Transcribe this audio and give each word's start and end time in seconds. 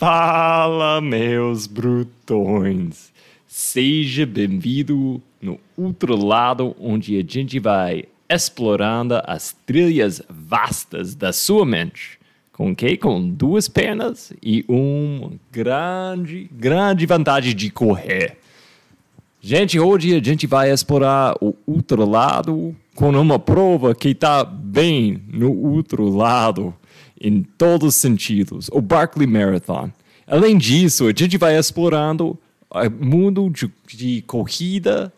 Fala, 0.00 0.98
meus 0.98 1.66
brutões! 1.66 3.12
Seja 3.46 4.24
bem-vindo 4.24 5.20
no 5.42 5.60
outro 5.76 6.16
lado, 6.16 6.74
onde 6.80 7.18
a 7.18 7.22
gente 7.22 7.58
vai 7.58 8.04
explorando 8.26 9.20
as 9.26 9.54
trilhas 9.66 10.22
vastas 10.26 11.14
da 11.14 11.34
sua 11.34 11.66
mente. 11.66 12.18
Com 12.50 12.74
que? 12.74 12.96
Com 12.96 13.28
duas 13.28 13.68
pernas 13.68 14.32
e 14.42 14.64
uma 14.66 15.32
grande, 15.52 16.48
grande 16.50 17.04
vantagem 17.04 17.54
de 17.54 17.68
correr. 17.68 18.38
Gente, 19.38 19.78
hoje 19.78 20.16
a 20.16 20.22
gente 20.22 20.46
vai 20.46 20.72
explorar 20.72 21.34
o 21.42 21.54
outro 21.66 22.08
lado 22.08 22.74
com 22.94 23.10
uma 23.10 23.38
prova 23.38 23.94
que 23.94 24.08
está 24.08 24.44
bem 24.44 25.22
no 25.30 25.54
outro 25.54 26.08
lado, 26.08 26.74
em 27.20 27.42
todos 27.42 27.88
os 27.88 27.94
sentidos, 27.96 28.68
o 28.72 28.80
Barkley 28.80 29.26
Marathon. 29.26 29.90
Além 30.26 30.56
disso, 30.56 31.06
a 31.06 31.12
gente 31.14 31.36
vai 31.36 31.58
explorando 31.58 32.38
o 32.70 33.04
mundo 33.04 33.50
de, 33.50 33.70
de 33.86 34.22
corrida 34.22 35.12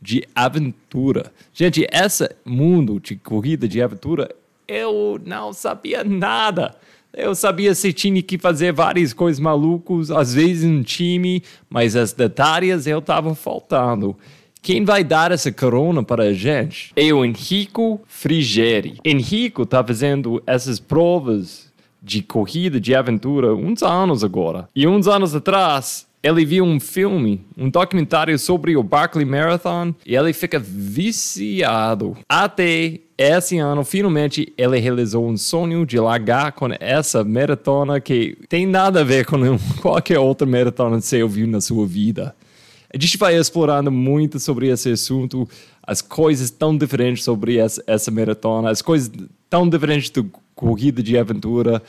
de 0.00 0.22
aventura. 0.34 1.32
Gente, 1.52 1.86
esse 1.90 2.30
mundo 2.44 3.00
de 3.00 3.16
corrida 3.16 3.66
de 3.66 3.80
aventura, 3.82 4.34
eu 4.68 5.20
não 5.24 5.52
sabia 5.52 6.04
nada. 6.04 6.76
Eu 7.12 7.34
sabia 7.34 7.74
se 7.74 7.92
tinha 7.92 8.20
que 8.22 8.36
fazer 8.36 8.72
várias 8.72 9.12
coisas 9.12 9.40
malucas, 9.40 10.10
às 10.10 10.34
vezes 10.34 10.64
em 10.64 10.82
time, 10.82 11.42
mas 11.70 11.94
as 11.96 12.12
detalhes 12.12 12.86
eu 12.86 12.98
estava 12.98 13.34
faltando. 13.34 14.16
Quem 14.64 14.82
vai 14.82 15.04
dar 15.04 15.30
essa 15.30 15.52
corona 15.52 16.02
para 16.02 16.22
a 16.22 16.32
gente 16.32 16.90
é 16.96 17.12
o 17.12 17.22
Henrico 17.22 18.00
Frigeri. 18.06 18.94
Henrico 19.04 19.64
está 19.64 19.84
fazendo 19.84 20.42
essas 20.46 20.80
provas 20.80 21.70
de 22.02 22.22
corrida, 22.22 22.80
de 22.80 22.94
aventura, 22.94 23.54
uns 23.54 23.82
anos 23.82 24.24
agora. 24.24 24.66
E 24.74 24.86
uns 24.86 25.06
anos 25.06 25.34
atrás, 25.34 26.06
ele 26.22 26.46
viu 26.46 26.64
um 26.64 26.80
filme, 26.80 27.44
um 27.58 27.68
documentário 27.68 28.38
sobre 28.38 28.74
o 28.74 28.82
Barkley 28.82 29.26
Marathon 29.26 29.94
e 30.06 30.16
ele 30.16 30.32
fica 30.32 30.58
viciado. 30.58 32.16
Até 32.26 33.00
esse 33.18 33.58
ano, 33.58 33.84
finalmente, 33.84 34.50
ele 34.56 34.78
realizou 34.78 35.28
um 35.28 35.36
sonho 35.36 35.84
de 35.84 36.00
largar 36.00 36.52
com 36.52 36.68
essa 36.80 37.22
maratona 37.22 38.00
que 38.00 38.38
tem 38.48 38.66
nada 38.66 39.02
a 39.02 39.04
ver 39.04 39.26
com 39.26 39.36
qualquer 39.82 40.18
outra 40.18 40.46
maratona 40.46 40.96
que 40.96 41.04
você 41.04 41.22
ouviu 41.22 41.46
na 41.46 41.60
sua 41.60 41.86
vida. 41.86 42.34
A 42.94 42.96
gente 42.96 43.18
vai 43.18 43.36
explorando 43.36 43.90
muito 43.90 44.38
sobre 44.38 44.68
esse 44.68 44.88
assunto, 44.88 45.48
as 45.82 46.00
coisas 46.00 46.48
tão 46.48 46.78
diferentes 46.78 47.24
sobre 47.24 47.58
essa, 47.58 47.82
essa 47.88 48.08
maratona, 48.08 48.70
as 48.70 48.80
coisas 48.80 49.10
tão 49.50 49.68
diferentes 49.68 50.10
da 50.10 50.22
corrida 50.54 51.02
de 51.02 51.18
aventura. 51.18 51.82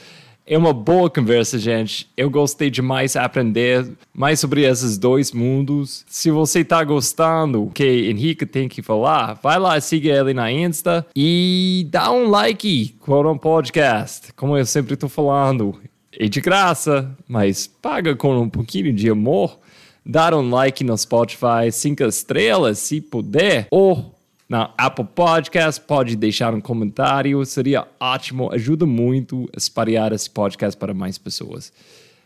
É 0.47 0.57
uma 0.57 0.73
boa 0.73 1.07
conversa, 1.07 1.59
gente. 1.59 2.09
Eu 2.17 2.27
gostei 2.27 2.71
demais 2.71 3.15
aprender 3.15 3.87
mais 4.11 4.39
sobre 4.39 4.63
esses 4.63 4.97
dois 4.97 5.31
mundos. 5.31 6.03
Se 6.07 6.31
você 6.31 6.61
está 6.61 6.83
gostando 6.83 7.69
que 7.71 8.09
Henrique 8.09 8.47
tem 8.47 8.67
que 8.67 8.81
falar, 8.81 9.39
vai 9.43 9.59
lá, 9.59 9.79
siga 9.79 10.09
ele 10.09 10.33
na 10.33 10.51
Insta 10.51 11.05
e 11.15 11.87
dá 11.91 12.11
um 12.11 12.31
like 12.31 12.95
para 13.05 13.31
um 13.31 13.37
podcast. 13.37 14.33
Como 14.33 14.57
eu 14.57 14.65
sempre 14.65 14.95
estou 14.95 15.07
falando, 15.07 15.79
é 16.11 16.27
de 16.27 16.41
graça, 16.41 17.15
mas 17.27 17.67
paga 17.67 18.15
com 18.15 18.35
um 18.39 18.49
pouquinho 18.49 18.91
de 18.91 19.07
amor. 19.07 19.59
Dar 20.05 20.33
um 20.35 20.49
like 20.49 20.83
no 20.83 20.95
Spotify, 20.95 21.71
cinco 21.71 22.03
estrelas 22.03 22.77
se 22.77 23.01
puder, 23.01 23.67
ou 23.71 24.13
na 24.47 24.69
Apple 24.77 25.05
Podcast, 25.05 25.81
pode 25.81 26.15
deixar 26.15 26.53
um 26.53 26.61
comentário, 26.61 27.43
seria 27.45 27.87
ótimo, 27.99 28.51
ajuda 28.53 28.85
muito 28.85 29.49
a 29.51 29.57
espalhar 29.57 30.13
esse 30.13 30.29
podcast 30.29 30.77
para 30.77 30.93
mais 30.93 31.17
pessoas. 31.17 31.73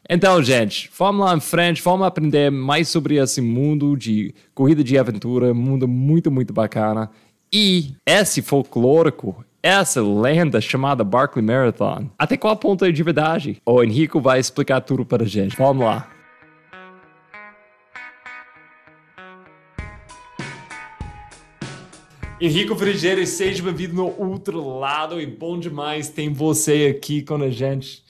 Então, 0.09 0.43
gente, 0.43 0.89
vamos 0.97 1.25
lá 1.25 1.35
em 1.35 1.39
frente, 1.39 1.81
vamos 1.81 2.05
aprender 2.05 2.51
mais 2.51 2.89
sobre 2.89 3.15
esse 3.15 3.39
mundo 3.39 3.95
de 3.95 4.33
corrida 4.53 4.83
de 4.83 4.97
aventura, 4.97 5.53
mundo 5.53 5.87
muito, 5.87 6.29
muito 6.29 6.51
bacana. 6.51 7.09
E 7.53 7.93
esse 8.05 8.41
folclórico, 8.41 9.45
essa 9.63 10.01
lenda 10.01 10.59
chamada 10.59 11.03
Barkley 11.03 11.45
Marathon, 11.45 12.09
até 12.17 12.35
qual 12.35 12.57
ponto 12.57 12.83
é 12.83 12.91
de 12.91 13.03
verdade? 13.03 13.61
O 13.65 13.81
Henrico 13.81 14.19
vai 14.19 14.39
explicar 14.39 14.81
tudo 14.81 15.05
para 15.05 15.23
a 15.23 15.27
gente. 15.27 15.55
Vamos 15.55 15.85
lá. 15.85 16.18
Henrico 22.41 22.73
Frigeiro, 22.73 23.25
seja 23.27 23.61
bem-vindo 23.61 23.95
no 23.95 24.15
outro 24.17 24.79
lado 24.79 25.19
e 25.19 25.25
bom 25.25 25.59
demais 25.59 26.07
ter 26.07 26.29
você 26.29 26.95
aqui 26.95 27.21
com 27.21 27.35
a 27.35 27.49
gente. 27.49 28.01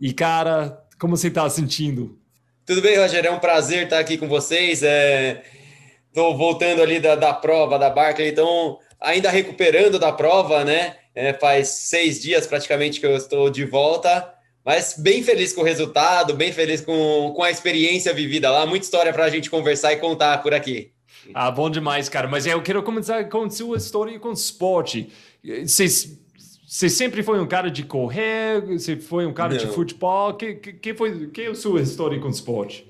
E 0.00 0.14
cara, 0.14 0.82
como 0.98 1.14
você 1.14 1.28
está 1.28 1.46
sentindo? 1.50 2.18
Tudo 2.64 2.80
bem, 2.80 2.96
Rogério? 2.96 3.28
É 3.28 3.30
um 3.30 3.38
prazer 3.38 3.84
estar 3.84 3.98
aqui 3.98 4.16
com 4.16 4.28
vocês. 4.28 4.82
Estou 4.82 6.32
é... 6.32 6.36
voltando 6.36 6.80
ali 6.80 6.98
da, 6.98 7.16
da 7.16 7.34
prova 7.34 7.78
da 7.78 7.90
Barclay, 7.90 8.30
então 8.30 8.78
ainda 8.98 9.28
recuperando 9.28 9.98
da 9.98 10.10
prova, 10.10 10.64
né? 10.64 10.96
É, 11.14 11.34
faz 11.34 11.68
seis 11.68 12.22
dias 12.22 12.46
praticamente 12.46 12.98
que 12.98 13.04
eu 13.04 13.14
estou 13.14 13.50
de 13.50 13.66
volta, 13.66 14.32
mas 14.64 14.94
bem 14.96 15.22
feliz 15.22 15.52
com 15.52 15.60
o 15.60 15.64
resultado, 15.64 16.32
bem 16.32 16.50
feliz 16.50 16.80
com, 16.80 17.34
com 17.36 17.42
a 17.42 17.50
experiência 17.50 18.14
vivida 18.14 18.50
lá. 18.50 18.64
Muita 18.64 18.86
história 18.86 19.12
para 19.12 19.24
a 19.26 19.30
gente 19.30 19.50
conversar 19.50 19.92
e 19.92 19.96
contar 19.96 20.42
por 20.42 20.54
aqui. 20.54 20.95
Ah, 21.34 21.50
bom 21.50 21.70
demais, 21.70 22.08
cara. 22.08 22.28
Mas 22.28 22.46
eu 22.46 22.62
quero 22.62 22.82
começar 22.82 23.28
com 23.28 23.48
sua 23.50 23.76
história 23.76 24.18
com 24.18 24.32
esporte. 24.32 25.12
Você, 25.64 25.86
você 26.66 26.88
sempre 26.88 27.22
foi 27.22 27.40
um 27.40 27.46
cara 27.46 27.70
de 27.70 27.84
correr? 27.84 28.60
Você 28.62 28.96
foi 28.96 29.26
um 29.26 29.32
cara 29.32 29.54
Não. 29.54 29.58
de 29.58 29.66
futebol? 29.68 30.34
Que, 30.34 30.54
que, 30.54 30.72
que 30.72 30.94
foi 30.94 31.28
que 31.28 31.42
é 31.42 31.46
a 31.48 31.54
sua 31.54 31.80
história 31.80 32.18
com 32.20 32.28
esporte? 32.28 32.86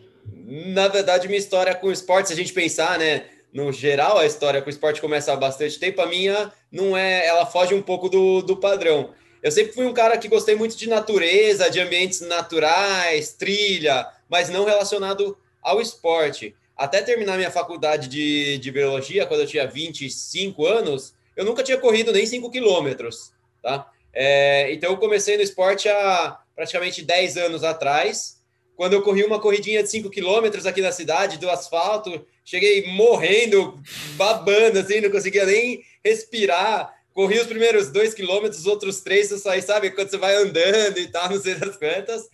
Na 0.46 0.88
verdade, 0.88 1.26
minha 1.28 1.38
história 1.38 1.74
com 1.74 1.90
esporte, 1.90 2.28
se 2.28 2.32
a 2.32 2.36
gente 2.36 2.52
pensar, 2.52 2.98
né? 2.98 3.24
No 3.52 3.72
geral, 3.72 4.18
a 4.18 4.26
história 4.26 4.60
com 4.60 4.68
esporte 4.68 5.00
começa 5.00 5.32
há 5.32 5.36
bastante 5.36 5.78
tempo. 5.78 6.00
A 6.00 6.06
minha 6.06 6.52
não 6.70 6.96
é, 6.96 7.26
ela 7.26 7.46
foge 7.46 7.74
um 7.74 7.82
pouco 7.82 8.08
do, 8.08 8.42
do 8.42 8.56
padrão. 8.56 9.10
Eu 9.42 9.50
sempre 9.50 9.72
fui 9.72 9.86
um 9.86 9.94
cara 9.94 10.18
que 10.18 10.28
gostei 10.28 10.54
muito 10.56 10.76
de 10.76 10.88
natureza, 10.88 11.70
de 11.70 11.80
ambientes 11.80 12.20
naturais, 12.20 13.32
trilha, 13.32 14.06
mas 14.28 14.48
não 14.48 14.64
relacionado 14.64 15.36
ao 15.62 15.80
esporte 15.80 16.54
até 16.76 17.00
terminar 17.00 17.36
minha 17.36 17.50
faculdade 17.50 18.08
de, 18.08 18.58
de 18.58 18.70
biologia, 18.70 19.24
quando 19.24 19.40
eu 19.40 19.46
tinha 19.46 19.66
25 19.66 20.66
anos, 20.66 21.14
eu 21.34 21.44
nunca 21.44 21.62
tinha 21.62 21.78
corrido 21.78 22.12
nem 22.12 22.26
5 22.26 22.50
quilômetros, 22.50 23.32
tá? 23.62 23.90
É, 24.12 24.72
então 24.72 24.90
eu 24.90 24.96
comecei 24.96 25.36
no 25.36 25.42
esporte 25.42 25.88
há 25.88 26.38
praticamente 26.54 27.02
10 27.02 27.36
anos 27.36 27.64
atrás, 27.64 28.36
quando 28.76 28.92
eu 28.92 29.02
corri 29.02 29.24
uma 29.24 29.40
corridinha 29.40 29.82
de 29.82 29.90
5 29.90 30.10
quilômetros 30.10 30.66
aqui 30.66 30.82
na 30.82 30.92
cidade, 30.92 31.38
do 31.38 31.48
asfalto, 31.48 32.26
cheguei 32.44 32.86
morrendo, 32.88 33.80
babando, 34.16 34.78
assim, 34.78 35.00
não 35.00 35.10
conseguia 35.10 35.46
nem 35.46 35.82
respirar. 36.04 36.94
Corri 37.14 37.38
os 37.38 37.46
primeiros 37.46 37.90
2 37.90 38.12
quilômetros, 38.12 38.60
os 38.60 38.66
outros 38.66 39.00
três 39.00 39.30
eu 39.30 39.38
saí, 39.38 39.62
sabe, 39.62 39.90
quando 39.92 40.10
você 40.10 40.18
vai 40.18 40.36
andando 40.36 40.98
e 40.98 41.08
tal, 41.08 41.28
não 41.30 41.40
sei 41.40 41.54
das 41.54 41.76
quantas. 41.76 42.28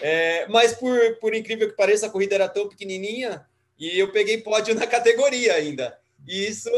É, 0.00 0.46
mas 0.48 0.72
por, 0.72 1.16
por 1.20 1.34
incrível 1.34 1.68
que 1.68 1.76
pareça, 1.76 2.06
a 2.06 2.10
corrida 2.10 2.36
era 2.36 2.48
tão 2.48 2.68
pequenininha 2.68 3.44
e 3.78 3.98
eu 3.98 4.12
peguei 4.12 4.38
pódio 4.38 4.74
na 4.74 4.86
categoria 4.88 5.54
ainda. 5.54 5.98
E 6.26 6.46
isso 6.46 6.70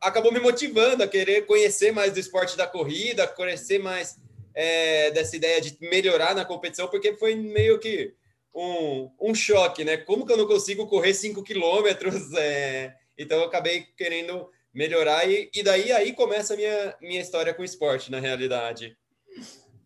acabou 0.00 0.32
me 0.32 0.40
motivando 0.40 1.02
a 1.02 1.08
querer 1.08 1.44
conhecer 1.46 1.92
mais 1.92 2.12
do 2.12 2.20
esporte 2.20 2.56
da 2.56 2.66
corrida, 2.66 3.26
conhecer 3.26 3.78
mais 3.78 4.16
é, 4.54 5.10
dessa 5.10 5.36
ideia 5.36 5.60
de 5.60 5.76
melhorar 5.80 6.34
na 6.34 6.44
competição, 6.44 6.88
porque 6.88 7.14
foi 7.14 7.34
meio 7.34 7.78
que 7.78 8.14
um, 8.54 9.10
um 9.20 9.34
choque, 9.34 9.84
né? 9.84 9.96
Como 9.96 10.26
que 10.26 10.32
eu 10.32 10.36
não 10.36 10.46
consigo 10.46 10.86
correr 10.86 11.14
5 11.14 11.42
quilômetros? 11.42 12.32
É... 12.38 12.94
Então 13.16 13.38
eu 13.38 13.44
acabei 13.44 13.84
querendo 13.96 14.48
melhorar 14.72 15.28
e, 15.28 15.50
e 15.52 15.62
daí 15.62 15.90
aí 15.90 16.12
começa 16.12 16.54
a 16.54 16.56
minha, 16.56 16.96
minha 17.00 17.20
história 17.20 17.52
com 17.52 17.62
o 17.62 17.64
esporte, 17.64 18.12
na 18.12 18.20
realidade. 18.20 18.96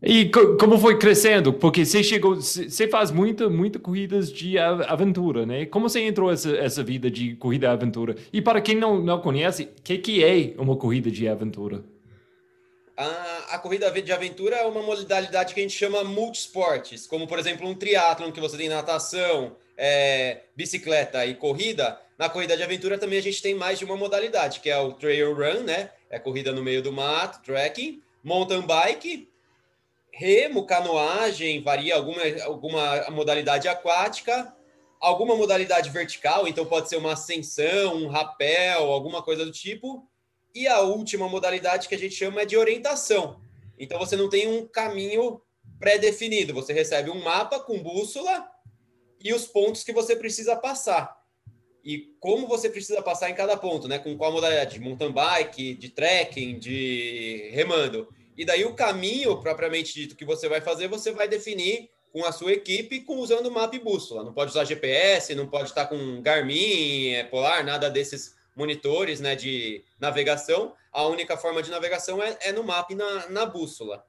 E 0.05 0.29
como 0.59 0.77
foi 0.79 0.99
crescendo? 0.99 1.53
Porque 1.53 1.87
você 1.87 2.03
chegou, 2.03 2.35
você 2.35 2.89
faz 2.89 3.13
muita, 3.13 3.49
muita 3.49 3.79
corridas 3.79 4.33
de 4.33 4.59
aventura, 4.59 5.47
né? 5.47 5.65
Como 5.65 5.89
você 5.89 6.01
entrou 6.01 6.33
essa 6.33 6.51
essa 6.57 6.83
vida 6.83 7.09
de 7.09 7.37
corrida 7.37 7.71
aventura? 7.71 8.17
E 8.33 8.43
para 8.43 8.61
quem 8.61 8.75
não 8.75 9.01
não 9.01 9.21
conhece, 9.21 9.63
o 9.79 9.83
que 9.83 9.99
que 9.99 10.25
é 10.25 10.55
uma 10.61 10.77
corrida 10.77 11.09
de 11.09 11.29
aventura? 11.29 11.85
A, 12.97 13.55
a 13.55 13.59
corrida 13.61 13.89
de 13.93 14.13
aventura 14.13 14.57
é 14.57 14.67
uma 14.67 14.83
modalidade 14.83 15.55
que 15.55 15.61
a 15.61 15.63
gente 15.63 15.77
chama 15.77 16.03
multisportes, 16.03 17.07
como 17.07 17.29
por 17.29 17.39
exemplo 17.39 17.69
um 17.69 17.75
triatlon 17.75 18.33
que 18.33 18.41
você 18.41 18.57
tem 18.57 18.69
natação, 18.69 19.57
é, 19.77 20.41
bicicleta 20.57 21.25
e 21.25 21.37
corrida. 21.37 21.97
Na 22.19 22.29
corrida 22.29 22.57
de 22.57 22.63
aventura 22.65 22.99
também 22.99 23.21
a 23.21 23.23
gente 23.23 23.41
tem 23.41 23.55
mais 23.55 23.79
de 23.79 23.85
uma 23.85 23.97
modalidade, 23.97 24.59
que 24.59 24.69
é 24.69 24.79
o 24.79 24.93
trail 24.95 25.33
run, 25.33 25.63
né? 25.63 25.91
É 26.11 26.19
corrida 26.19 26.51
no 26.51 26.63
meio 26.63 26.83
do 26.83 26.93
mato, 26.93 27.41
trekking, 27.45 28.03
mountain 28.25 28.63
bike 28.63 29.32
remo, 30.13 30.67
canoagem, 30.67 31.63
varia 31.63 31.97
alguma, 31.97 32.23
alguma 32.45 33.11
modalidade 33.11 33.67
aquática, 33.67 34.55
alguma 35.01 35.35
modalidade 35.35 35.91
vertical, 35.91 36.47
então 36.47 36.67
pode 36.67 36.89
ser 36.89 36.97
uma 36.97 37.15
ascensão, 37.15 37.97
um 37.97 38.09
rapel, 38.09 38.93
alguma 38.93 39.23
coisa 39.23 39.45
do 39.45 39.51
tipo. 39.51 40.07
E 40.55 40.69
a 40.69 40.81
última 40.81 41.29
modalidade 41.29 41.89
que 41.89 41.95
a 41.95 41.99
gente 41.99 42.15
chama 42.15 42.43
é 42.43 42.45
de 42.45 42.57
orientação. 42.57 43.41
Então 43.79 43.99
você 43.99 44.15
não 44.17 44.29
tem 44.29 44.47
um 44.47 44.67
caminho 44.67 45.41
pré-definido. 45.79 46.55
Você 46.55 46.73
recebe 46.73 47.11
um 47.11 47.23
mapa 47.23 47.59
com 47.59 47.83
bússola 47.83 48.47
e 49.21 49.33
os 49.33 49.47
pontos 49.47 49.83
que 49.83 49.93
você 49.93 50.15
precisa 50.15 50.55
passar. 50.55 51.21
E 51.85 52.15
como 52.21 52.47
você 52.47 52.71
precisa 52.71 53.03
passar 53.03 53.31
em 53.31 53.35
cada 53.35 53.57
ponto, 53.57 53.89
né? 53.89 53.99
Com 53.99 54.17
qual 54.17 54.31
modalidade? 54.31 54.75
De 54.75 54.81
mountain 54.81 55.11
bike, 55.11 55.75
de 55.75 55.89
trekking, 55.89 56.59
de 56.59 57.51
remando. 57.53 58.09
E 58.37 58.45
daí 58.45 58.65
o 58.65 58.75
caminho 58.75 59.41
propriamente 59.41 59.95
dito 59.95 60.17
que 60.17 60.25
você 60.25 60.49
vai 60.49 60.61
fazer, 60.61 60.89
você 60.89 61.13
vai 61.13 61.29
definir 61.29 61.91
com 62.13 62.25
a 62.25 62.33
sua 62.33 62.53
equipe 62.53 63.01
com 63.01 63.17
usando 63.19 63.51
mapa 63.51 63.75
e 63.75 63.79
bússola. 63.79 64.23
Não 64.23 64.33
pode 64.33 64.51
usar 64.51 64.65
GPS, 64.65 65.35
não 65.35 65.49
pode 65.49 65.71
estar 65.71 65.87
com 65.87 66.21
Garmin, 66.21 67.15
é, 67.15 67.25
Polar, 67.25 67.65
nada 67.65 67.89
desses 67.89 68.35
monitores 68.55 69.21
né, 69.21 69.35
de 69.35 69.83
navegação. 69.99 70.75
A 70.93 71.07
única 71.07 71.37
forma 71.37 71.63
de 71.63 71.71
navegação 71.71 72.23
é, 72.23 72.37
é 72.43 72.53
no 72.53 72.63
mapa 72.63 72.93
e 72.93 72.97
na, 72.97 73.29
na 73.31 73.47
bússola. 73.47 74.05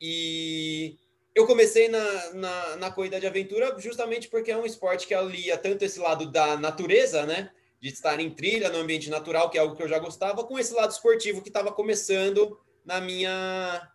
E 0.00 0.98
eu 1.34 1.46
comecei 1.46 1.88
na, 1.88 2.32
na, 2.32 2.76
na, 2.76 2.90
corrida 2.90 3.20
de 3.20 3.26
aventura 3.26 3.74
justamente 3.78 4.28
porque 4.28 4.50
é 4.50 4.56
um 4.56 4.66
esporte 4.66 5.06
que 5.06 5.14
alia 5.14 5.56
tanto 5.56 5.84
esse 5.84 6.00
lado 6.00 6.30
da 6.30 6.56
natureza, 6.56 7.24
né? 7.24 7.50
De 7.80 7.90
estar 7.90 8.18
em 8.18 8.30
trilha 8.30 8.70
no 8.70 8.78
ambiente 8.78 9.08
natural, 9.08 9.50
que 9.50 9.58
é 9.58 9.60
algo 9.60 9.76
que 9.76 9.82
eu 9.82 9.88
já 9.88 9.98
gostava, 9.98 10.42
com 10.44 10.58
esse 10.58 10.74
lado 10.74 10.90
esportivo 10.90 11.42
que 11.42 11.48
estava 11.48 11.70
começando 11.70 12.58
na 12.84 13.00
minha 13.00 13.90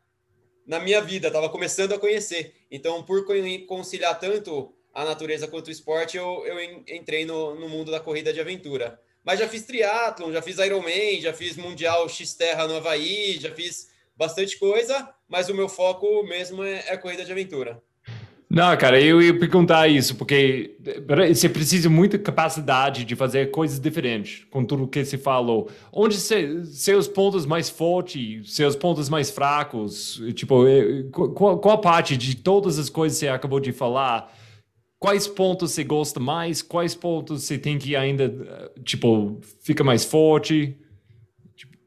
na 0.66 0.80
minha 0.80 1.02
vida, 1.02 1.28
estava 1.28 1.50
começando 1.50 1.94
a 1.94 2.00
conhecer. 2.00 2.54
Então, 2.70 3.02
por 3.02 3.26
conciliar 3.68 4.20
tanto 4.20 4.72
a 4.94 5.04
natureza 5.04 5.48
quanto 5.48 5.68
o 5.68 5.72
esporte, 5.72 6.16
eu, 6.16 6.46
eu 6.46 6.62
entrei 6.88 7.26
no, 7.26 7.56
no 7.56 7.68
mundo 7.68 7.90
da 7.90 8.00
corrida 8.00 8.32
de 8.32 8.40
aventura. 8.40 9.02
Mas 9.24 9.40
já 9.40 9.48
fiz 9.48 9.64
triatlon, 9.64 10.32
já 10.32 10.44
fiz 10.44 10.60
Ironman, 10.60 11.20
já 11.22 11.34
fiz 11.34 11.58
Mundial 11.58 12.08
X-Terra 12.08 12.68
no 12.68 12.76
Havaí, 12.76 13.40
já 13.40 13.54
fiz 13.54 13.90
bastante 14.16 14.60
coisa, 14.60 15.12
mas 15.28 15.50
o 15.50 15.56
meu 15.56 15.68
foco 15.68 16.22
mesmo 16.24 16.64
é, 16.64 16.84
é 16.88 16.98
corrida 16.98 17.26
de 17.26 17.32
aventura. 17.32 17.82
Não, 18.50 18.76
cara, 18.78 19.00
eu 19.00 19.22
ia 19.22 19.38
perguntar 19.38 19.88
isso, 19.88 20.16
porque 20.16 20.76
você 21.28 21.48
precisa 21.48 21.84
de 21.84 21.90
muita 21.90 22.18
capacidade 22.18 23.06
de 23.06 23.16
fazer 23.16 23.52
coisas 23.52 23.80
diferentes 23.80 24.44
com 24.50 24.66
tudo 24.66 24.88
que 24.88 25.06
você 25.06 25.20
falou. 25.20 25.70
Onde 25.94 26.20
você, 26.20 26.66
seus 26.66 27.08
pontos 27.08 27.46
mais 27.46 27.70
fortes, 27.70 28.56
seus 28.56 28.76
pontos 28.76 29.08
mais 29.08 29.30
fracos, 29.30 30.20
tipo, 30.34 30.68
é, 30.68 31.04
qual, 31.12 31.60
qual 31.60 31.80
parte 31.80 32.18
de 32.18 32.36
todas 32.36 32.80
as 32.80 32.90
coisas 32.90 33.20
que 33.20 33.26
você 33.26 33.30
acabou 33.30 33.60
de 33.60 33.72
falar, 33.72 34.36
quais 34.98 35.28
pontos 35.28 35.72
você 35.72 35.84
gosta 35.84 36.20
mais, 36.20 36.64
quais 36.64 36.96
pontos 36.96 37.44
você 37.44 37.56
tem 37.56 37.78
que 37.78 37.96
ainda, 37.96 38.74
tipo, 38.84 39.40
fica 39.62 39.84
mais 39.84 40.04
forte? 40.04 40.76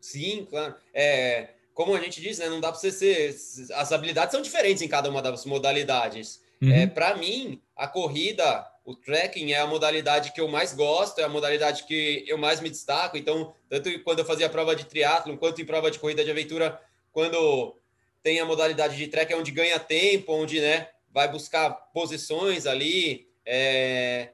Sim, 0.00 0.46
claro. 0.48 0.76
É, 0.94 1.48
como 1.74 1.96
a 1.96 2.00
gente 2.00 2.20
disse, 2.20 2.40
né, 2.40 2.48
não 2.48 2.60
dá 2.60 2.70
para 2.70 2.80
você 2.80 2.92
ser. 2.92 3.34
As 3.74 3.90
habilidades 3.90 4.30
são 4.30 4.42
diferentes 4.42 4.80
em 4.80 4.88
cada 4.88 5.10
uma 5.10 5.20
das 5.20 5.44
modalidades. 5.44 6.41
Uhum. 6.62 6.72
É, 6.72 6.86
para 6.86 7.16
mim, 7.16 7.60
a 7.74 7.88
corrida, 7.88 8.64
o 8.84 8.94
trekking 8.94 9.50
é 9.50 9.58
a 9.58 9.66
modalidade 9.66 10.32
que 10.32 10.40
eu 10.40 10.46
mais 10.46 10.72
gosto, 10.72 11.20
é 11.20 11.24
a 11.24 11.28
modalidade 11.28 11.82
que 11.84 12.24
eu 12.28 12.38
mais 12.38 12.60
me 12.60 12.70
destaco. 12.70 13.16
Então, 13.16 13.52
tanto 13.68 13.90
quando 14.04 14.20
eu 14.20 14.24
fazia 14.24 14.48
prova 14.48 14.76
de 14.76 14.86
triatlon, 14.86 15.36
quanto 15.36 15.60
em 15.60 15.66
prova 15.66 15.90
de 15.90 15.98
corrida 15.98 16.24
de 16.24 16.30
aventura, 16.30 16.80
quando 17.10 17.76
tem 18.22 18.38
a 18.38 18.46
modalidade 18.46 18.96
de 18.96 19.08
trek, 19.08 19.32
é 19.32 19.36
onde 19.36 19.50
ganha 19.50 19.80
tempo, 19.80 20.32
onde 20.32 20.60
né, 20.60 20.88
vai 21.10 21.28
buscar 21.28 21.70
posições 21.92 22.64
ali. 22.64 23.28
É... 23.44 24.30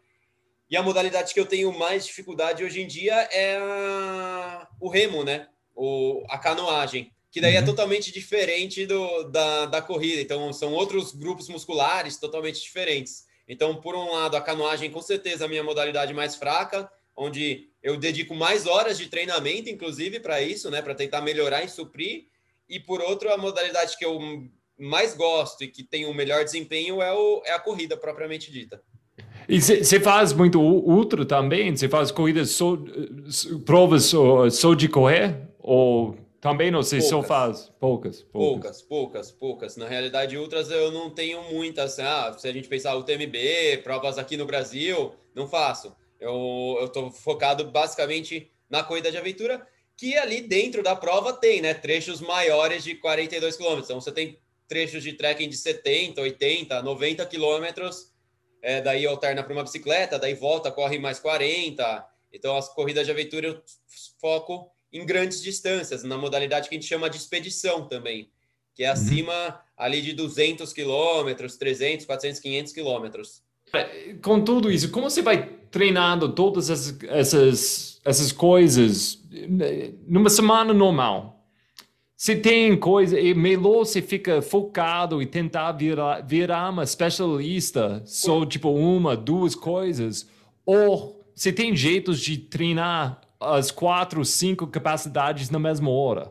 E 0.70 0.76
a 0.76 0.82
modalidade 0.82 1.32
que 1.32 1.40
eu 1.40 1.46
tenho 1.46 1.72
mais 1.72 2.04
dificuldade 2.04 2.62
hoje 2.62 2.82
em 2.82 2.86
dia 2.86 3.14
é 3.32 3.56
a... 3.56 4.68
o 4.78 4.90
remo, 4.90 5.24
né? 5.24 5.48
O... 5.74 6.22
A 6.28 6.36
canoagem 6.36 7.10
que 7.30 7.40
daí 7.40 7.54
é 7.54 7.58
uhum. 7.58 7.62
é 7.62 7.66
totalmente 7.66 8.12
diferente 8.12 8.86
do, 8.86 9.24
da, 9.24 9.66
da 9.66 9.82
corrida. 9.82 10.20
Então, 10.20 10.52
são 10.52 10.72
outros 10.72 11.12
grupos 11.12 11.48
musculares 11.48 12.16
totalmente 12.16 12.60
diferentes. 12.60 13.24
Então, 13.48 13.74
por 13.76 13.94
um 13.94 14.12
lado, 14.12 14.36
a 14.36 14.40
canoagem, 14.40 14.90
com 14.90 15.00
certeza, 15.00 15.44
é 15.44 15.46
a 15.46 15.48
minha 15.48 15.62
modalidade 15.62 16.12
mais 16.12 16.36
fraca, 16.36 16.90
onde 17.16 17.68
eu 17.82 17.96
dedico 17.96 18.34
mais 18.34 18.66
horas 18.66 18.98
de 18.98 19.08
treinamento, 19.08 19.68
inclusive, 19.68 20.20
para 20.20 20.40
isso, 20.40 20.70
né, 20.70 20.82
para 20.82 20.94
tentar 20.94 21.20
melhorar 21.20 21.64
e 21.64 21.68
suprir. 21.68 22.26
E 22.68 22.78
por 22.78 23.00
outro, 23.00 23.32
a 23.32 23.38
modalidade 23.38 23.96
que 23.96 24.04
eu 24.04 24.18
mais 24.78 25.14
gosto 25.14 25.64
e 25.64 25.68
que 25.68 25.82
tem 25.82 26.06
o 26.06 26.14
melhor 26.14 26.44
desempenho 26.44 27.02
é, 27.02 27.12
o, 27.12 27.42
é 27.44 27.52
a 27.52 27.58
corrida 27.58 27.96
propriamente 27.96 28.52
dita. 28.52 28.80
E 29.48 29.60
você 29.60 29.98
faz 29.98 30.32
muito 30.32 30.60
ultra 30.60 31.24
também? 31.24 31.74
Você 31.74 31.88
faz 31.88 32.10
corridas 32.10 32.50
só, 32.50 32.78
provas 33.64 34.04
só, 34.04 34.48
só 34.50 34.74
de 34.74 34.88
correr? 34.88 35.48
Ou 35.58 36.16
também 36.40 36.70
não 36.70 36.82
sei 36.82 37.00
poucas. 37.00 37.08
se 37.08 37.14
eu 37.14 37.22
faço. 37.22 37.72
Poucas, 37.80 38.22
poucas. 38.22 38.32
Poucas, 38.32 38.82
poucas, 38.82 39.32
poucas. 39.32 39.76
Na 39.76 39.88
realidade, 39.88 40.36
ultras 40.36 40.70
eu 40.70 40.92
não 40.92 41.10
tenho 41.10 41.42
muitas. 41.52 41.98
Ah, 41.98 42.34
se 42.38 42.46
a 42.46 42.52
gente 42.52 42.68
pensar 42.68 42.94
o 42.94 43.02
TMB, 43.02 43.82
provas 43.82 44.18
aqui 44.18 44.36
no 44.36 44.46
Brasil, 44.46 45.14
não 45.34 45.48
faço. 45.48 45.96
Eu 46.20 46.78
estou 46.84 47.10
focado 47.10 47.64
basicamente 47.64 48.50
na 48.70 48.84
corrida 48.84 49.10
de 49.10 49.18
aventura, 49.18 49.66
que 49.96 50.16
ali 50.16 50.40
dentro 50.40 50.82
da 50.82 50.94
prova 50.94 51.32
tem, 51.32 51.60
né? 51.60 51.74
Trechos 51.74 52.20
maiores 52.20 52.84
de 52.84 52.94
42 52.94 53.56
quilômetros. 53.56 53.88
Então 53.88 54.00
você 54.00 54.12
tem 54.12 54.38
trechos 54.68 55.02
de 55.02 55.14
trekking 55.14 55.48
de 55.48 55.56
70, 55.56 56.20
80, 56.20 56.82
90 56.82 57.26
quilômetros. 57.26 58.12
É, 58.62 58.80
daí 58.80 59.06
alterna 59.06 59.42
para 59.42 59.52
uma 59.52 59.62
bicicleta, 59.62 60.18
daí 60.18 60.34
volta, 60.34 60.70
corre 60.70 60.98
mais 60.98 61.18
40. 61.18 62.06
Então 62.32 62.56
as 62.56 62.68
corridas 62.68 63.06
de 63.06 63.10
aventura 63.10 63.48
eu 63.48 63.62
foco 64.20 64.70
em 64.92 65.04
grandes 65.04 65.42
distâncias, 65.42 66.02
na 66.02 66.16
modalidade 66.16 66.68
que 66.68 66.74
a 66.74 66.78
gente 66.78 66.88
chama 66.88 67.10
de 67.10 67.16
expedição 67.16 67.86
também, 67.86 68.30
que 68.74 68.84
é 68.84 68.86
uhum. 68.86 68.92
acima 68.92 69.60
ali 69.76 70.00
de 70.00 70.12
200 70.12 70.72
quilômetros, 70.72 71.56
300, 71.56 72.06
400, 72.06 72.40
500 72.40 72.72
quilômetros. 72.72 73.42
Com 74.22 74.42
tudo 74.42 74.70
isso, 74.72 74.90
como 74.90 75.10
você 75.10 75.20
vai 75.20 75.46
treinando 75.70 76.30
todas 76.30 76.70
essas, 76.70 76.98
essas, 77.04 78.00
essas 78.04 78.32
coisas 78.32 79.22
numa 80.06 80.30
semana 80.30 80.72
normal? 80.72 81.38
Se 82.16 82.34
tem 82.34 82.76
coisa, 82.76 83.20
e 83.20 83.32
melhor 83.32 83.84
você 83.84 84.02
fica 84.02 84.42
focado 84.42 85.22
e 85.22 85.26
tentar 85.26 85.70
virar, 85.72 86.20
virar 86.22 86.70
uma 86.70 86.82
especialista 86.82 88.02
só 88.04 88.44
tipo 88.44 88.70
uma, 88.70 89.16
duas 89.16 89.54
coisas, 89.54 90.28
ou 90.66 91.24
você 91.32 91.52
tem 91.52 91.76
jeitos 91.76 92.18
de 92.20 92.36
treinar 92.36 93.20
as 93.40 93.70
quatro, 93.70 94.24
cinco 94.24 94.66
capacidades 94.66 95.50
na 95.50 95.58
mesma 95.58 95.90
hora. 95.90 96.30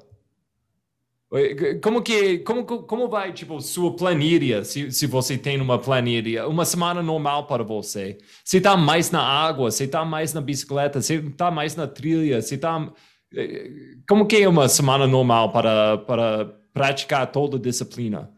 Como 1.83 2.01
que 2.01 2.39
como, 2.39 2.65
como 2.65 3.09
vai 3.09 3.33
tipo 3.33 3.59
sua 3.59 3.93
planilha 3.93 4.63
se, 4.63 4.89
se 4.93 5.05
você 5.05 5.37
tem 5.37 5.59
uma 5.59 5.77
planilha 5.77 6.47
uma 6.47 6.63
semana 6.63 7.03
normal 7.03 7.45
para 7.47 7.65
você? 7.65 8.17
Você 8.45 8.59
está 8.59 8.77
mais 8.77 9.11
na 9.11 9.21
água 9.21 9.69
você 9.69 9.83
está 9.83 10.05
mais 10.05 10.33
na 10.33 10.39
bicicleta 10.39 11.01
você 11.01 11.15
está 11.15 11.51
mais 11.51 11.75
na 11.75 11.85
trilha 11.85 12.41
você 12.41 12.55
está 12.55 12.93
eh, 13.35 13.69
como 14.07 14.25
que 14.25 14.37
é 14.37 14.47
uma 14.47 14.69
semana 14.69 15.05
normal 15.05 15.51
para 15.51 15.97
para 15.97 16.45
praticar 16.73 17.29
toda 17.29 17.57
a 17.57 17.59
disciplina? 17.59 18.31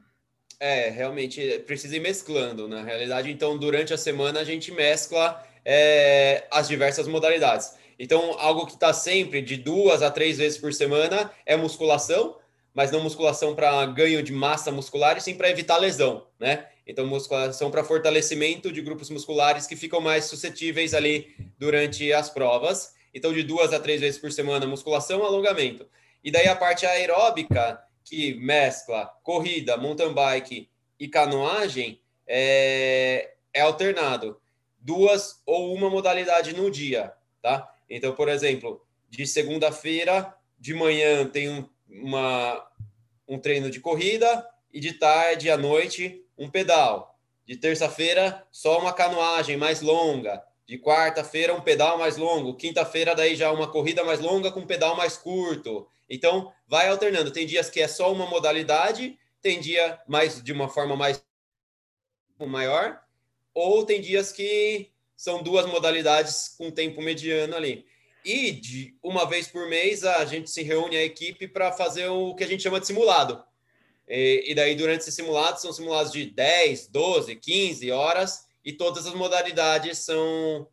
É 0.59 0.89
realmente 0.89 1.59
precisa 1.67 1.95
ir 1.95 1.99
mesclando 1.99 2.67
na 2.67 2.81
realidade. 2.81 3.29
Então 3.29 3.55
durante 3.55 3.93
a 3.93 3.97
semana 3.99 4.39
a 4.39 4.43
gente 4.43 4.71
mescla 4.71 5.39
é, 5.63 6.47
as 6.51 6.67
diversas 6.67 7.07
modalidades 7.07 7.77
então, 7.99 8.39
algo 8.39 8.65
que 8.65 8.75
está 8.75 8.93
sempre 8.93 9.41
de 9.41 9.57
duas 9.57 10.01
a 10.01 10.09
três 10.09 10.37
vezes 10.37 10.57
por 10.57 10.73
semana 10.73 11.29
é 11.45 11.57
musculação, 11.57 12.37
mas 12.73 12.91
não 12.91 13.01
musculação 13.03 13.53
para 13.53 13.85
ganho 13.87 14.23
de 14.23 14.31
massa 14.31 14.71
muscular, 14.71 15.17
e 15.17 15.21
sim 15.21 15.35
para 15.35 15.49
evitar 15.49 15.77
lesão, 15.77 16.25
né? 16.39 16.67
Então, 16.87 17.05
musculação 17.05 17.69
para 17.69 17.83
fortalecimento 17.83 18.71
de 18.71 18.81
grupos 18.81 19.09
musculares 19.09 19.67
que 19.67 19.75
ficam 19.75 19.99
mais 19.99 20.25
suscetíveis 20.25 20.93
ali 20.93 21.35
durante 21.59 22.11
as 22.13 22.29
provas. 22.29 22.93
Então, 23.13 23.33
de 23.33 23.43
duas 23.43 23.73
a 23.73 23.79
três 23.81 23.99
vezes 23.99 24.19
por 24.19 24.31
semana, 24.31 24.65
musculação, 24.65 25.23
alongamento. 25.23 25.85
E 26.23 26.31
daí 26.31 26.47
a 26.47 26.55
parte 26.55 26.85
aeróbica, 26.85 27.83
que 28.05 28.33
mescla 28.35 29.07
corrida, 29.23 29.75
mountain 29.75 30.13
bike 30.13 30.69
e 30.97 31.07
canoagem, 31.09 32.01
é, 32.25 33.33
é 33.53 33.61
alternado. 33.61 34.39
Duas 34.79 35.41
ou 35.45 35.73
uma 35.73 35.89
modalidade 35.89 36.55
no 36.55 36.71
dia, 36.71 37.11
tá? 37.41 37.69
Então, 37.89 38.13
por 38.13 38.29
exemplo, 38.29 38.85
de 39.09 39.25
segunda-feira 39.25 40.33
de 40.59 40.73
manhã 40.73 41.25
tem 41.25 41.49
um, 41.49 41.67
uma, 41.89 42.69
um 43.27 43.39
treino 43.39 43.71
de 43.71 43.79
corrida 43.79 44.47
e 44.71 44.79
de 44.79 44.93
tarde 44.93 45.49
à 45.49 45.57
noite 45.57 46.23
um 46.37 46.49
pedal. 46.49 47.17
De 47.45 47.57
terça-feira, 47.57 48.45
só 48.51 48.79
uma 48.79 48.93
canoagem 48.93 49.57
mais 49.57 49.81
longa. 49.81 50.43
De 50.67 50.77
quarta-feira, 50.77 51.53
um 51.53 51.61
pedal 51.61 51.97
mais 51.97 52.15
longo. 52.15 52.55
Quinta-feira, 52.55 53.15
daí 53.15 53.35
já 53.35 53.51
uma 53.51 53.71
corrida 53.71 54.03
mais 54.03 54.19
longa 54.19 54.51
com 54.51 54.59
um 54.59 54.67
pedal 54.67 54.95
mais 54.95 55.17
curto. 55.17 55.87
Então, 56.07 56.53
vai 56.67 56.87
alternando. 56.87 57.31
Tem 57.31 57.47
dias 57.47 57.69
que 57.69 57.81
é 57.81 57.87
só 57.87 58.13
uma 58.13 58.27
modalidade, 58.27 59.17
tem 59.41 59.59
dia 59.59 59.99
mais 60.07 60.43
de 60.43 60.51
uma 60.51 60.69
forma 60.69 60.95
mais 60.95 61.23
maior, 62.39 63.01
ou 63.53 63.83
tem 63.83 63.99
dias 63.99 64.31
que 64.31 64.89
são 65.19 65.43
duas 65.43 65.65
modalidades 65.65 66.55
com 66.57 66.71
tempo 66.71 67.01
mediano 67.01 67.53
ali. 67.53 67.85
E 68.23 68.53
de 68.53 68.95
uma 69.03 69.25
vez 69.25 69.49
por 69.49 69.67
mês 69.67 70.05
a 70.05 70.23
gente 70.23 70.49
se 70.49 70.63
reúne 70.63 70.95
a 70.95 71.03
equipe 71.03 71.45
para 71.45 71.73
fazer 71.73 72.07
o 72.07 72.33
que 72.35 72.43
a 72.45 72.47
gente 72.47 72.63
chama 72.63 72.79
de 72.79 72.87
simulado. 72.87 73.43
E, 74.07 74.45
e 74.47 74.55
daí, 74.55 74.75
durante 74.75 75.01
esses 75.01 75.13
simulados, 75.13 75.61
são 75.61 75.73
simulados 75.73 76.13
de 76.13 76.25
10, 76.25 76.87
12, 76.87 77.35
15 77.35 77.91
horas, 77.91 78.47
e 78.63 78.71
todas 78.71 79.05
as 79.07 79.13
modalidades 79.13 79.97
são, 79.97 80.65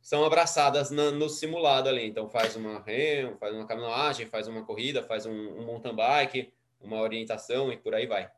são 0.00 0.24
abraçadas 0.24 0.90
na, 0.90 1.12
no 1.12 1.28
simulado 1.28 1.88
ali. 1.88 2.04
Então, 2.04 2.28
faz 2.28 2.56
uma 2.56 2.82
remo, 2.82 3.36
faz 3.38 3.54
uma 3.54 3.68
canoagem, 3.68 4.26
faz 4.26 4.48
uma 4.48 4.64
corrida, 4.64 5.04
faz 5.04 5.26
um, 5.26 5.30
um 5.32 5.64
mountain 5.64 5.94
bike, 5.94 6.52
uma 6.80 7.00
orientação 7.00 7.72
e 7.72 7.76
por 7.76 7.94
aí 7.94 8.08
vai. 8.08 8.28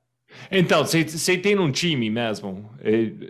Então, 0.51 0.85
você 0.85 1.39
tem 1.39 1.59
um 1.59 1.73
time 1.73 2.11
mesmo? 2.11 2.71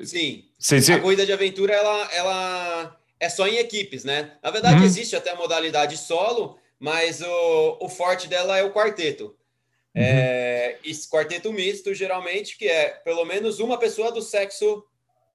Sim. 0.05 0.45
Cê, 0.65 0.81
cê... 0.81 0.95
A 0.95 0.99
corrida 0.99 1.27
de 1.27 1.33
aventura, 1.33 1.75
ela, 1.75 2.11
ela 2.11 3.01
é 3.21 3.29
só 3.29 3.47
em 3.47 3.59
equipes, 3.59 4.03
né? 4.03 4.39
Na 4.43 4.51
verdade, 4.51 4.79
uhum. 4.79 4.85
existe 4.85 5.15
até 5.15 5.33
a 5.33 5.37
modalidade 5.37 5.99
solo, 5.99 6.59
mas 6.81 7.21
o, 7.21 7.79
o 7.83 7.89
forte 7.91 8.27
dela 8.29 8.57
é 8.57 8.65
o 8.65 8.73
quarteto. 8.73 9.25
Uhum. 9.25 10.03
É, 10.03 10.79
esse 10.83 11.07
quarteto 11.07 11.53
misto, 11.53 11.93
geralmente, 11.93 12.57
que 12.57 12.67
é 12.67 12.89
pelo 13.05 13.27
menos 13.27 13.61
uma 13.61 13.79
pessoa 13.79 14.11
do 14.11 14.23
sexo 14.23 14.83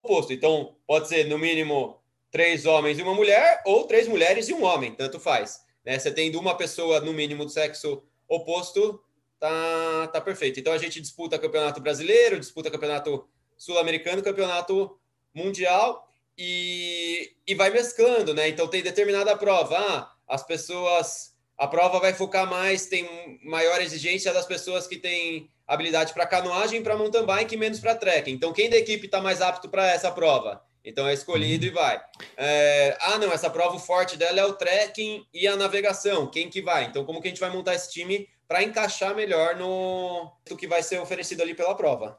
oposto. 0.02 0.34
Então, 0.34 0.76
pode 0.88 1.08
ser, 1.08 1.28
no 1.28 1.38
mínimo, 1.38 2.02
três 2.32 2.66
homens 2.66 2.98
e 2.98 3.04
uma 3.04 3.14
mulher, 3.14 3.62
ou 3.68 3.86
três 3.86 4.08
mulheres 4.08 4.50
e 4.50 4.54
um 4.54 4.64
homem, 4.64 4.96
tanto 4.96 5.20
faz. 5.20 5.62
Né? 5.86 6.00
Você 6.00 6.10
tendo 6.10 6.40
uma 6.40 6.58
pessoa, 6.58 7.02
no 7.02 7.14
mínimo, 7.14 7.46
do 7.46 7.52
sexo 7.52 8.02
oposto, 8.28 9.00
tá, 9.40 10.08
tá 10.12 10.20
perfeito. 10.20 10.60
Então, 10.60 10.74
a 10.74 10.80
gente 10.80 11.00
disputa 11.00 11.38
campeonato 11.38 11.80
brasileiro, 11.80 12.40
disputa 12.40 12.72
campeonato 12.72 13.30
sul-americano, 13.56 14.24
campeonato 14.24 14.98
mundial, 15.34 16.08
e, 16.38 17.34
e 17.46 17.54
vai 17.54 17.70
mesclando, 17.70 18.34
né? 18.34 18.48
Então, 18.48 18.68
tem 18.68 18.82
determinada 18.82 19.36
prova. 19.36 19.78
Ah, 19.78 20.12
as 20.28 20.44
pessoas 20.46 21.34
a 21.58 21.68
prova 21.68 22.00
vai 22.00 22.14
focar 22.14 22.50
mais, 22.50 22.86
tem 22.86 23.38
maior 23.44 23.82
exigência 23.82 24.32
das 24.32 24.46
pessoas 24.46 24.88
que 24.88 24.96
têm 24.96 25.52
habilidade 25.68 26.14
para 26.14 26.26
canoagem, 26.26 26.82
para 26.82 26.96
mountain 26.98 27.26
bike 27.26 27.54
e 27.54 27.58
menos 27.58 27.82
para 27.82 27.94
trekking. 27.94 28.32
Então, 28.32 28.54
quem 28.54 28.70
da 28.70 28.78
equipe 28.78 29.08
está 29.08 29.20
mais 29.20 29.42
apto 29.42 29.68
para 29.68 29.92
essa 29.92 30.10
prova? 30.10 30.64
Então 30.84 31.06
é 31.06 31.14
escolhido 31.14 31.66
e 31.66 31.70
vai. 31.70 32.02
É, 32.38 32.98
ah, 33.02 33.18
não, 33.18 33.32
essa 33.34 33.50
prova 33.50 33.76
o 33.76 33.80
forte 33.80 34.16
dela 34.16 34.40
é 34.40 34.46
o 34.46 34.54
trekking 34.54 35.26
e 35.34 35.46
a 35.46 35.58
navegação. 35.58 36.28
Quem 36.28 36.50
que 36.50 36.62
vai? 36.62 36.86
Então, 36.86 37.04
como 37.04 37.22
que 37.22 37.28
a 37.28 37.32
gente 37.32 37.42
vai 37.42 37.50
montar 37.50 37.76
esse 37.76 37.92
time 37.92 38.28
para 38.50 38.64
encaixar 38.64 39.16
melhor 39.16 39.56
no 39.56 40.32
do 40.50 40.58
que 40.58 40.68
vai 40.68 40.82
ser 40.82 41.00
oferecido 41.00 41.44
ali 41.44 41.54
pela 41.54 41.76
prova? 41.76 42.18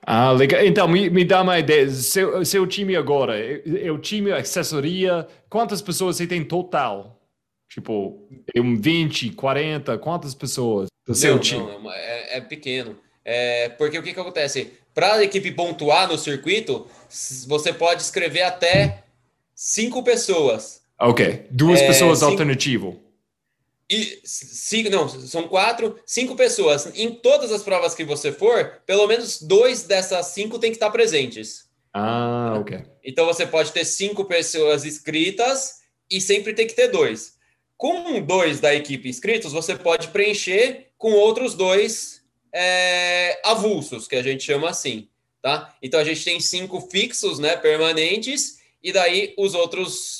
Ah, 0.00 0.32
legal. 0.32 0.64
Então, 0.64 0.88
me, 0.88 1.10
me 1.10 1.22
dá 1.22 1.42
uma 1.42 1.58
ideia. 1.58 1.90
Seu, 1.90 2.42
seu 2.46 2.66
time 2.66 2.96
agora, 2.96 3.38
é, 3.38 3.62
é 3.84 3.92
o 3.92 3.98
time 3.98 4.32
assessoria, 4.32 5.28
quantas 5.50 5.82
pessoas 5.82 6.16
você 6.16 6.26
tem 6.26 6.42
total? 6.42 7.20
Tipo, 7.68 8.26
um 8.56 8.80
20, 8.80 9.32
40, 9.32 9.98
quantas 9.98 10.34
pessoas 10.34 10.88
do 11.06 11.14
seu 11.14 11.34
não, 11.34 11.40
time? 11.40 11.62
Não, 11.62 11.92
é, 11.92 12.38
é 12.38 12.40
pequeno. 12.40 12.98
É, 13.22 13.68
porque 13.70 13.98
o 13.98 14.02
que, 14.02 14.14
que 14.14 14.20
acontece? 14.20 14.72
Para 14.94 15.16
a 15.16 15.24
equipe 15.24 15.50
pontuar 15.52 16.08
no 16.08 16.16
circuito, 16.16 16.86
você 17.46 17.70
pode 17.70 18.00
escrever 18.00 18.42
até 18.42 19.02
cinco 19.54 20.02
pessoas. 20.02 20.80
Ok. 20.98 21.46
Duas 21.50 21.82
é, 21.82 21.86
pessoas 21.86 22.20
cinco... 22.20 22.30
alternativo. 22.30 23.05
E 23.88 24.20
cinco, 24.24 24.90
não, 24.90 25.08
são 25.08 25.46
quatro, 25.46 25.98
cinco 26.04 26.34
pessoas. 26.34 26.86
Em 26.94 27.14
todas 27.14 27.52
as 27.52 27.62
provas 27.62 27.94
que 27.94 28.04
você 28.04 28.32
for, 28.32 28.82
pelo 28.84 29.06
menos 29.06 29.40
dois 29.40 29.84
dessas 29.84 30.26
cinco 30.26 30.58
tem 30.58 30.70
que 30.70 30.76
estar 30.76 30.90
presentes. 30.90 31.66
Ah, 31.94 32.56
ok. 32.60 32.84
Então 33.04 33.24
você 33.24 33.46
pode 33.46 33.72
ter 33.72 33.84
cinco 33.84 34.24
pessoas 34.24 34.84
inscritas 34.84 35.80
e 36.10 36.20
sempre 36.20 36.52
tem 36.52 36.66
que 36.66 36.74
ter 36.74 36.88
dois. 36.88 37.36
Com 37.76 38.20
dois 38.22 38.58
da 38.58 38.74
equipe 38.74 39.08
inscritos, 39.08 39.52
você 39.52 39.76
pode 39.76 40.08
preencher 40.08 40.88
com 40.98 41.12
outros 41.12 41.54
dois 41.54 42.22
é, 42.52 43.38
avulsos, 43.44 44.08
que 44.08 44.16
a 44.16 44.22
gente 44.22 44.42
chama 44.42 44.70
assim, 44.70 45.08
tá? 45.42 45.76
Então 45.82 46.00
a 46.00 46.04
gente 46.04 46.24
tem 46.24 46.40
cinco 46.40 46.80
fixos, 46.80 47.38
né, 47.38 47.54
permanentes, 47.56 48.58
e 48.82 48.92
daí 48.92 49.34
os 49.36 49.54
outros 49.54 50.15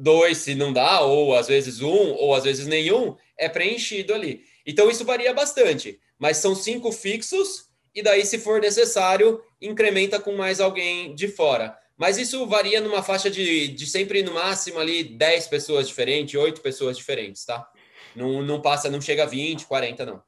dois, 0.00 0.38
se 0.38 0.54
não 0.54 0.72
dá, 0.72 1.00
ou 1.00 1.36
às 1.36 1.48
vezes 1.48 1.80
um, 1.80 2.12
ou 2.14 2.34
às 2.34 2.44
vezes 2.44 2.66
nenhum, 2.66 3.14
é 3.36 3.48
preenchido 3.48 4.14
ali. 4.14 4.42
Então 4.66 4.90
isso 4.90 5.04
varia 5.04 5.32
bastante, 5.34 6.00
mas 6.18 6.38
são 6.38 6.54
cinco 6.54 6.90
fixos, 6.90 7.70
e 7.94 8.02
daí, 8.02 8.24
se 8.24 8.38
for 8.38 8.60
necessário, 8.60 9.42
incrementa 9.60 10.20
com 10.20 10.36
mais 10.36 10.60
alguém 10.60 11.14
de 11.14 11.28
fora. 11.28 11.76
Mas 11.96 12.16
isso 12.16 12.46
varia 12.46 12.80
numa 12.80 13.02
faixa 13.02 13.28
de, 13.28 13.68
de 13.68 13.86
sempre 13.86 14.22
no 14.22 14.32
máximo 14.32 14.78
ali 14.78 15.02
10 15.04 15.48
pessoas 15.48 15.88
diferentes, 15.88 16.34
8 16.34 16.60
pessoas 16.60 16.96
diferentes, 16.96 17.44
tá? 17.44 17.68
Não, 18.14 18.42
não 18.42 18.60
passa, 18.60 18.88
não 18.88 19.00
chega 19.00 19.24
a 19.24 19.26
20, 19.26 19.66
40, 19.66 20.06
não. 20.06 20.22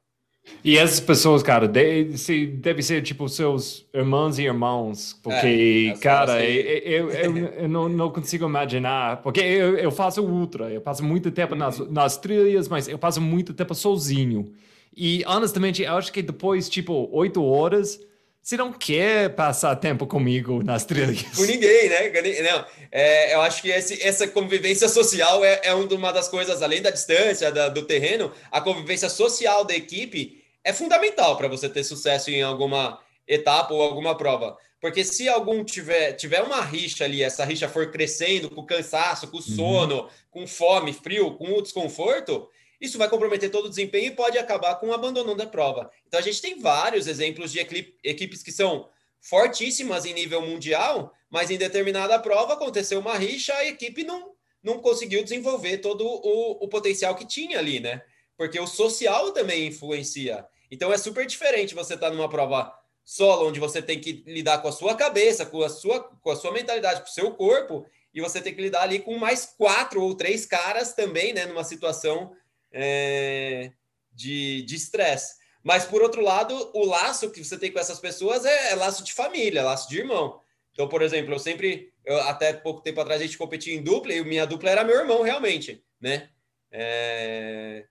E 0.63 0.77
essas 0.77 0.99
pessoas, 0.99 1.43
cara, 1.43 1.67
deve, 1.67 2.47
deve 2.47 2.81
ser 2.81 3.01
tipo 3.01 3.27
seus 3.27 3.85
irmãos 3.93 4.39
e 4.39 4.43
irmãos, 4.43 5.17
porque, 5.21 5.93
é, 5.93 5.99
cara, 5.99 6.43
eu, 6.45 7.09
eu, 7.09 7.37
eu, 7.59 7.69
não, 7.69 7.89
não, 7.89 8.09
consigo 8.09 8.45
imaginar, 8.45 9.21
porque 9.21 9.41
eu, 9.41 9.77
eu 9.77 9.91
faço 9.91 10.21
ultra, 10.21 10.69
eu 10.71 10.81
passo 10.81 11.03
muito 11.03 11.31
tempo 11.31 11.53
nas, 11.55 11.79
nas 11.89 12.17
trilhas, 12.17 12.67
mas 12.67 12.87
eu 12.87 12.97
passo 12.97 13.21
muito 13.21 13.53
tempo 13.53 13.75
sozinho. 13.75 14.53
E, 14.95 15.23
honestamente, 15.25 15.81
eu 15.81 15.97
acho 15.97 16.11
que 16.13 16.21
depois, 16.21 16.69
tipo, 16.69 17.09
oito 17.11 17.43
horas, 17.43 17.99
você 18.43 18.57
não 18.57 18.73
quer 18.73 19.33
passar 19.35 19.73
tempo 19.77 20.05
comigo 20.05 20.61
nas 20.61 20.83
trilhas. 20.83 21.23
Com 21.33 21.43
ninguém, 21.43 21.87
né? 21.87 22.11
Não, 22.41 22.65
é, 22.91 23.33
eu 23.33 23.41
acho 23.41 23.61
que 23.61 23.69
esse, 23.69 24.05
essa 24.05 24.27
convivência 24.27 24.89
social 24.89 25.45
é, 25.45 25.61
é 25.63 25.73
uma 25.73 26.11
das 26.11 26.27
coisas, 26.27 26.61
além 26.61 26.81
da 26.81 26.89
distância, 26.89 27.49
da, 27.53 27.69
do 27.69 27.83
terreno, 27.83 28.33
a 28.51 28.59
convivência 28.59 29.09
social 29.09 29.63
da 29.63 29.73
equipe 29.73 30.43
é 30.61 30.73
fundamental 30.73 31.37
para 31.37 31.47
você 31.47 31.69
ter 31.69 31.85
sucesso 31.85 32.29
em 32.31 32.41
alguma 32.41 32.99
etapa 33.25 33.73
ou 33.73 33.81
alguma 33.81 34.17
prova. 34.17 34.57
Porque 34.81 35.05
se 35.05 35.29
algum 35.29 35.63
tiver, 35.63 36.11
tiver 36.11 36.41
uma 36.41 36.59
rixa 36.59 37.05
ali, 37.05 37.23
essa 37.23 37.45
rixa 37.45 37.69
for 37.69 37.91
crescendo 37.91 38.49
com 38.49 38.65
cansaço, 38.65 39.29
com 39.29 39.37
uhum. 39.37 39.41
sono, 39.41 40.01
uhum. 40.01 40.09
com 40.29 40.45
fome, 40.45 40.91
frio, 40.91 41.31
com 41.35 41.53
o 41.53 41.61
desconforto, 41.61 42.49
isso 42.83 42.97
vai 42.97 43.09
comprometer 43.09 43.49
todo 43.49 43.67
o 43.67 43.69
desempenho 43.69 44.07
e 44.07 44.15
pode 44.15 44.37
acabar 44.37 44.75
com 44.75 44.89
o 44.89 44.93
abandono 44.93 45.33
da 45.35 45.47
prova. 45.47 45.89
Então 46.05 46.19
a 46.19 46.23
gente 46.23 46.41
tem 46.41 46.59
vários 46.59 47.07
exemplos 47.07 47.49
de 47.49 47.59
equipes 48.03 48.43
que 48.43 48.51
são 48.51 48.89
fortíssimas 49.21 50.05
em 50.05 50.13
nível 50.13 50.41
mundial, 50.41 51.13
mas 51.29 51.49
em 51.49 51.57
determinada 51.57 52.19
prova 52.19 52.55
aconteceu 52.55 52.99
uma 52.99 53.17
rixa, 53.17 53.53
a 53.53 53.65
equipe 53.65 54.03
não, 54.03 54.33
não 54.61 54.79
conseguiu 54.79 55.23
desenvolver 55.23 55.77
todo 55.77 56.05
o, 56.05 56.63
o 56.65 56.67
potencial 56.67 57.15
que 57.15 57.25
tinha 57.25 57.57
ali, 57.57 57.79
né? 57.79 58.01
Porque 58.35 58.59
o 58.59 58.67
social 58.67 59.31
também 59.31 59.67
influencia. 59.67 60.45
Então 60.69 60.91
é 60.91 60.97
super 60.97 61.25
diferente 61.25 61.73
você 61.73 61.93
estar 61.93 62.09
tá 62.09 62.13
numa 62.13 62.27
prova 62.27 62.77
solo, 63.05 63.47
onde 63.47 63.61
você 63.61 63.81
tem 63.81 63.97
que 63.97 64.25
lidar 64.27 64.57
com 64.57 64.67
a 64.67 64.73
sua 64.73 64.93
cabeça, 64.93 65.45
com 65.45 65.61
a 65.61 65.69
sua, 65.69 66.03
com 66.03 66.31
a 66.31 66.35
sua 66.35 66.51
mentalidade, 66.51 66.99
com 66.99 67.07
o 67.07 67.13
seu 67.13 67.31
corpo, 67.31 67.85
e 68.13 68.19
você 68.19 68.41
tem 68.41 68.53
que 68.53 68.61
lidar 68.61 68.81
ali 68.81 68.99
com 68.99 69.17
mais 69.17 69.45
quatro 69.57 70.01
ou 70.01 70.13
três 70.15 70.45
caras 70.45 70.93
também, 70.93 71.31
né? 71.31 71.45
Numa 71.45 71.63
situação 71.63 72.35
é, 72.73 73.71
de 74.11 74.65
estresse. 74.69 75.35
Mas, 75.63 75.85
por 75.85 76.01
outro 76.01 76.21
lado, 76.21 76.71
o 76.73 76.85
laço 76.85 77.31
que 77.31 77.43
você 77.43 77.57
tem 77.57 77.71
com 77.71 77.79
essas 77.79 77.99
pessoas 77.99 78.43
é, 78.43 78.71
é, 78.71 78.75
laço 78.75 79.03
de 79.03 79.13
família, 79.13 79.63
laço 79.63 79.87
de 79.89 79.99
irmão. 79.99 80.41
Então, 80.73 80.89
por 80.89 81.01
exemplo, 81.01 81.33
eu 81.33 81.39
sempre, 81.39 81.93
eu, 82.03 82.19
até 82.23 82.51
pouco 82.51 82.81
tempo 82.81 82.99
atrás, 82.99 83.21
a 83.21 83.25
gente 83.25 83.37
competia 83.37 83.73
em 83.73 83.81
dupla 83.81 84.13
e 84.13 84.23
minha 84.25 84.45
dupla 84.45 84.71
era 84.71 84.83
meu 84.83 84.97
irmão, 84.97 85.21
realmente, 85.21 85.81
né? 86.01 86.29
É... 86.69 87.85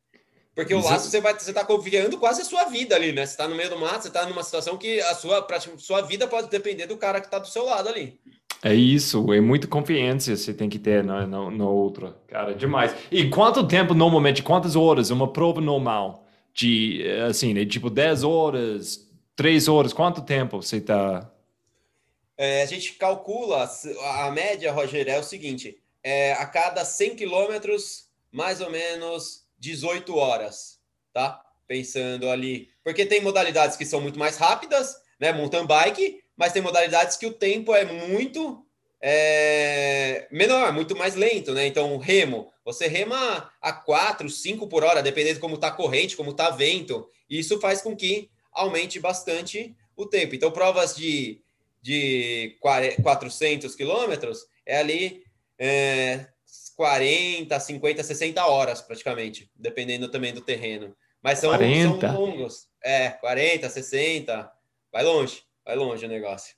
Porque 0.54 0.74
Isso. 0.74 0.86
o 0.86 0.90
laço 0.90 1.08
você 1.08 1.18
vai 1.18 1.32
você 1.32 1.50
tá 1.50 1.64
confiando 1.64 2.18
quase 2.18 2.42
a 2.42 2.44
sua 2.44 2.64
vida 2.64 2.94
ali, 2.94 3.10
né? 3.10 3.24
Você 3.24 3.32
está 3.32 3.48
no 3.48 3.54
meio 3.54 3.70
do 3.70 3.78
mato, 3.78 4.02
você 4.02 4.08
está 4.08 4.26
numa 4.26 4.42
situação 4.42 4.76
que 4.76 5.00
a 5.00 5.14
sua, 5.14 5.46
sua 5.78 6.02
vida 6.02 6.28
pode 6.28 6.50
depender 6.50 6.86
do 6.86 6.98
cara 6.98 7.20
que 7.20 7.26
está 7.26 7.38
do 7.38 7.48
seu 7.48 7.64
lado 7.64 7.88
ali. 7.88 8.20
É 8.64 8.73
isso, 8.73 9.33
é 9.33 9.40
muita 9.40 9.66
confiança 9.66 10.37
você 10.37 10.54
tem 10.54 10.69
que 10.69 10.78
ter 10.78 11.02
na 11.02 11.69
outra, 11.69 12.16
cara, 12.28 12.54
demais. 12.54 12.95
E 13.11 13.28
quanto 13.28 13.66
tempo 13.66 13.92
normalmente, 13.92 14.40
quantas 14.40 14.76
horas 14.76 15.11
uma 15.11 15.33
prova 15.33 15.61
normal? 15.61 16.25
De, 16.54 17.02
assim, 17.28 17.54
né, 17.54 17.64
tipo 17.64 17.90
10 17.90 18.23
horas, 18.23 19.11
3 19.35 19.66
horas, 19.69 19.92
quanto 19.92 20.23
tempo 20.23 20.62
você 20.62 20.76
está... 20.76 21.28
É, 22.37 22.62
a 22.62 22.66
gente 22.66 22.92
calcula, 22.92 23.69
a 24.19 24.31
média, 24.31 24.71
Roger, 24.71 25.09
é 25.09 25.19
o 25.19 25.23
seguinte, 25.25 25.78
é, 26.02 26.35
a 26.35 26.47
cada 26.47 26.85
100 26.85 27.16
quilômetros, 27.16 28.09
mais 28.31 28.61
ou 28.61 28.71
menos 28.71 29.45
18 29.59 30.14
horas, 30.14 30.78
tá? 31.12 31.42
Pensando 31.66 32.28
ali, 32.28 32.69
porque 32.85 33.07
tem 33.07 33.21
modalidades 33.21 33.76
que 33.76 33.87
são 33.87 34.00
muito 34.00 34.19
mais 34.19 34.37
rápidas, 34.37 34.95
né, 35.19 35.33
mountain 35.33 35.66
bike, 35.66 36.21
mas 36.42 36.52
tem 36.52 36.61
modalidades 36.61 37.16
que 37.16 37.25
o 37.25 37.32
tempo 37.32 37.72
é 37.72 37.84
muito 37.84 38.66
é, 39.00 40.26
menor, 40.28 40.72
muito 40.72 40.96
mais 40.96 41.14
lento, 41.14 41.52
né? 41.52 41.68
Então, 41.68 41.96
remo, 41.99 42.52
você 42.64 42.88
rema 42.88 43.49
a 43.61 43.72
4, 43.72 44.28
5 44.28 44.66
por 44.66 44.82
hora, 44.82 45.04
dependendo 45.04 45.37
de 45.37 45.40
como 45.40 45.54
está 45.54 45.68
a 45.68 45.70
corrente, 45.70 46.16
como 46.16 46.32
está 46.32 46.50
vento, 46.50 47.08
e 47.30 47.38
isso 47.38 47.61
faz 47.61 47.80
com 47.80 47.94
que 47.94 48.28
aumente 48.52 48.99
bastante 48.99 49.72
o 49.96 50.04
tempo. 50.04 50.34
Então, 50.34 50.50
provas 50.50 50.96
de, 50.96 51.40
de 51.80 52.56
400 52.61 53.76
quilômetros 53.76 54.44
é 54.66 54.78
ali 54.78 55.22
é, 55.56 56.26
40, 56.75 57.61
50, 57.61 58.02
60 58.02 58.44
horas 58.46 58.80
praticamente, 58.80 59.49
dependendo 59.54 60.08
também 60.08 60.34
do 60.34 60.40
terreno. 60.40 60.92
Mas 61.22 61.38
são, 61.38 61.50
40. 61.50 62.00
são 62.00 62.20
longos. 62.20 62.66
É, 62.82 63.11
40, 63.11 63.70
60. 63.70 64.52
Vai 64.90 65.04
longe, 65.04 65.44
vai 65.64 65.76
longe 65.76 66.04
o 66.04 66.09
negócio. 66.09 66.54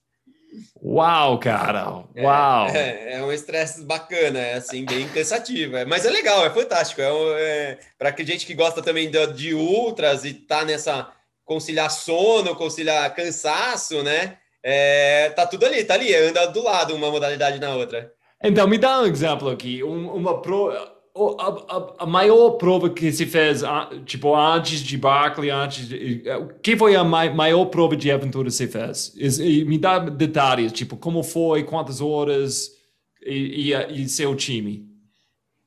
Uau, 0.83 1.39
cara! 1.39 2.05
É, 2.15 2.23
Uau! 2.23 2.69
É, 2.69 2.79
é, 2.79 3.13
é 3.15 3.23
um 3.23 3.33
estresse 3.33 3.83
bacana, 3.83 4.39
é 4.39 4.55
assim, 4.55 4.85
bem 4.85 5.09
cansativo. 5.09 5.77
É, 5.77 5.85
mas 5.85 6.05
é 6.07 6.11
legal, 6.11 6.45
é 6.47 6.51
fantástico. 6.51 7.01
É, 7.01 7.09
é 7.37 7.79
para 7.99 8.15
gente 8.25 8.47
que 8.47 8.55
gosta 8.55 8.81
também 8.81 9.11
de, 9.11 9.27
de 9.29 9.55
ultras 9.55 10.25
e 10.25 10.33
tá 10.33 10.65
nessa 10.65 11.11
conciliar 11.45 11.91
sono, 11.91 12.55
conciliar 12.55 13.15
cansaço, 13.15 14.03
né? 14.03 14.39
É, 14.63 15.31
tá 15.31 15.47
tudo 15.47 15.67
ali, 15.67 15.85
tá 15.85 15.95
ali, 15.95 16.15
anda 16.15 16.47
do 16.47 16.63
lado 16.63 16.95
uma 16.95 17.11
modalidade 17.11 17.59
na 17.59 17.75
outra. 17.75 18.13
Então, 18.43 18.67
me 18.67 18.79
dá 18.79 19.01
um 19.01 19.07
exemplo 19.07 19.51
aqui. 19.51 19.83
Um, 19.83 20.11
uma 20.13 20.41
pro, 20.41 20.73
a, 21.17 21.77
a, 21.77 21.95
a, 22.01 22.07
maior 22.07 22.53
prova 22.53 22.91
que 22.91 23.13
se 23.13 23.25
fez, 23.25 23.63
tipo, 24.05 24.35
antes 24.35 24.81
de 24.81 24.99
Barkley, 24.99 25.49
antes 25.49 25.89
de, 25.89 26.29
eh, 26.29 26.49
que 26.61 26.77
foi 26.77 26.97
a 26.97 27.05
maior 27.05 27.67
prova 27.67 27.97
de 27.97 28.11
aventura 28.11 28.49
que 28.49 28.55
você 28.55 28.67
fez? 28.67 29.13
E, 29.17 29.65
me 29.65 29.79
dá 29.79 30.01
detalhes, 30.01 30.73
tipo, 30.73 30.97
como 30.97 31.23
foi, 31.23 31.63
quantas 31.63 32.01
horas 32.01 32.73
e, 33.25 33.73
e, 33.73 34.03
e 34.03 34.09
seu 34.09 34.35
time? 34.35 34.89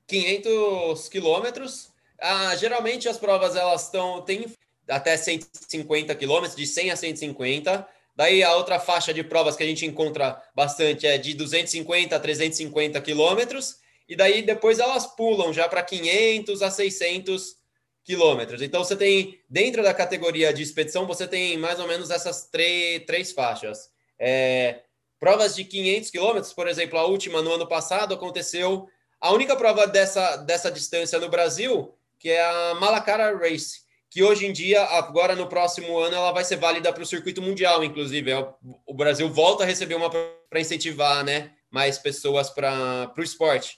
500 0.08 1.08
quilômetros. 1.08 1.90
Ah, 2.22 2.54
geralmente 2.58 3.08
as 3.08 3.18
provas, 3.18 3.56
elas 3.56 3.86
estão, 3.86 4.22
tem 4.22 4.48
até 4.86 5.16
150 5.16 6.14
quilômetros, 6.16 6.58
de 6.58 6.68
100 6.68 6.92
a 6.92 6.96
150. 6.98 7.88
Daí 8.18 8.44
a 8.44 8.54
outra 8.56 8.80
faixa 8.82 9.14
de 9.14 9.24
provas 9.24 9.56
que 9.56 9.64
a 9.64 9.68
gente 9.68 9.86
encontra 9.86 10.42
bastante 10.54 11.08
é 11.08 11.18
de 11.18 11.34
250 11.36 12.14
a 12.14 12.20
350 12.20 13.00
quilômetros 13.00 13.78
e 14.08 14.16
daí 14.16 14.42
depois 14.42 14.80
elas 14.80 15.06
pulam 15.16 15.52
já 15.52 15.68
para 15.68 15.84
500 15.84 16.62
a 16.62 16.72
600 16.72 17.58
quilômetros. 18.04 18.62
Então 18.62 18.84
você 18.84 18.96
tem, 18.96 19.40
dentro 19.50 19.84
da 19.84 19.94
categoria 19.94 20.54
de 20.54 20.64
expedição, 20.64 21.06
você 21.06 21.28
tem 21.28 21.58
mais 21.58 21.78
ou 21.80 21.88
menos 21.88 22.10
essas 22.10 22.48
três, 22.48 23.04
três 23.06 23.32
faixas. 23.34 23.90
É, 24.18 24.80
provas 25.20 25.56
de 25.56 25.66
500 25.66 26.10
quilômetros, 26.10 26.54
por 26.54 26.68
exemplo, 26.68 26.98
a 26.98 27.06
última 27.06 27.42
no 27.42 27.52
ano 27.54 27.68
passado 27.68 28.14
aconteceu, 28.14 28.88
a 29.20 29.34
única 29.34 29.56
prova 29.56 29.86
dessa, 29.86 30.38
dessa 30.38 30.72
distância 30.72 31.20
no 31.20 31.28
Brasil, 31.28 31.94
que 32.18 32.30
é 32.30 32.44
a 32.44 32.76
Malacara 32.76 33.38
Race, 33.38 33.82
que 34.10 34.24
hoje 34.24 34.46
em 34.46 34.54
dia, 34.54 34.84
agora 34.84 35.36
no 35.36 35.48
próximo 35.48 36.00
ano, 36.00 36.16
ela 36.16 36.32
vai 36.32 36.46
ser 36.46 36.56
válida 36.56 36.94
para 36.94 37.04
o 37.04 37.06
circuito 37.06 37.42
mundial, 37.42 37.84
inclusive. 37.84 38.32
É 38.32 38.54
o 38.86 38.94
Brasil 38.94 39.28
volta 39.30 39.64
a 39.64 39.68
receber 39.68 39.96
uma 39.96 40.10
para 40.10 40.62
incentivar 40.62 41.26
né, 41.26 41.52
mais 41.70 41.98
pessoas 41.98 42.50
para 42.50 43.12
o 43.18 43.22
esporte. 43.22 43.78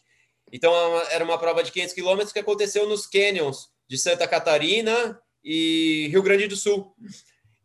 Então, 0.52 0.74
é 0.74 1.16
era 1.16 1.24
uma 1.24 1.38
prova 1.38 1.64
de 1.64 1.72
500 1.72 1.94
quilômetros 1.94 2.34
que 2.34 2.40
aconteceu 2.40 2.88
nos 2.88 3.06
canyons 3.06 3.70
de 3.88 3.98
Santa 3.98 4.28
Catarina 4.28 5.20
e 5.44 6.08
Rio 6.12 6.22
Grande 6.22 6.48
do 6.48 6.56
Sul. 6.56 6.94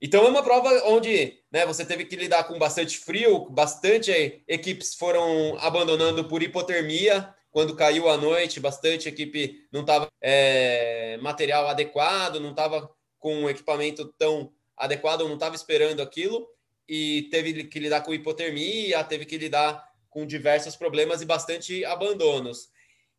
Então, 0.01 0.25
é 0.27 0.29
uma 0.29 0.43
prova 0.43 0.71
onde 0.87 1.39
né, 1.51 1.65
você 1.65 1.85
teve 1.85 2.05
que 2.05 2.17
lidar 2.17 2.45
com 2.45 2.59
bastante 2.59 2.99
frio, 2.99 3.49
bastante 3.51 4.43
equipes 4.47 4.95
foram 4.95 5.57
abandonando 5.59 6.29
por 6.29 6.43
hipotermia 6.43 7.35
quando 7.55 7.77
caiu 7.77 8.09
a 8.09 8.17
noite, 8.17 8.59
bastante 8.59 9.09
equipe 9.09 9.69
não 9.73 9.83
estava 9.83 10.09
é, 10.21 11.17
material 11.19 11.69
adequado, 11.69 12.41
não 12.41 12.51
estava 12.51 12.91
com 13.17 13.49
equipamento 13.49 14.13
tão 14.19 14.53
adequado, 14.77 15.21
não 15.21 15.35
estava 15.35 15.55
esperando 15.55 16.03
aquilo 16.03 16.49
e 16.89 17.29
teve 17.31 17.63
que 17.63 17.79
lidar 17.79 18.01
com 18.01 18.13
hipotermia, 18.13 19.05
teve 19.05 19.25
que 19.25 19.39
lidar 19.39 19.89
com 20.11 20.27
diversos 20.27 20.75
problemas 20.75 21.23
e 21.23 21.27
bastante 21.27 21.85
abandonos. 21.85 22.71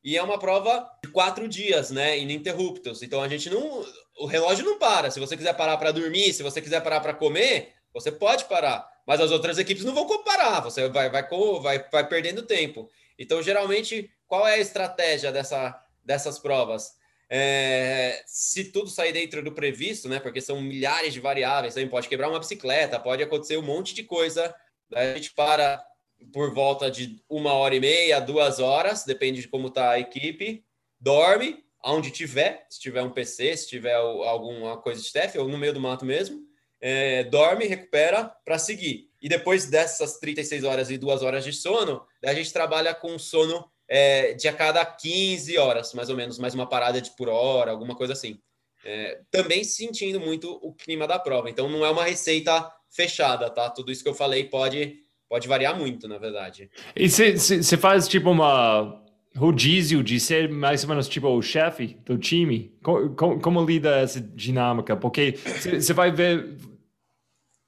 E 0.06 0.16
é 0.16 0.22
uma 0.22 0.38
prova 0.38 0.88
de 1.04 1.10
quatro 1.10 1.48
dias, 1.48 1.90
né? 1.90 2.20
Ininterruptos. 2.20 3.02
Então 3.02 3.24
a 3.24 3.28
gente 3.28 3.50
não. 3.50 3.84
O 4.20 4.28
relógio 4.28 4.64
não 4.64 4.78
para. 4.78 5.10
Se 5.10 5.20
você 5.20 5.36
quiser 5.36 5.54
parar 5.58 5.78
para 5.78 5.92
dormir, 5.92 6.32
se 6.32 6.44
você 6.44 6.62
quiser 6.62 6.82
parar 6.82 7.02
para 7.02 7.16
comer, 7.16 7.74
você 7.92 8.12
pode 8.12 8.46
parar. 8.46 8.88
Mas 9.08 9.20
as 9.20 9.32
outras 9.32 9.58
equipes 9.58 9.84
não 9.84 9.96
vão 9.96 10.06
parar. 10.24 10.60
Você 10.60 10.88
vai, 10.90 11.10
vai, 11.10 11.28
vai, 11.60 11.90
vai 11.92 12.08
perdendo 12.08 12.44
tempo. 12.44 12.88
Então, 13.18 13.42
geralmente, 13.42 14.12
qual 14.28 14.48
é 14.48 14.54
a 14.54 14.60
estratégia 14.60 15.32
dessa, 15.32 15.76
dessas 16.04 16.38
provas? 16.38 16.92
É, 17.28 18.22
se 18.28 18.66
tudo 18.66 18.88
sair 18.92 19.12
dentro 19.12 19.44
do 19.44 19.54
previsto, 19.54 20.08
né? 20.08 20.20
Porque 20.20 20.40
são 20.40 20.62
milhares 20.62 21.16
de 21.16 21.20
variáveis, 21.20 21.74
também 21.74 21.90
pode 21.90 22.08
quebrar 22.08 22.30
uma 22.30 22.40
bicicleta, 22.40 23.00
pode 23.00 23.24
acontecer 23.24 23.58
um 23.58 23.64
monte 23.64 23.96
de 23.96 24.04
coisa. 24.04 24.54
A 24.94 25.16
gente 25.16 25.34
para 25.34 25.84
por 26.32 26.54
volta 26.54 26.90
de 26.90 27.22
uma 27.30 27.54
hora 27.54 27.76
e 27.76 27.80
meia, 27.80 28.20
duas 28.20 28.60
horas, 28.60 29.04
depende 29.04 29.42
de 29.42 29.48
como 29.48 29.68
está 29.68 29.92
a 29.92 30.00
equipe. 30.00 30.64
Dorme 31.00 31.64
aonde 31.86 32.10
tiver, 32.10 32.66
se 32.68 32.80
tiver 32.80 33.04
um 33.04 33.12
PC, 33.12 33.56
se 33.56 33.68
tiver 33.68 33.94
alguma 33.94 34.76
coisa 34.78 35.00
de 35.00 35.06
staff, 35.06 35.38
ou 35.38 35.48
no 35.48 35.58
meio 35.58 35.72
do 35.72 35.80
mato 35.80 36.04
mesmo. 36.04 36.42
É, 36.82 37.24
dorme, 37.26 37.66
recupera 37.66 38.26
para 38.44 38.58
seguir. 38.58 39.10
E 39.22 39.30
depois 39.30 39.68
dessas 39.68 40.18
36 40.18 40.64
horas 40.64 40.90
e 40.90 40.98
duas 40.98 41.22
horas 41.22 41.44
de 41.44 41.54
sono, 41.54 42.04
a 42.24 42.34
gente 42.34 42.52
trabalha 42.52 42.94
com 42.94 43.18
sono 43.20 43.70
é, 43.88 44.34
de 44.34 44.48
a 44.48 44.54
cada 44.54 44.84
15 44.84 45.58
horas, 45.58 45.94
mais 45.94 46.10
ou 46.10 46.16
menos, 46.16 46.40
mais 46.40 46.56
uma 46.56 46.68
parada 46.68 47.00
de 47.00 47.12
por 47.16 47.30
hora, 47.30 47.72
alguma 47.72 47.96
coisa 47.96 48.14
assim. 48.14 48.40
É, 48.84 49.22
também 49.32 49.64
sentindo 49.64 50.20
muito 50.20 50.60
o 50.62 50.74
clima 50.74 51.08
da 51.08 51.20
prova. 51.20 51.50
Então, 51.50 51.70
não 51.70 51.86
é 51.86 51.90
uma 51.90 52.04
receita 52.04 52.72
fechada, 52.90 53.50
tá? 53.50 53.70
Tudo 53.70 53.92
isso 53.92 54.04
que 54.04 54.10
eu 54.10 54.16
falei 54.16 54.46
pode 54.46 55.05
Pode 55.30 55.48
variar 55.48 55.78
muito, 55.78 56.08
na 56.08 56.18
verdade. 56.18 56.70
E 56.96 57.10
você 57.10 57.78
faz 57.78 58.08
tipo 58.08 58.30
uma 58.30 59.04
rodízio 59.36 60.02
de 60.02 60.20
ser 60.20 60.50
mais 60.50 60.84
ou 60.84 60.90
menos 60.90 61.08
tipo 61.08 61.28
o 61.28 61.42
chefe 61.42 61.98
do 62.06 62.18
time? 62.18 62.74
Como, 62.82 63.40
como, 63.40 63.66
lida 63.66 63.98
essa 63.98 64.22
dinâmica? 64.22 64.96
Porque 64.96 65.34
você 65.34 65.94
vai 65.94 66.12
ver. 66.12 66.58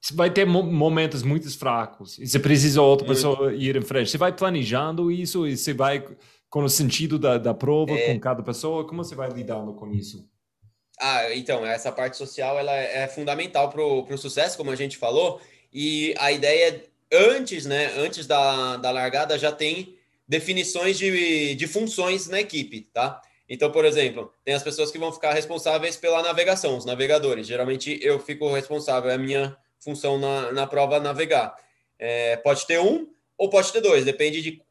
Você 0.02 0.14
vai 0.14 0.30
ter 0.30 0.46
momentos 0.46 1.24
muito 1.24 1.52
fracos 1.58 2.18
e 2.18 2.28
você 2.28 2.40
precisa 2.40 2.82
outra 2.82 3.06
pessoa 3.06 3.54
ir 3.54 3.76
em 3.76 3.82
frente. 3.82 4.10
Você 4.10 4.18
vai 4.18 4.32
planejando 4.32 5.12
isso 5.12 5.46
e 5.46 5.58
você 5.58 5.74
vai 5.74 6.06
com 6.50 6.64
o 6.64 6.70
sentido 6.70 7.20
da, 7.20 7.38
da 7.38 7.54
prova 7.54 7.92
é... 7.92 8.14
com 8.14 8.20
cada 8.20 8.42
pessoa. 8.42 8.88
Como 8.88 9.04
você 9.04 9.16
vai 9.16 9.30
lidando 9.30 9.74
com 9.74 9.92
isso? 9.92 10.26
Ah, 11.00 11.36
então, 11.36 11.66
essa 11.66 11.92
parte 11.92 12.16
social 12.16 12.58
ela 12.58 12.74
é 12.74 13.08
fundamental 13.08 13.70
para 13.70 13.84
o 13.84 14.18
sucesso, 14.18 14.58
como 14.58 14.72
a 14.72 14.76
gente 14.76 14.98
falou, 14.98 15.40
e 15.72 16.16
a 16.18 16.32
ideia 16.32 16.84
antes, 17.12 17.66
né, 17.66 17.94
antes 17.98 18.28
da, 18.28 18.78
da 18.78 18.92
largada, 18.92 19.38
já 19.38 19.52
tem 19.52 19.98
definições 20.28 20.98
de, 20.98 21.56
de 21.56 21.68
funções 21.68 22.28
na 22.28 22.40
equipe, 22.40 22.82
tá? 22.94 23.22
Então, 23.50 23.72
por 23.72 23.86
exemplo, 23.86 24.34
tem 24.44 24.54
as 24.54 24.64
pessoas 24.64 24.92
que 24.92 24.98
vão 24.98 25.12
ficar 25.12 25.34
responsáveis 25.34 25.96
pela 25.96 26.22
navegação, 26.22 26.78
os 26.78 26.84
navegadores. 26.84 27.48
Geralmente 27.48 27.98
eu 28.02 28.20
fico 28.20 28.54
responsável, 28.54 29.10
é 29.10 29.14
a 29.14 29.18
minha 29.18 29.56
função 29.80 30.18
na, 30.18 30.52
na 30.52 30.68
prova 30.68 31.00
navegar. 31.00 31.56
É, 31.98 32.36
pode 32.38 32.68
ter 32.68 32.80
um 32.80 33.08
ou 33.38 33.50
pode 33.50 33.72
ter 33.72 33.80
dois, 33.80 34.04
depende 34.04 34.42
de 34.42 34.62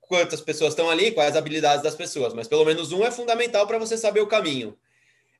quantas 0.00 0.40
pessoas 0.40 0.72
estão 0.72 0.88
ali, 0.88 1.10
quais 1.10 1.36
habilidades 1.36 1.82
das 1.82 1.94
pessoas, 1.94 2.32
mas 2.34 2.46
pelo 2.46 2.64
menos 2.64 2.92
um 2.92 3.04
é 3.04 3.10
fundamental 3.10 3.66
para 3.66 3.78
você 3.78 3.96
saber 3.96 4.20
o 4.20 4.26
caminho. 4.26 4.76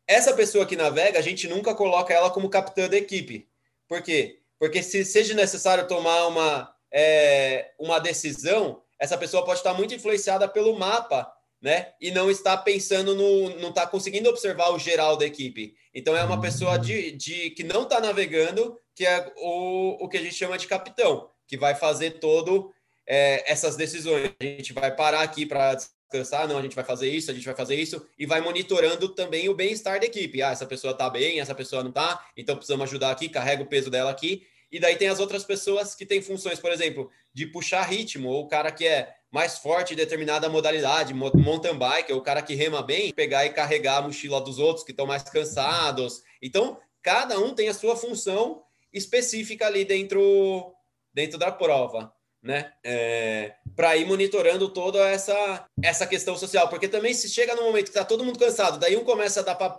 Essa 0.07 0.33
pessoa 0.33 0.67
que 0.67 0.75
navega, 0.75 1.19
a 1.19 1.23
gente 1.23 1.47
nunca 1.47 1.75
coloca 1.75 2.13
ela 2.13 2.31
como 2.31 2.49
capitã 2.49 2.89
da 2.89 2.97
equipe. 2.97 3.47
Por 3.87 4.03
quê? 4.03 4.40
Porque 4.61 4.83
se 4.83 5.07
seja 5.07 5.33
necessário 5.33 5.89
tomar 5.89 6.27
uma, 6.27 6.71
é, 6.93 7.73
uma 7.79 7.99
decisão, 7.99 8.83
essa 8.99 9.17
pessoa 9.17 9.43
pode 9.43 9.61
estar 9.61 9.73
muito 9.73 9.95
influenciada 9.95 10.47
pelo 10.47 10.79
mapa, 10.79 11.33
né? 11.63 11.95
E 11.99 12.11
não 12.11 12.31
está 12.31 12.59
pensando 12.59 13.15
no. 13.15 13.57
não 13.59 13.71
está 13.71 13.87
conseguindo 13.87 14.29
observar 14.29 14.71
o 14.71 14.79
geral 14.79 15.17
da 15.17 15.25
equipe. 15.25 15.75
Então 15.95 16.15
é 16.15 16.23
uma 16.23 16.39
pessoa 16.39 16.79
de, 16.79 17.13
de 17.13 17.51
que 17.51 17.65
não 17.65 17.85
está 17.85 18.01
navegando, 18.03 18.79
que 18.95 19.07
é 19.07 19.33
o, 19.39 20.05
o 20.05 20.09
que 20.11 20.19
a 20.19 20.21
gente 20.21 20.35
chama 20.35 20.59
de 20.59 20.67
capitão, 20.67 21.31
que 21.49 21.57
vai 21.57 21.75
fazer 21.75 22.21
todo 22.21 22.71
é, 23.07 23.51
essas 23.51 23.77
decisões. 23.77 24.31
A 24.39 24.45
gente 24.45 24.75
vai 24.75 24.95
parar 24.95 25.23
aqui 25.23 25.47
para 25.47 25.75
descansar, 26.11 26.49
não, 26.49 26.59
a 26.59 26.63
gente 26.63 26.75
vai 26.75 26.85
fazer 26.85 27.09
isso, 27.09 27.31
a 27.31 27.35
gente 27.35 27.47
vai 27.47 27.55
fazer 27.55 27.77
isso, 27.77 28.05
e 28.19 28.27
vai 28.27 28.41
monitorando 28.41 29.09
também 29.11 29.49
o 29.49 29.55
bem-estar 29.55 30.01
da 30.01 30.07
equipe. 30.07 30.43
Ah, 30.43 30.51
essa 30.51 30.67
pessoa 30.67 30.93
está 30.93 31.09
bem, 31.09 31.41
essa 31.41 31.55
pessoa 31.55 31.83
não 31.83 31.91
está, 31.91 32.27
então 32.37 32.57
precisamos 32.57 32.89
ajudar 32.89 33.13
aqui, 33.13 33.29
carrega 33.29 33.63
o 33.63 33.67
peso 33.67 33.89
dela 33.89 34.11
aqui. 34.11 34.47
E 34.73 34.79
daí 34.79 34.97
tem 34.97 35.09
as 35.09 35.19
outras 35.19 35.45
pessoas 35.45 35.95
que 35.95 36.07
têm 36.07 36.23
funções, 36.23 36.61
por 36.61 36.71
exemplo, 36.71 37.11
de 37.33 37.47
puxar 37.47 37.83
ritmo, 37.83 38.29
ou 38.29 38.45
o 38.45 38.49
cara 38.49 38.71
que 38.71 38.87
é 38.87 39.15
mais 39.31 39.59
forte 39.59 39.95
em 39.95 39.97
determinada 39.97 40.49
modalidade, 40.49 41.15
mountain 41.15 41.77
bike, 41.77 42.13
ou 42.13 42.19
o 42.19 42.23
cara 42.23 42.43
que 42.43 42.55
rema 42.55 42.83
bem, 42.83 43.13
pegar 43.13 43.47
e 43.47 43.51
carregar 43.51 43.99
a 43.99 44.03
mochila 44.03 44.41
dos 44.41 44.59
outros 44.59 44.85
que 44.85 44.91
estão 44.91 45.07
mais 45.07 45.23
cansados. 45.23 46.23
Então, 46.43 46.79
cada 47.03 47.39
um 47.39 47.55
tem 47.55 47.69
a 47.69 47.75
sua 47.75 47.97
função 47.97 48.63
específica 48.93 49.67
ali 49.67 49.85
dentro, 49.85 50.73
dentro 51.13 51.39
da 51.39 51.51
prova, 51.51 52.13
né? 52.43 52.73
É, 52.85 53.55
para 53.77 53.97
ir 53.97 54.07
monitorando 54.07 54.69
toda 54.69 54.99
essa, 55.09 55.67
essa 55.83 56.07
questão 56.07 56.37
social. 56.37 56.69
Porque 56.69 56.89
também 56.89 57.15
se 57.15 57.29
chega 57.29 57.55
no 57.55 57.63
momento 57.63 57.85
que 57.85 57.91
está 57.91 58.05
todo 58.05 58.25
mundo 58.25 58.39
cansado, 58.39 58.79
daí 58.79 58.97
um 58.97 59.05
começa 59.05 59.41
a 59.41 59.43
dar 59.43 59.55
para 59.55 59.79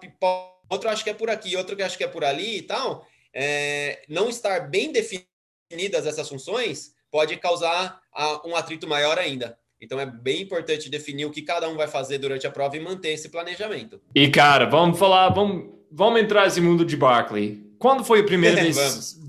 outro 0.70 0.90
acha 0.90 1.04
que 1.04 1.10
é 1.10 1.14
por 1.14 1.30
aqui, 1.30 1.56
outro 1.56 1.76
que 1.76 1.84
acha 1.84 1.98
que 1.98 2.04
é 2.04 2.08
por 2.08 2.24
ali 2.24 2.60
e 2.60 2.62
tal, 2.62 3.06
é, 3.34 4.04
não 4.08 4.30
estar 4.30 4.70
bem 4.70 4.92
definidas 4.92 6.06
essas 6.06 6.30
funções 6.30 6.94
pode 7.10 7.36
causar 7.38 8.00
a, 8.14 8.48
um 8.48 8.56
atrito 8.56 8.88
maior 8.88 9.20
ainda. 9.20 9.58
Então 9.82 10.00
é 10.00 10.06
bem 10.06 10.42
importante 10.42 10.90
definir 10.90 11.26
o 11.26 11.32
que 11.32 11.42
cada 11.42 11.68
um 11.68 11.76
vai 11.76 11.88
fazer 11.88 12.20
durante 12.20 12.46
a 12.46 12.52
prova 12.52 12.78
e 12.78 12.80
manter 12.80 13.10
esse 13.10 13.30
planejamento. 13.30 14.00
E 14.14 14.30
cara, 14.30 14.66
vamos 14.66 14.98
falar, 14.98 15.30
vamos 15.30 15.81
vamos 15.92 16.22
entrar 16.22 16.46
nesse 16.46 16.62
mundo 16.62 16.86
de 16.86 16.96
Barkley. 16.96 17.72
Quando 17.78 18.04
foi 18.04 18.20
a 18.20 18.24
primeira 18.24 18.62
vez 18.62 19.20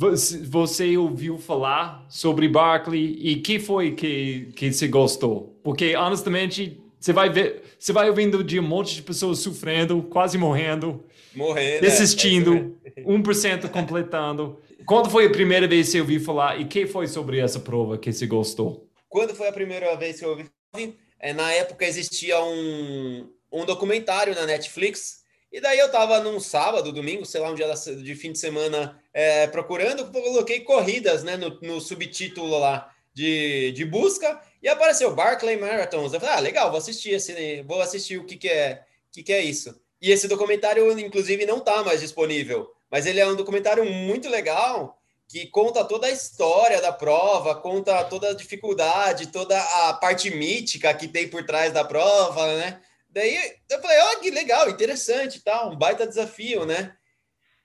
você 0.49 0.97
ouviu 0.97 1.39
falar 1.39 2.05
sobre 2.09 2.49
Barkley 2.49 3.19
e 3.21 3.37
que 3.37 3.59
foi 3.59 3.93
que, 3.93 4.49
que 4.55 4.73
você 4.73 4.87
gostou? 4.89 5.59
Porque, 5.63 5.97
honestamente, 5.97 6.81
você 7.01 7.13
vai 7.13 7.31
ver, 7.31 7.63
você 7.79 7.93
vai 7.93 8.09
ouvindo 8.09 8.45
de 8.45 8.61
um 8.61 8.63
monte 8.63 8.95
de 8.95 9.03
pessoas 9.03 9.39
sofrendo, 9.39 10.03
quase 10.03 10.37
morrendo, 10.37 11.05
morrendo, 11.35 11.81
desistindo, 11.81 12.77
é, 12.85 13.03
1% 13.03 13.69
completando. 13.71 14.59
Quando 14.85 15.09
foi 15.11 15.27
a 15.27 15.31
primeira 15.31 15.67
vez 15.67 15.87
que 15.87 15.93
você 15.93 16.01
ouviu 16.01 16.21
falar 16.21 16.61
e 16.61 16.65
que 16.67 16.87
foi 16.87 17.07
sobre 17.07 17.39
essa 17.39 17.59
prova 17.59 17.97
que 17.97 18.13
você 18.13 18.27
gostou? 18.27 18.89
Quando 19.09 19.35
foi 19.35 19.49
a 19.49 19.53
primeira 19.53 19.95
vez 19.97 20.19
que 20.19 20.25
eu 20.25 20.31
ouvi? 20.31 20.47
É, 21.19 21.33
na 21.33 21.53
época 21.53 21.85
existia 21.87 22.43
um, 22.43 23.29
um 23.53 23.65
documentário 23.65 24.35
na 24.35 24.45
Netflix 24.45 25.22
e 25.53 25.61
daí 25.61 25.79
eu 25.79 25.91
tava 25.91 26.19
num 26.21 26.41
sábado, 26.41 26.91
domingo, 26.91 27.27
sei 27.27 27.41
lá, 27.41 27.51
um 27.51 27.55
dia 27.55 27.73
de 27.75 28.15
fim 28.15 28.33
de 28.33 28.39
semana, 28.39 28.99
é, 29.13 29.47
procurando, 29.47 30.11
coloquei 30.11 30.61
corridas, 30.61 31.23
né, 31.23 31.37
no, 31.37 31.61
no 31.61 31.81
subtítulo 31.81 32.59
lá 32.59 32.91
de, 33.13 33.73
de 33.73 33.85
busca 33.85 34.41
e 34.63 34.69
apareceu 34.69 35.15
Barclay 35.15 35.59
Marathons. 35.59 36.15
Eu 36.15 36.21
falei, 36.21 36.37
ah, 36.37 36.41
legal, 36.41 36.71
vou 36.71 36.79
assistir 36.79 37.11
esse, 37.11 37.63
vou 37.63 37.83
assistir 37.83 38.17
o 38.17 38.25
que, 38.25 38.37
que 38.37 38.49
é, 38.49 38.83
que, 39.11 39.23
que 39.23 39.33
é 39.33 39.43
isso. 39.43 39.79
E 40.01 40.11
esse 40.11 40.27
documentário, 40.27 40.99
inclusive, 40.99 41.45
não 41.45 41.59
está 41.59 41.85
mais 41.85 42.01
disponível, 42.01 42.73
mas 42.91 43.05
ele 43.05 43.21
é 43.21 43.27
um 43.27 43.37
documentário 43.37 43.85
muito 43.85 44.29
legal 44.29 44.99
que 45.29 45.47
conta 45.47 45.85
toda 45.85 46.07
a 46.07 46.11
história 46.11 46.81
da 46.81 46.93
prova, 46.93 47.55
conta 47.55 48.05
toda 48.05 48.31
a 48.31 48.35
dificuldade, 48.35 49.29
toda 49.29 49.59
a 49.59 49.95
parte 49.95 50.31
mítica 50.31 50.93
que 50.93 51.09
tem 51.09 51.29
por 51.29 51.45
trás 51.45 51.73
da 51.73 51.85
prova, 51.85 52.55
né? 52.59 52.81
Daí 53.13 53.37
eu 53.69 53.81
falei, 53.81 53.99
ó, 53.99 54.13
oh, 54.13 54.21
que 54.21 54.31
legal, 54.31 54.71
interessante, 54.71 55.43
tal, 55.45 55.73
um 55.73 55.77
baita 55.77 56.07
desafio, 56.07 56.65
né? 56.65 56.97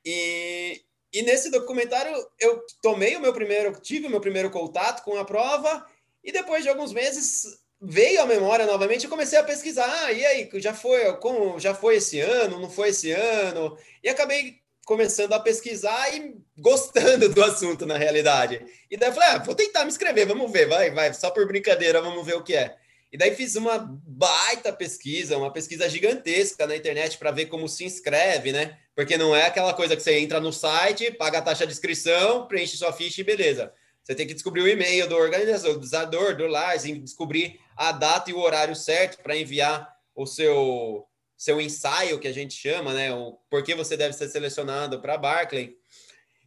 E, 0.03 0.81
e 1.13 1.21
nesse 1.21 1.49
documentário 1.49 2.13
eu 2.39 2.61
tomei 2.81 3.15
o 3.15 3.21
meu 3.21 3.33
primeiro, 3.33 3.79
tive 3.79 4.07
o 4.07 4.09
meu 4.09 4.19
primeiro 4.19 4.51
contato 4.51 5.03
com 5.03 5.17
a 5.17 5.25
prova 5.25 5.85
e 6.23 6.31
depois 6.31 6.63
de 6.63 6.69
alguns 6.69 6.91
meses 6.91 7.59
veio 7.79 8.21
à 8.21 8.25
memória 8.25 8.65
novamente 8.65 9.05
e 9.05 9.09
comecei 9.09 9.39
a 9.39 9.43
pesquisar. 9.43 9.89
Ah, 10.03 10.11
e 10.11 10.25
aí, 10.25 10.49
já 10.55 10.73
foi, 10.73 11.15
como 11.17 11.59
já 11.59 11.73
foi 11.73 11.95
esse 11.95 12.19
ano, 12.19 12.59
não 12.59 12.69
foi 12.69 12.89
esse 12.89 13.11
ano? 13.11 13.77
E 14.03 14.09
acabei 14.09 14.59
começando 14.85 15.33
a 15.33 15.39
pesquisar 15.39 16.13
e 16.13 16.35
gostando 16.57 17.29
do 17.29 17.43
assunto 17.43 17.85
na 17.85 17.97
realidade. 17.97 18.65
E 18.89 18.97
daí 18.97 19.09
eu 19.09 19.13
falei, 19.13 19.29
ah, 19.29 19.37
vou 19.37 19.55
tentar 19.55 19.83
me 19.83 19.89
inscrever, 19.89 20.25
vamos 20.25 20.51
ver, 20.51 20.67
vai, 20.67 20.91
vai, 20.91 21.13
só 21.13 21.29
por 21.29 21.45
brincadeira, 21.47 22.01
vamos 22.01 22.25
ver 22.25 22.35
o 22.35 22.43
que 22.43 22.55
é. 22.55 22.77
E 23.11 23.17
daí 23.17 23.33
fiz 23.35 23.55
uma 23.55 23.77
baita 24.05 24.73
pesquisa, 24.73 25.37
uma 25.37 25.51
pesquisa 25.51 25.87
gigantesca 25.89 26.67
na 26.67 26.75
internet 26.75 27.17
para 27.17 27.31
ver 27.31 27.45
como 27.45 27.67
se 27.67 27.85
inscreve, 27.85 28.51
né? 28.51 28.77
Porque 28.95 29.17
não 29.17 29.35
é 29.35 29.45
aquela 29.45 29.73
coisa 29.73 29.95
que 29.95 30.03
você 30.03 30.19
entra 30.19 30.39
no 30.39 30.51
site, 30.51 31.11
paga 31.11 31.37
a 31.37 31.41
taxa 31.41 31.65
de 31.65 31.71
inscrição, 31.71 32.47
preenche 32.47 32.75
sua 32.75 32.91
ficha 32.91 33.21
e 33.21 33.23
beleza. 33.23 33.71
Você 34.03 34.15
tem 34.15 34.27
que 34.27 34.33
descobrir 34.33 34.61
o 34.61 34.67
e-mail 34.67 35.07
do 35.07 35.15
organizador, 35.15 36.35
do 36.35 36.47
LARS, 36.47 36.83
descobrir 36.83 37.59
a 37.75 37.91
data 37.91 38.29
e 38.29 38.33
o 38.33 38.39
horário 38.39 38.75
certo 38.75 39.21
para 39.21 39.35
enviar 39.35 39.87
o 40.15 40.25
seu 40.25 41.05
seu 41.37 41.61
ensaio 41.61 42.19
que 42.19 42.27
a 42.27 42.33
gente 42.33 42.55
chama, 42.55 42.93
né? 42.93 43.13
O 43.13 43.37
por 43.49 43.63
que 43.63 43.75
você 43.75 43.95
deve 43.95 44.13
ser 44.13 44.27
selecionado 44.27 44.99
para 44.99 45.17
Barclay. 45.17 45.75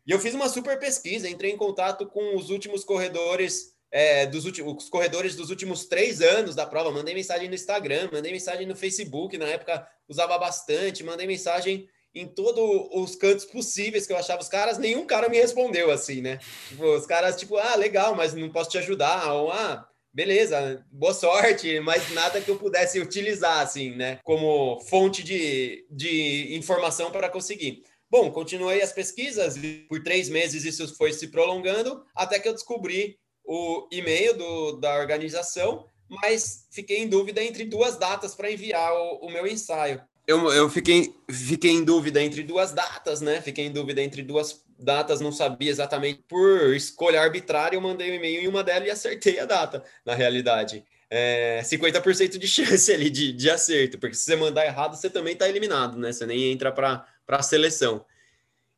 E 0.06 0.10
eu 0.10 0.18
fiz 0.18 0.34
uma 0.34 0.48
super 0.48 0.78
pesquisa, 0.78 1.28
entrei 1.28 1.52
em 1.52 1.56
contato 1.56 2.06
com 2.06 2.36
os 2.36 2.50
últimos 2.50 2.82
corredores 2.82 3.74
é, 3.90 4.26
dos 4.26 4.44
últimos 4.44 4.88
corredores 4.88 5.34
dos 5.34 5.50
últimos 5.50 5.86
três 5.86 6.20
anos 6.20 6.54
da 6.54 6.66
prova. 6.66 6.90
Mandei 6.90 7.14
mensagem 7.14 7.48
no 7.48 7.54
Instagram, 7.54 8.08
mandei 8.12 8.32
mensagem 8.32 8.66
no 8.66 8.76
Facebook, 8.76 9.36
na 9.36 9.46
época 9.46 9.86
usava 10.08 10.38
bastante, 10.38 11.04
mandei 11.04 11.26
mensagem 11.26 11.88
em 12.14 12.26
todos 12.26 12.88
os 12.92 13.14
cantos 13.14 13.44
possíveis 13.44 14.06
que 14.06 14.12
eu 14.12 14.16
achava 14.16 14.42
os 14.42 14.48
caras, 14.48 14.78
nenhum 14.78 15.06
cara 15.06 15.28
me 15.28 15.38
respondeu 15.38 15.90
assim, 15.90 16.20
né? 16.20 16.38
Tipo, 16.68 16.84
os 16.96 17.06
caras, 17.06 17.36
tipo, 17.36 17.56
ah, 17.56 17.76
legal, 17.76 18.16
mas 18.16 18.34
não 18.34 18.50
posso 18.50 18.70
te 18.70 18.78
ajudar, 18.78 19.32
ou 19.32 19.52
ah, 19.52 19.88
beleza, 20.12 20.84
boa 20.90 21.14
sorte, 21.14 21.78
mas 21.80 22.12
nada 22.12 22.40
que 22.40 22.50
eu 22.50 22.58
pudesse 22.58 22.98
utilizar, 22.98 23.60
assim, 23.60 23.94
né? 23.94 24.18
Como 24.24 24.80
fonte 24.88 25.22
de, 25.22 25.86
de 25.88 26.56
informação 26.56 27.12
para 27.12 27.28
conseguir. 27.28 27.84
Bom, 28.10 28.28
continuei 28.32 28.82
as 28.82 28.92
pesquisas, 28.92 29.54
por 29.88 30.02
três 30.02 30.28
meses 30.28 30.64
isso 30.64 30.96
foi 30.96 31.12
se 31.12 31.28
prolongando, 31.28 32.04
até 32.12 32.40
que 32.40 32.48
eu 32.48 32.52
descobri 32.52 33.19
o 33.52 33.88
e-mail 33.90 34.36
do, 34.36 34.72
da 34.76 34.94
organização, 34.98 35.86
mas 36.08 36.66
fiquei 36.70 36.98
em 36.98 37.08
dúvida 37.08 37.42
entre 37.42 37.64
duas 37.64 37.96
datas 37.96 38.34
para 38.34 38.50
enviar 38.50 38.92
o, 38.92 39.26
o 39.26 39.30
meu 39.30 39.46
ensaio 39.46 40.00
eu, 40.30 40.52
eu 40.52 40.70
fiquei, 40.70 41.12
fiquei 41.28 41.72
em 41.72 41.84
dúvida 41.84 42.22
entre 42.22 42.44
duas 42.44 42.72
datas, 42.72 43.20
né? 43.20 43.40
Fiquei 43.40 43.66
em 43.66 43.72
dúvida 43.72 44.00
entre 44.00 44.22
duas 44.22 44.62
datas, 44.78 45.20
não 45.20 45.32
sabia 45.32 45.70
exatamente. 45.70 46.22
Por 46.28 46.72
escolha 46.74 47.20
arbitrária, 47.20 47.76
eu 47.76 47.80
mandei 47.80 48.12
um 48.12 48.14
e-mail 48.14 48.42
em 48.42 48.46
uma 48.46 48.62
delas 48.62 48.86
e 48.86 48.90
acertei 48.92 49.40
a 49.40 49.44
data, 49.44 49.82
na 50.06 50.14
realidade. 50.14 50.84
É, 51.10 51.60
50% 51.64 52.38
de 52.38 52.46
chance 52.48 52.92
ali 52.92 53.10
de, 53.10 53.32
de 53.32 53.50
acerto, 53.50 53.98
porque 53.98 54.14
se 54.14 54.22
você 54.22 54.36
mandar 54.36 54.64
errado, 54.64 54.96
você 54.96 55.10
também 55.10 55.32
está 55.32 55.48
eliminado, 55.48 55.98
né? 55.98 56.12
Você 56.12 56.24
nem 56.24 56.52
entra 56.52 56.70
para 56.70 57.04
a 57.26 57.42
seleção. 57.42 58.04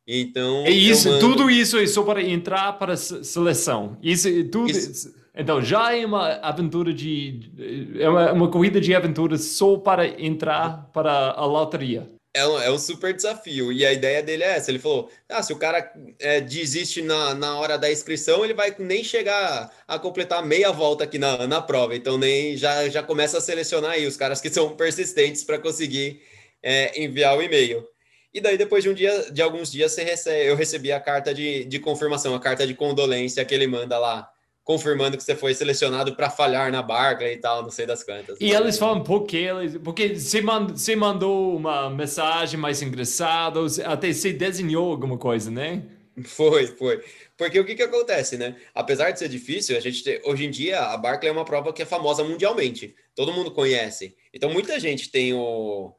Então. 0.07 0.65
É 0.65 0.71
isso, 0.71 1.09
mando... 1.09 1.19
tudo 1.19 1.49
isso 1.49 1.77
é 1.77 1.87
só 1.87 2.03
para 2.03 2.21
entrar 2.21 2.73
para 2.73 2.93
a 2.93 2.97
seleção. 2.97 3.97
Isso, 4.01 4.29
tudo. 4.45 4.69
Isso 4.69 5.23
então, 5.35 5.61
já 5.63 5.95
é 5.95 6.05
uma 6.05 6.33
aventura 6.35 6.93
de. 6.93 7.51
É 7.99 8.07
uma, 8.07 8.31
uma 8.33 8.51
corrida 8.51 8.79
de 8.79 8.93
aventura 8.93 9.37
só 9.37 9.77
para 9.77 10.07
entrar 10.21 10.89
para 10.93 11.31
a 11.31 11.45
loteria. 11.45 12.07
É 12.35 12.47
um, 12.47 12.59
é 12.59 12.71
um 12.71 12.77
super 12.77 13.13
desafio. 13.13 13.71
E 13.71 13.83
a 13.83 13.91
ideia 13.91 14.21
dele 14.21 14.43
é 14.43 14.57
essa. 14.57 14.69
Ele 14.69 14.77
falou: 14.77 15.09
ah, 15.27 15.41
se 15.41 15.51
o 15.51 15.57
cara 15.57 15.91
é, 16.19 16.39
desiste 16.39 17.01
na, 17.01 17.33
na 17.33 17.57
hora 17.57 17.79
da 17.79 17.91
inscrição, 17.91 18.45
ele 18.45 18.53
vai 18.53 18.75
nem 18.77 19.03
chegar 19.03 19.71
a 19.87 19.97
completar 19.97 20.45
meia 20.45 20.71
volta 20.71 21.03
aqui 21.03 21.17
na, 21.17 21.47
na 21.47 21.61
prova. 21.61 21.95
Então, 21.95 22.15
nem 22.15 22.55
já, 22.55 22.87
já 22.89 23.01
começa 23.01 23.39
a 23.39 23.41
selecionar 23.41 23.91
aí 23.91 24.05
os 24.05 24.17
caras 24.17 24.39
que 24.39 24.51
são 24.51 24.75
persistentes 24.75 25.43
para 25.43 25.57
conseguir 25.57 26.21
é, 26.61 27.03
enviar 27.03 27.35
o 27.35 27.41
e-mail. 27.41 27.83
E 28.33 28.41
daí, 28.41 28.57
depois 28.57 28.83
de 28.83 28.89
um 28.89 28.93
dia, 28.93 29.31
de 29.31 29.41
alguns 29.41 29.71
dias, 29.71 29.95
recebe, 29.95 30.47
eu 30.47 30.55
recebi 30.55 30.91
a 30.91 30.99
carta 30.99 31.33
de, 31.33 31.65
de 31.65 31.79
confirmação, 31.79 32.33
a 32.33 32.39
carta 32.39 32.65
de 32.65 32.73
condolência 32.73 33.45
que 33.45 33.53
ele 33.53 33.67
manda 33.67 33.97
lá 33.99 34.29
confirmando 34.63 35.17
que 35.17 35.23
você 35.23 35.35
foi 35.35 35.53
selecionado 35.53 36.15
para 36.15 36.29
falhar 36.29 36.71
na 36.71 36.81
barca 36.81 37.29
e 37.29 37.37
tal, 37.37 37.61
não 37.61 37.69
sei 37.69 37.85
das 37.85 38.01
quantas. 38.01 38.39
E 38.39 38.51
eles 38.51 38.77
falam 38.77 39.03
por 39.03 39.25
quê? 39.25 39.47
Porque 39.83 40.15
você, 40.15 40.41
mand, 40.41 40.69
você 40.69 40.95
mandou 40.95 41.55
uma 41.55 41.89
mensagem 41.89 42.57
mais 42.59 42.81
engraçada, 42.81 43.59
até 43.85 44.11
você 44.11 44.31
desenhou 44.31 44.89
alguma 44.89 45.17
coisa, 45.17 45.51
né? 45.51 45.83
Foi, 46.23 46.67
foi. 46.67 47.03
Porque 47.35 47.59
o 47.59 47.65
que, 47.65 47.75
que 47.75 47.83
acontece, 47.83 48.37
né? 48.37 48.55
Apesar 48.73 49.11
de 49.11 49.19
ser 49.19 49.27
difícil, 49.27 49.75
a 49.75 49.79
gente 49.79 50.03
tem, 50.03 50.21
hoje 50.23 50.45
em 50.45 50.51
dia 50.51 50.79
a 50.79 50.95
Barclay 50.95 51.29
é 51.29 51.33
uma 51.33 51.43
prova 51.43 51.73
que 51.73 51.81
é 51.81 51.85
famosa 51.85 52.23
mundialmente. 52.23 52.95
Todo 53.15 53.33
mundo 53.33 53.51
conhece. 53.51 54.15
Então 54.33 54.51
muita 54.51 54.79
gente 54.79 55.09
tem 55.09 55.33
o, 55.33 55.93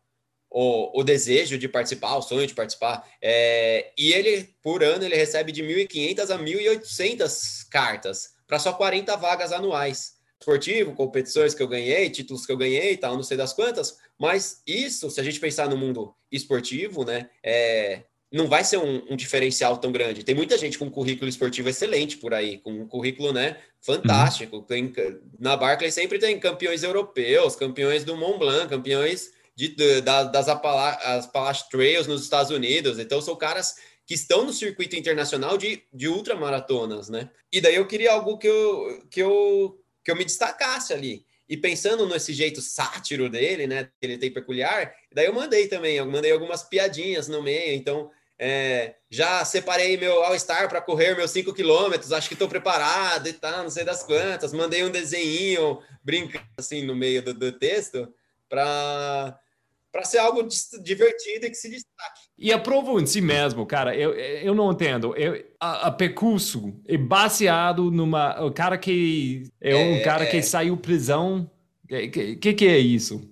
o, 0.54 1.00
o 1.00 1.02
desejo 1.02 1.58
de 1.58 1.68
participar, 1.68 2.14
o 2.14 2.22
sonho 2.22 2.46
de 2.46 2.54
participar. 2.54 3.04
É, 3.20 3.90
e 3.98 4.12
ele, 4.12 4.48
por 4.62 4.84
ano, 4.84 5.04
ele 5.04 5.16
recebe 5.16 5.50
de 5.50 5.64
1.500 5.64 6.30
a 6.30 6.38
1.800 6.38 7.68
cartas 7.68 8.34
para 8.46 8.60
só 8.60 8.72
40 8.72 9.16
vagas 9.16 9.50
anuais. 9.50 10.14
Esportivo, 10.38 10.94
competições 10.94 11.54
que 11.54 11.62
eu 11.62 11.66
ganhei, 11.66 12.08
títulos 12.08 12.46
que 12.46 12.52
eu 12.52 12.56
ganhei 12.56 12.92
e 12.92 12.96
tal, 12.96 13.16
não 13.16 13.22
sei 13.24 13.36
das 13.36 13.52
quantas, 13.52 13.98
mas 14.16 14.62
isso, 14.64 15.10
se 15.10 15.20
a 15.20 15.24
gente 15.24 15.40
pensar 15.40 15.68
no 15.68 15.76
mundo 15.76 16.14
esportivo, 16.30 17.04
né, 17.04 17.30
é, 17.42 18.02
não 18.30 18.46
vai 18.46 18.62
ser 18.62 18.76
um, 18.76 19.02
um, 19.10 19.16
diferencial 19.16 19.78
tão 19.78 19.90
grande. 19.90 20.22
Tem 20.22 20.34
muita 20.36 20.56
gente 20.56 20.78
com 20.78 20.84
um 20.84 20.90
currículo 20.90 21.28
esportivo 21.28 21.68
excelente 21.68 22.18
por 22.18 22.32
aí, 22.32 22.58
com 22.58 22.70
um 22.72 22.86
currículo, 22.86 23.32
né, 23.32 23.56
fantástico. 23.80 24.58
Uhum. 24.58 24.62
Tem, 24.62 24.92
na 25.40 25.56
Barclay 25.56 25.90
sempre 25.90 26.18
tem 26.18 26.38
campeões 26.38 26.84
europeus, 26.84 27.56
campeões 27.56 28.04
do 28.04 28.16
Mont 28.16 28.38
Blanc, 28.38 28.68
campeões 28.68 29.32
de, 29.56 29.68
de, 29.68 30.00
das 30.00 30.48
Appalachian 30.48 31.68
Trails 31.70 32.06
nos 32.06 32.22
Estados 32.22 32.50
Unidos. 32.50 32.98
Então, 32.98 33.20
são 33.20 33.36
caras 33.36 33.76
que 34.06 34.14
estão 34.14 34.44
no 34.44 34.52
circuito 34.52 34.96
internacional 34.96 35.56
de, 35.56 35.82
de 35.92 36.08
ultramaratonas, 36.08 37.08
né? 37.08 37.30
E 37.52 37.60
daí 37.60 37.76
eu 37.76 37.86
queria 37.86 38.12
algo 38.12 38.36
que 38.36 38.48
eu, 38.48 39.06
que 39.10 39.20
eu, 39.20 39.80
que 40.04 40.10
eu 40.10 40.16
me 40.16 40.24
destacasse 40.24 40.92
ali. 40.92 41.24
E 41.48 41.56
pensando 41.56 42.06
nesse 42.06 42.32
jeito 42.32 42.60
sátiro 42.60 43.28
dele, 43.28 43.66
né, 43.66 43.84
que 43.84 44.06
ele 44.06 44.18
tem 44.18 44.32
peculiar, 44.32 44.94
daí 45.12 45.26
eu 45.26 45.34
mandei 45.34 45.68
também, 45.68 45.96
eu 45.96 46.06
mandei 46.06 46.32
algumas 46.32 46.62
piadinhas 46.62 47.28
no 47.28 47.42
meio, 47.42 47.74
então 47.74 48.10
é, 48.38 48.94
já 49.10 49.44
separei 49.44 49.96
meu 49.96 50.24
All-Star 50.24 50.68
para 50.68 50.80
correr 50.80 51.14
meus 51.14 51.30
5 51.30 51.52
quilômetros, 51.52 52.12
acho 52.12 52.28
que 52.28 52.34
estou 52.34 52.48
preparado 52.48 53.28
e 53.28 53.32
tal, 53.34 53.62
não 53.62 53.70
sei 53.70 53.84
das 53.84 54.02
quantas, 54.02 54.54
mandei 54.54 54.82
um 54.84 54.90
desenho 54.90 55.82
brincando 56.02 56.46
assim 56.58 56.82
no 56.82 56.96
meio 56.96 57.22
do, 57.22 57.34
do 57.34 57.52
texto 57.52 58.12
para 58.48 59.38
para 59.94 60.04
ser 60.04 60.18
algo 60.18 60.42
divertido 60.82 61.46
e 61.46 61.50
que 61.50 61.54
se 61.54 61.70
destaque. 61.70 62.22
E 62.36 62.52
a 62.52 62.58
prova 62.58 63.00
em 63.00 63.06
si 63.06 63.20
mesmo, 63.20 63.64
cara, 63.64 63.94
eu, 63.94 64.12
eu 64.12 64.52
não 64.52 64.72
entendo. 64.72 65.14
Eu, 65.14 65.40
a, 65.60 65.86
a 65.86 65.90
percurso 65.92 66.74
é 66.88 66.96
baseado 66.96 67.92
numa. 67.92 68.44
O 68.44 68.50
cara 68.50 68.76
que. 68.76 69.44
É, 69.60 69.72
um 69.76 69.94
é, 69.94 70.00
cara 70.00 70.24
é. 70.24 70.26
que 70.26 70.42
saiu 70.42 70.76
prisão. 70.76 71.48
O 71.84 71.86
que, 71.86 72.34
que, 72.34 72.54
que 72.54 72.66
é 72.66 72.76
isso? 72.76 73.30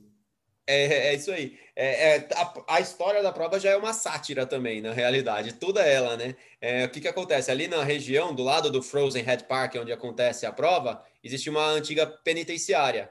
É, 0.64 1.08
é 1.08 1.14
isso 1.16 1.32
aí. 1.32 1.58
É, 1.74 2.14
é 2.14 2.28
a, 2.36 2.76
a, 2.76 2.80
história 2.80 3.24
da 3.24 3.32
prova 3.32 3.58
já 3.58 3.70
é 3.70 3.76
uma 3.76 3.92
sátira 3.92 4.46
também, 4.46 4.80
na 4.80 4.92
realidade. 4.92 5.54
Toda 5.54 5.82
ela, 5.82 6.16
né? 6.16 6.36
É, 6.60 6.84
o 6.84 6.90
que, 6.90 7.00
que 7.00 7.08
acontece? 7.08 7.50
Ali 7.50 7.66
na 7.66 7.82
região, 7.82 8.32
do 8.32 8.44
lado 8.44 8.70
do 8.70 8.80
Frozen 8.80 9.24
Head 9.24 9.44
Park, 9.48 9.74
onde 9.80 9.90
acontece 9.90 10.46
a 10.46 10.52
prova, 10.52 11.02
existe 11.24 11.50
uma 11.50 11.66
antiga 11.66 12.06
penitenciária. 12.06 13.10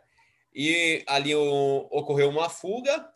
E 0.55 1.03
ali 1.05 1.35
o, 1.35 1.87
ocorreu 1.91 2.29
uma 2.29 2.49
fuga 2.49 3.11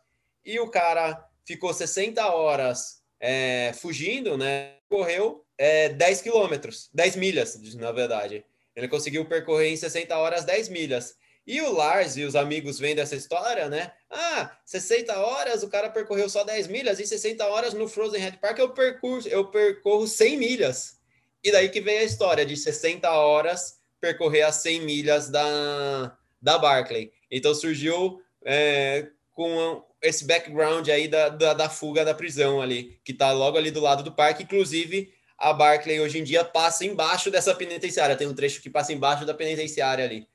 e 0.45 0.60
o 0.60 0.69
cara 0.69 1.27
ficou 1.45 1.73
60 1.73 2.25
horas 2.27 3.01
é, 3.19 3.73
fugindo, 3.73 4.38
né? 4.38 4.73
Correu 4.88 5.43
é, 5.58 5.89
10 5.89 6.21
quilômetros, 6.21 6.89
10 6.93 7.15
milhas, 7.15 7.60
na 7.75 7.91
verdade. 7.91 8.45
Ele 8.75 8.88
conseguiu 8.88 9.25
percorrer 9.25 9.69
em 9.69 9.77
60 9.77 10.15
horas 10.17 10.43
10 10.43 10.69
milhas. 10.69 11.15
E 11.47 11.62
o 11.62 11.71
Lars 11.71 12.17
e 12.17 12.23
os 12.23 12.36
amigos 12.36 12.79
vendo 12.79 12.99
essa 12.99 13.15
história, 13.15 13.69
né? 13.69 13.91
Ah, 14.10 14.58
60 14.65 15.15
horas, 15.17 15.63
o 15.63 15.69
cara 15.69 15.89
percorreu 15.89 16.27
só 16.27 16.43
10 16.43 16.67
milhas, 16.67 16.99
e 16.99 17.05
60 17.05 17.45
horas 17.45 17.73
no 17.73 17.88
Frozen 17.88 18.19
Head 18.19 18.38
Park 18.39 18.58
eu, 18.58 18.69
percurso, 18.69 19.27
eu 19.29 19.45
percorro 19.45 20.08
100 20.08 20.38
milhas. 20.38 20.97
E 21.43 21.51
daí 21.51 21.69
que 21.69 21.81
vem 21.81 21.99
a 21.99 22.03
história 22.03 22.45
de 22.45 22.58
60 22.58 23.10
horas 23.12 23.77
percorrer 24.01 24.41
as 24.41 24.55
100 24.55 24.81
milhas 24.81 25.29
da, 25.29 26.17
da 26.41 26.58
Barclay. 26.58 27.12
Então 27.29 27.53
surgiu 27.53 28.19
é, 28.43 29.08
com 29.31 29.86
esse 30.05 30.25
background 30.25 30.87
aí 30.89 31.07
da, 31.07 31.29
da, 31.29 31.53
da, 31.53 31.69
fuga 31.69 32.05
da 32.05 32.13
prisão 32.13 32.61
ali, 32.61 32.99
que 33.03 33.13
tá 33.13 33.31
logo 33.31 33.57
ali 33.57 33.71
do 33.71 33.81
lado 33.81 34.03
do 34.03 34.11
parque. 34.11 34.43
Inclusive, 34.43 35.11
a 35.37 35.51
Barclay 35.51 35.99
hoje 35.99 36.19
em 36.19 36.23
dia 36.23 36.43
passa 36.43 36.85
embaixo 36.85 37.31
dessa 37.31 37.53
penitenciária. 37.53 38.15
Tem 38.15 38.27
um 38.27 38.33
trecho 38.33 38.61
que 38.61 38.69
passa 38.69 38.93
embaixo 38.93 39.25
da 39.25 39.33
penitenciária 39.33 40.05
ali. 40.05 40.27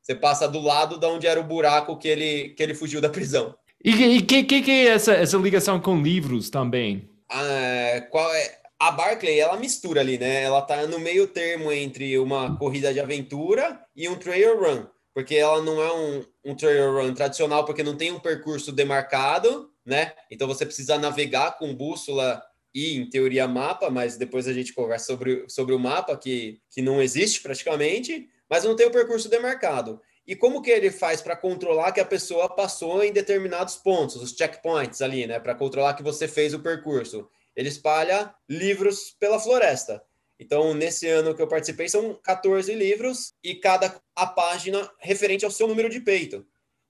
Você 0.00 0.14
passa 0.14 0.48
do 0.48 0.60
lado 0.60 0.98
de 0.98 1.06
onde 1.06 1.26
era 1.26 1.40
o 1.40 1.44
buraco 1.44 1.96
que 1.98 2.06
ele, 2.06 2.50
que 2.50 2.62
ele 2.62 2.74
fugiu 2.74 3.00
da 3.00 3.08
prisão. 3.08 3.54
E 3.84 4.18
o 4.18 4.26
que, 4.26 4.44
que, 4.44 4.62
que, 4.62 4.70
é 4.70 4.86
essa, 4.88 5.12
essa 5.12 5.36
ligação 5.36 5.80
com 5.80 6.00
livros 6.00 6.48
também? 6.48 7.08
Ah, 7.28 8.06
qual 8.10 8.32
é? 8.34 8.58
A 8.78 8.90
Barclay, 8.90 9.40
ela 9.40 9.56
mistura 9.56 10.00
ali, 10.00 10.18
né? 10.18 10.42
Ela 10.42 10.60
tá 10.62 10.86
no 10.86 10.98
meio 10.98 11.26
termo 11.26 11.72
entre 11.72 12.18
uma 12.18 12.56
corrida 12.56 12.92
de 12.92 13.00
aventura 13.00 13.80
e 13.96 14.08
um 14.08 14.16
trail 14.16 14.60
run. 14.60 14.86
Porque 15.16 15.34
ela 15.34 15.62
não 15.62 15.82
é 15.82 15.90
um, 15.94 16.24
um 16.44 16.54
trail 16.54 16.92
run 16.92 17.14
tradicional, 17.14 17.64
porque 17.64 17.82
não 17.82 17.96
tem 17.96 18.12
um 18.12 18.20
percurso 18.20 18.70
demarcado, 18.70 19.72
né? 19.82 20.12
Então 20.30 20.46
você 20.46 20.66
precisa 20.66 20.98
navegar 20.98 21.56
com 21.56 21.74
bússola 21.74 22.42
e, 22.74 22.98
em 22.98 23.08
teoria, 23.08 23.48
mapa, 23.48 23.88
mas 23.88 24.18
depois 24.18 24.46
a 24.46 24.52
gente 24.52 24.74
conversa 24.74 25.06
sobre, 25.06 25.46
sobre 25.48 25.74
o 25.74 25.78
mapa, 25.78 26.14
que, 26.18 26.60
que 26.68 26.82
não 26.82 27.00
existe 27.00 27.40
praticamente 27.40 28.28
mas 28.48 28.64
não 28.64 28.76
tem 28.76 28.86
o 28.86 28.92
percurso 28.92 29.28
demarcado. 29.28 30.00
E 30.26 30.34
como 30.34 30.62
que 30.62 30.70
ele 30.70 30.90
faz 30.90 31.20
para 31.20 31.36
controlar 31.36 31.92
que 31.92 32.00
a 32.00 32.04
pessoa 32.04 32.48
passou 32.48 33.02
em 33.02 33.12
determinados 33.12 33.76
pontos, 33.76 34.16
os 34.16 34.32
checkpoints 34.32 35.00
ali, 35.00 35.26
né? 35.26 35.38
Para 35.38 35.54
controlar 35.54 35.94
que 35.94 36.02
você 36.02 36.26
fez 36.26 36.52
o 36.52 36.60
percurso. 36.60 37.28
Ele 37.54 37.68
espalha 37.68 38.34
livros 38.48 39.16
pela 39.18 39.38
floresta. 39.38 40.02
Então, 40.38 40.74
nesse 40.74 41.08
ano 41.08 41.34
que 41.34 41.40
eu 41.40 41.48
participei, 41.48 41.88
são 41.88 42.14
14 42.14 42.74
livros 42.74 43.32
e 43.42 43.54
cada 43.54 44.00
a 44.14 44.26
página 44.26 44.90
referente 44.98 45.44
ao 45.44 45.50
seu 45.50 45.66
número 45.66 45.88
de 45.88 46.00
peito. 46.00 46.46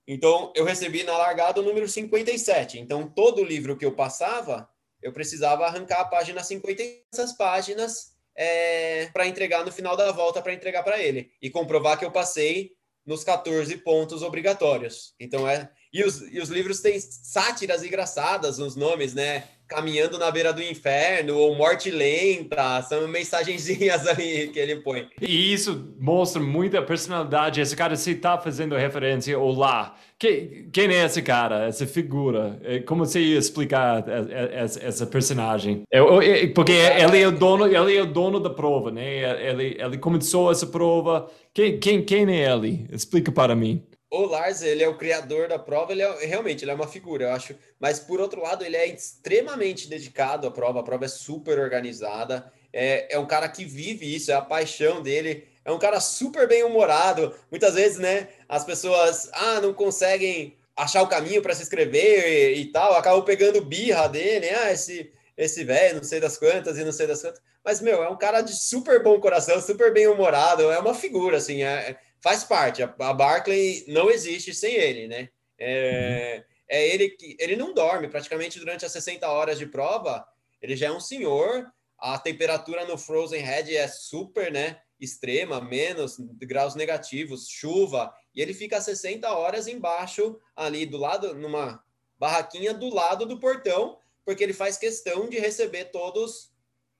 Então, 0.06 0.52
eu 0.54 0.64
recebi 0.64 1.02
na 1.04 1.16
largada 1.16 1.60
o 1.60 1.64
número 1.64 1.88
57. 1.88 2.78
Então, 2.78 3.08
todo 3.08 3.44
livro 3.44 3.76
que 3.76 3.84
eu 3.84 3.92
passava, 3.92 4.68
eu 5.02 5.12
precisava 5.12 5.66
arrancar 5.66 6.00
a 6.00 6.04
página 6.04 6.42
50. 6.42 6.82
Essas 7.12 7.32
páginas 7.32 8.16
é, 8.36 9.06
para 9.06 9.26
entregar 9.26 9.64
no 9.64 9.72
final 9.72 9.96
da 9.96 10.12
volta 10.12 10.42
para 10.42 10.52
entregar 10.52 10.82
para 10.82 11.02
ele 11.02 11.30
e 11.40 11.48
comprovar 11.48 11.98
que 11.98 12.04
eu 12.04 12.10
passei 12.10 12.72
nos 13.04 13.24
14 13.24 13.78
pontos 13.78 14.22
obrigatórios. 14.22 15.14
Então 15.18 15.48
é 15.48 15.70
e 15.96 16.04
os, 16.04 16.20
e 16.30 16.38
os 16.38 16.50
livros 16.50 16.80
têm 16.80 17.00
sátiras 17.00 17.82
engraçadas 17.82 18.58
nos 18.58 18.76
nomes, 18.76 19.14
né? 19.14 19.44
Caminhando 19.66 20.18
na 20.18 20.30
beira 20.30 20.52
do 20.52 20.62
inferno 20.62 21.38
ou 21.38 21.56
Morte 21.56 21.90
Lenta, 21.90 22.82
são 22.82 23.08
mensagenzinhas 23.08 24.06
ali 24.06 24.48
que 24.48 24.58
ele 24.58 24.76
põe. 24.76 25.08
E 25.20 25.54
isso 25.54 25.92
mostra 25.98 26.40
muita 26.40 26.82
personalidade. 26.82 27.62
Esse 27.62 27.74
cara 27.74 27.96
se 27.96 28.10
está 28.10 28.36
fazendo 28.36 28.76
referência 28.76 29.38
ou 29.38 29.52
lá. 29.52 29.96
Quem, 30.18 30.68
quem 30.70 30.88
é 30.94 31.04
esse 31.04 31.22
cara, 31.22 31.64
essa 31.64 31.86
figura? 31.86 32.60
É, 32.62 32.80
como 32.80 33.04
você 33.06 33.18
ia 33.18 33.38
explicar 33.38 34.04
essa, 34.52 34.84
essa 34.84 35.06
personagem? 35.06 35.82
É, 35.90 35.98
é, 35.98 36.46
porque 36.48 36.72
ele 36.72 37.22
é 37.22 37.26
o 37.26 37.32
dono, 37.32 37.66
ele 37.66 37.96
é 37.96 38.02
o 38.02 38.06
dono 38.06 38.38
da 38.38 38.50
prova, 38.50 38.90
né? 38.90 39.48
Ele, 39.50 39.78
ele 39.80 39.96
começou 39.96 40.52
essa 40.52 40.66
prova. 40.66 41.28
Quem, 41.54 41.80
quem, 41.80 42.04
quem 42.04 42.30
é 42.30 42.52
ele? 42.52 42.86
Explica 42.92 43.32
para 43.32 43.56
mim 43.56 43.82
o 44.22 44.26
Lars, 44.26 44.62
ele 44.62 44.82
é 44.82 44.88
o 44.88 44.96
criador 44.96 45.48
da 45.48 45.58
prova, 45.58 45.92
ele 45.92 46.02
é 46.02 46.26
realmente 46.26 46.64
ele 46.64 46.70
é 46.70 46.74
uma 46.74 46.88
figura, 46.88 47.24
eu 47.24 47.32
acho. 47.32 47.54
Mas 47.78 47.98
por 47.98 48.20
outro 48.20 48.42
lado, 48.42 48.64
ele 48.64 48.76
é 48.76 48.86
extremamente 48.86 49.88
dedicado 49.88 50.46
à 50.46 50.50
prova, 50.50 50.80
a 50.80 50.82
prova 50.82 51.04
é 51.04 51.08
super 51.08 51.58
organizada. 51.58 52.52
É, 52.72 53.14
é 53.14 53.18
um 53.18 53.26
cara 53.26 53.48
que 53.48 53.64
vive 53.64 54.14
isso, 54.14 54.30
é 54.30 54.34
a 54.34 54.42
paixão 54.42 55.02
dele. 55.02 55.46
É 55.64 55.72
um 55.72 55.78
cara 55.78 56.00
super 56.00 56.46
bem 56.46 56.62
humorado. 56.62 57.34
Muitas 57.50 57.74
vezes, 57.74 57.98
né, 57.98 58.28
as 58.48 58.64
pessoas 58.64 59.28
ah, 59.32 59.60
não 59.60 59.72
conseguem 59.72 60.56
achar 60.76 61.02
o 61.02 61.08
caminho 61.08 61.42
para 61.42 61.54
se 61.54 61.62
inscrever 61.62 62.52
e, 62.54 62.60
e, 62.60 62.66
tal, 62.66 62.94
acabam 62.94 63.24
pegando 63.24 63.64
birra 63.64 64.08
dele, 64.08 64.48
ah, 64.50 64.72
esse 64.72 65.10
esse 65.36 65.64
velho, 65.64 65.96
não 65.96 66.04
sei 66.04 66.18
das 66.18 66.38
quantas 66.38 66.78
e 66.78 66.84
não 66.84 66.92
sei 66.92 67.06
das 67.06 67.20
quantas. 67.20 67.40
Mas 67.64 67.80
meu, 67.80 68.02
é 68.02 68.08
um 68.08 68.16
cara 68.16 68.40
de 68.40 68.54
super 68.54 69.02
bom 69.02 69.20
coração, 69.20 69.60
super 69.60 69.92
bem 69.92 70.06
humorado, 70.06 70.70
é 70.70 70.78
uma 70.78 70.94
figura 70.94 71.36
assim, 71.36 71.62
é, 71.62 71.96
faz 72.26 72.42
parte. 72.42 72.82
A, 72.82 72.92
a 72.98 73.12
Barclay 73.12 73.84
não 73.86 74.10
existe 74.10 74.52
sem 74.52 74.74
ele, 74.74 75.06
né? 75.06 75.28
É, 75.56 76.44
é 76.68 76.88
ele 76.88 77.10
que 77.10 77.36
ele 77.38 77.54
não 77.54 77.72
dorme 77.72 78.08
praticamente 78.08 78.58
durante 78.58 78.84
as 78.84 78.90
60 78.90 79.28
horas 79.28 79.56
de 79.56 79.66
prova. 79.66 80.26
Ele 80.60 80.74
já 80.74 80.88
é 80.88 80.92
um 80.92 80.98
senhor. 80.98 81.70
A 81.96 82.18
temperatura 82.18 82.84
no 82.84 82.98
Frozen 82.98 83.40
Head 83.40 83.76
é 83.76 83.86
super, 83.86 84.50
né? 84.50 84.80
Extrema, 84.98 85.60
menos 85.60 86.16
graus 86.18 86.74
negativos, 86.74 87.48
chuva, 87.48 88.12
e 88.34 88.42
ele 88.42 88.52
fica 88.52 88.80
60 88.80 89.30
horas 89.30 89.68
embaixo, 89.68 90.40
ali 90.56 90.84
do 90.84 90.96
lado, 90.96 91.32
numa 91.32 91.80
barraquinha 92.18 92.74
do 92.74 92.92
lado 92.92 93.24
do 93.24 93.38
portão, 93.38 94.00
porque 94.24 94.42
ele 94.42 94.52
faz 94.52 94.76
questão 94.76 95.28
de 95.28 95.38
receber 95.38 95.86
todos 95.92 96.50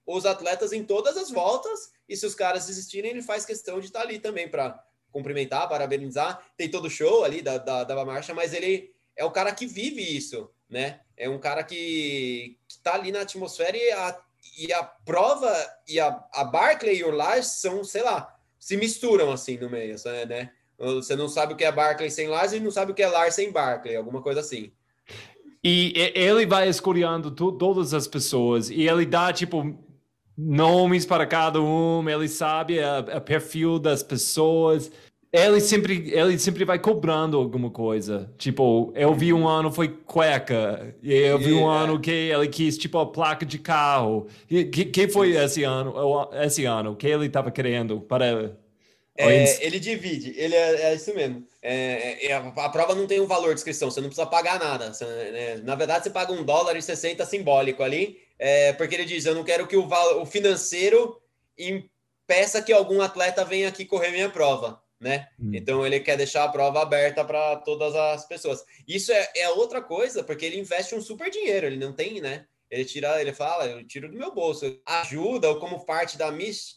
os 0.05 0.25
atletas 0.25 0.71
em 0.71 0.85
todas 0.85 1.17
as 1.17 1.29
voltas, 1.29 1.91
e 2.07 2.15
se 2.15 2.25
os 2.25 2.33
caras 2.33 2.67
desistirem, 2.67 3.11
ele 3.11 3.21
faz 3.21 3.45
questão 3.45 3.79
de 3.81 3.87
estar 3.87 4.01
ali 4.01 4.19
também 4.19 4.47
para 4.47 4.86
cumprimentar, 5.11 5.67
parabenizar. 5.67 6.41
Tem 6.55 6.69
todo 6.69 6.85
o 6.85 6.89
show 6.89 7.23
ali 7.23 7.41
da, 7.41 7.57
da, 7.57 7.83
da 7.83 8.05
marcha, 8.05 8.33
mas 8.33 8.53
ele 8.53 8.91
é 9.15 9.25
o 9.25 9.31
cara 9.31 9.51
que 9.53 9.65
vive 9.65 10.01
isso, 10.01 10.49
né? 10.69 11.01
É 11.15 11.29
um 11.29 11.39
cara 11.39 11.63
que, 11.63 12.57
que 12.67 12.79
tá 12.79 12.93
ali 12.93 13.11
na 13.11 13.21
atmosfera 13.21 13.75
e 13.75 13.91
a, 13.91 14.19
e 14.57 14.73
a 14.73 14.83
prova 14.83 15.53
e 15.87 15.99
a, 15.99 16.23
a 16.33 16.43
Barclay 16.43 16.97
e 16.97 17.03
o 17.03 17.11
Lars 17.11 17.47
são, 17.47 17.83
sei 17.83 18.03
lá, 18.03 18.35
se 18.59 18.77
misturam 18.77 19.31
assim 19.31 19.57
no 19.57 19.69
meio, 19.69 19.95
né? 20.27 20.51
Você 20.77 21.15
não 21.15 21.27
sabe 21.27 21.53
o 21.53 21.55
que 21.55 21.63
é 21.63 21.71
Barclay 21.71 22.11
sem 22.11 22.27
Lars 22.27 22.53
e 22.53 22.59
não 22.59 22.69
sabe 22.69 22.91
o 22.91 22.95
que 22.95 23.01
é 23.01 23.07
Lars 23.07 23.33
sem 23.33 23.51
Barclay, 23.51 23.95
alguma 23.95 24.21
coisa 24.21 24.41
assim. 24.41 24.71
E 25.63 25.93
ele 26.13 26.45
vai 26.45 26.69
escolhendo 26.69 27.31
todas 27.31 27.93
as 27.93 28.07
pessoas 28.07 28.69
e 28.69 28.87
ele 28.87 29.05
dá, 29.05 29.33
tipo, 29.33 29.75
nomes 30.37 31.05
para 31.05 31.25
cada 31.25 31.61
um, 31.61 32.07
ele 32.07 32.27
sabe 32.27 32.77
o 32.81 33.21
perfil 33.21 33.79
das 33.79 34.03
pessoas 34.03 34.91
ele 35.31 35.59
sempre, 35.59 36.09
ele 36.11 36.39
sempre 36.39 36.63
vai 36.63 36.79
cobrando 36.79 37.37
alguma 37.37 37.69
coisa. 37.69 38.31
Tipo, 38.37 38.91
eu 38.95 39.13
vi 39.13 39.33
um 39.33 39.47
ano 39.47 39.71
foi 39.71 39.89
cueca. 39.89 40.95
E 41.03 41.13
eu 41.13 41.37
vi 41.37 41.53
um 41.53 41.67
ano 41.67 41.99
que 41.99 42.11
ele 42.11 42.47
quis, 42.47 42.77
tipo, 42.77 42.97
a 42.97 43.05
placa 43.05 43.45
de 43.45 43.59
carro. 43.59 44.27
E 44.49 44.63
que, 44.65 44.85
que 44.85 45.07
foi 45.07 45.31
esse 45.31 45.63
ano? 45.63 45.93
Esse 46.33 46.65
ano? 46.65 46.91
O 46.91 46.95
que 46.95 47.07
ele 47.07 47.27
estava 47.27 47.51
querendo 47.51 47.99
para... 47.99 48.55
É, 49.19 49.65
ele 49.65 49.79
divide, 49.79 50.35
ele 50.37 50.53
é, 50.53 50.91
é 50.91 50.95
isso 50.95 51.11
mesmo. 51.15 51.43
É, 51.59 52.27
é, 52.27 52.33
a, 52.33 52.37
a, 52.37 52.69
prova 52.69 52.93
não 52.93 53.07
tem 53.07 53.19
um 53.19 53.25
valor 53.25 53.47
de 53.47 53.55
inscrição, 53.55 53.89
você 53.89 53.99
não 53.99 54.09
precisa 54.09 54.27
pagar 54.27 54.59
nada. 54.59 54.93
Você, 54.93 55.05
né? 55.05 55.55
Na 55.63 55.73
verdade, 55.73 56.03
você 56.03 56.11
paga 56.11 56.31
um 56.31 56.43
dólar 56.43 56.77
e 56.77 56.81
60 56.83 57.25
simbólico 57.25 57.81
ali, 57.81 58.19
é, 58.39 58.73
porque 58.73 58.95
ele 58.95 59.05
diz: 59.05 59.25
Eu 59.25 59.35
não 59.35 59.43
quero 59.43 59.67
que 59.67 59.77
o, 59.77 59.87
o 60.21 60.25
financeiro 60.25 61.21
impeça 61.57 62.61
que 62.61 62.73
algum 62.73 63.01
atleta 63.01 63.45
venha 63.45 63.69
aqui 63.69 63.85
correr 63.85 64.11
minha 64.11 64.29
prova 64.29 64.81
né? 64.99 65.29
Hum. 65.39 65.51
Então 65.53 65.85
ele 65.85 65.99
quer 65.99 66.17
deixar 66.17 66.43
a 66.43 66.49
prova 66.49 66.81
aberta 66.81 67.23
para 67.23 67.57
todas 67.57 67.95
as 67.95 68.27
pessoas. 68.27 68.63
Isso 68.87 69.11
é, 69.11 69.31
é, 69.35 69.49
outra 69.49 69.81
coisa, 69.81 70.23
porque 70.23 70.45
ele 70.45 70.59
investe 70.59 70.95
um 70.95 71.01
super 71.01 71.29
dinheiro, 71.29 71.67
ele 71.67 71.77
não 71.77 71.93
tem, 71.93 72.19
né? 72.19 72.45
Ele 72.69 72.83
tira, 72.83 73.21
ele 73.21 73.31
fala, 73.31 73.65
eu 73.65 73.85
tiro 73.85 74.09
do 74.09 74.17
meu 74.17 74.33
bolso, 74.33 74.81
ajuda 74.85 75.49
ou 75.49 75.59
como 75.59 75.85
parte 75.85 76.17
da, 76.17 76.29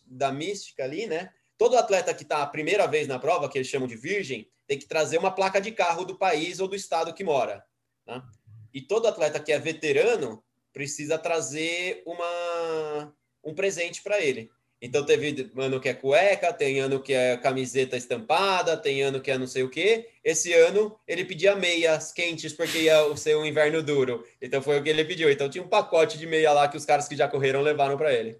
da 0.07 0.33
mística 0.33 0.85
ali, 0.85 1.07
né? 1.07 1.31
Todo 1.59 1.77
atleta 1.77 2.14
que 2.14 2.23
está 2.23 2.42
a 2.42 2.46
primeira 2.46 2.87
vez 2.87 3.09
na 3.09 3.18
prova, 3.18 3.49
que 3.49 3.59
eles 3.59 3.68
chamam 3.68 3.88
de 3.88 3.96
virgem, 3.96 4.49
tem 4.66 4.79
que 4.79 4.87
trazer 4.87 5.18
uma 5.18 5.35
placa 5.35 5.61
de 5.61 5.73
carro 5.73 6.05
do 6.05 6.16
país 6.16 6.61
ou 6.61 6.68
do 6.68 6.77
estado 6.77 7.12
que 7.12 7.25
mora. 7.25 7.64
Tá? 8.07 8.23
E 8.73 8.81
todo 8.81 9.09
atleta 9.09 9.40
que 9.40 9.51
é 9.53 9.59
veterano 9.59 10.42
precisa 10.73 11.19
trazer 11.19 12.03
uma, 12.07 13.13
um 13.45 13.55
presente 13.55 14.03
para 14.03 14.21
ele. 14.21 14.51
Então 14.83 15.05
teve 15.05 15.51
ano 15.57 15.79
que 15.79 15.91
é 15.91 15.95
cueca, 15.95 16.53
tem 16.55 16.81
ano 16.81 17.01
que 17.01 17.13
é 17.13 17.37
camiseta 17.37 17.99
estampada, 17.99 18.79
tem 18.79 19.03
ano 19.03 19.21
que 19.21 19.31
é 19.31 19.37
não 19.37 19.47
sei 19.47 19.63
o 19.63 19.69
quê. 19.69 20.09
Esse 20.25 20.55
ano 20.55 20.97
ele 21.07 21.25
pedia 21.25 21.55
meias 21.55 22.13
quentes 22.13 22.55
porque 22.55 22.79
ia 22.79 23.15
ser 23.15 23.37
um 23.37 23.45
inverno 23.45 23.83
duro. 23.83 24.25
Então 24.41 24.63
foi 24.63 24.79
o 24.79 24.83
que 24.83 24.89
ele 24.89 25.05
pediu. 25.05 25.31
Então 25.31 25.51
tinha 25.51 25.63
um 25.63 25.69
pacote 25.69 26.17
de 26.17 26.27
meia 26.27 26.53
lá 26.53 26.67
que 26.67 26.79
os 26.79 26.87
caras 26.87 27.07
que 27.07 27.15
já 27.15 27.29
correram 27.29 27.61
levaram 27.61 27.99
para 27.99 28.13
ele. 28.13 28.39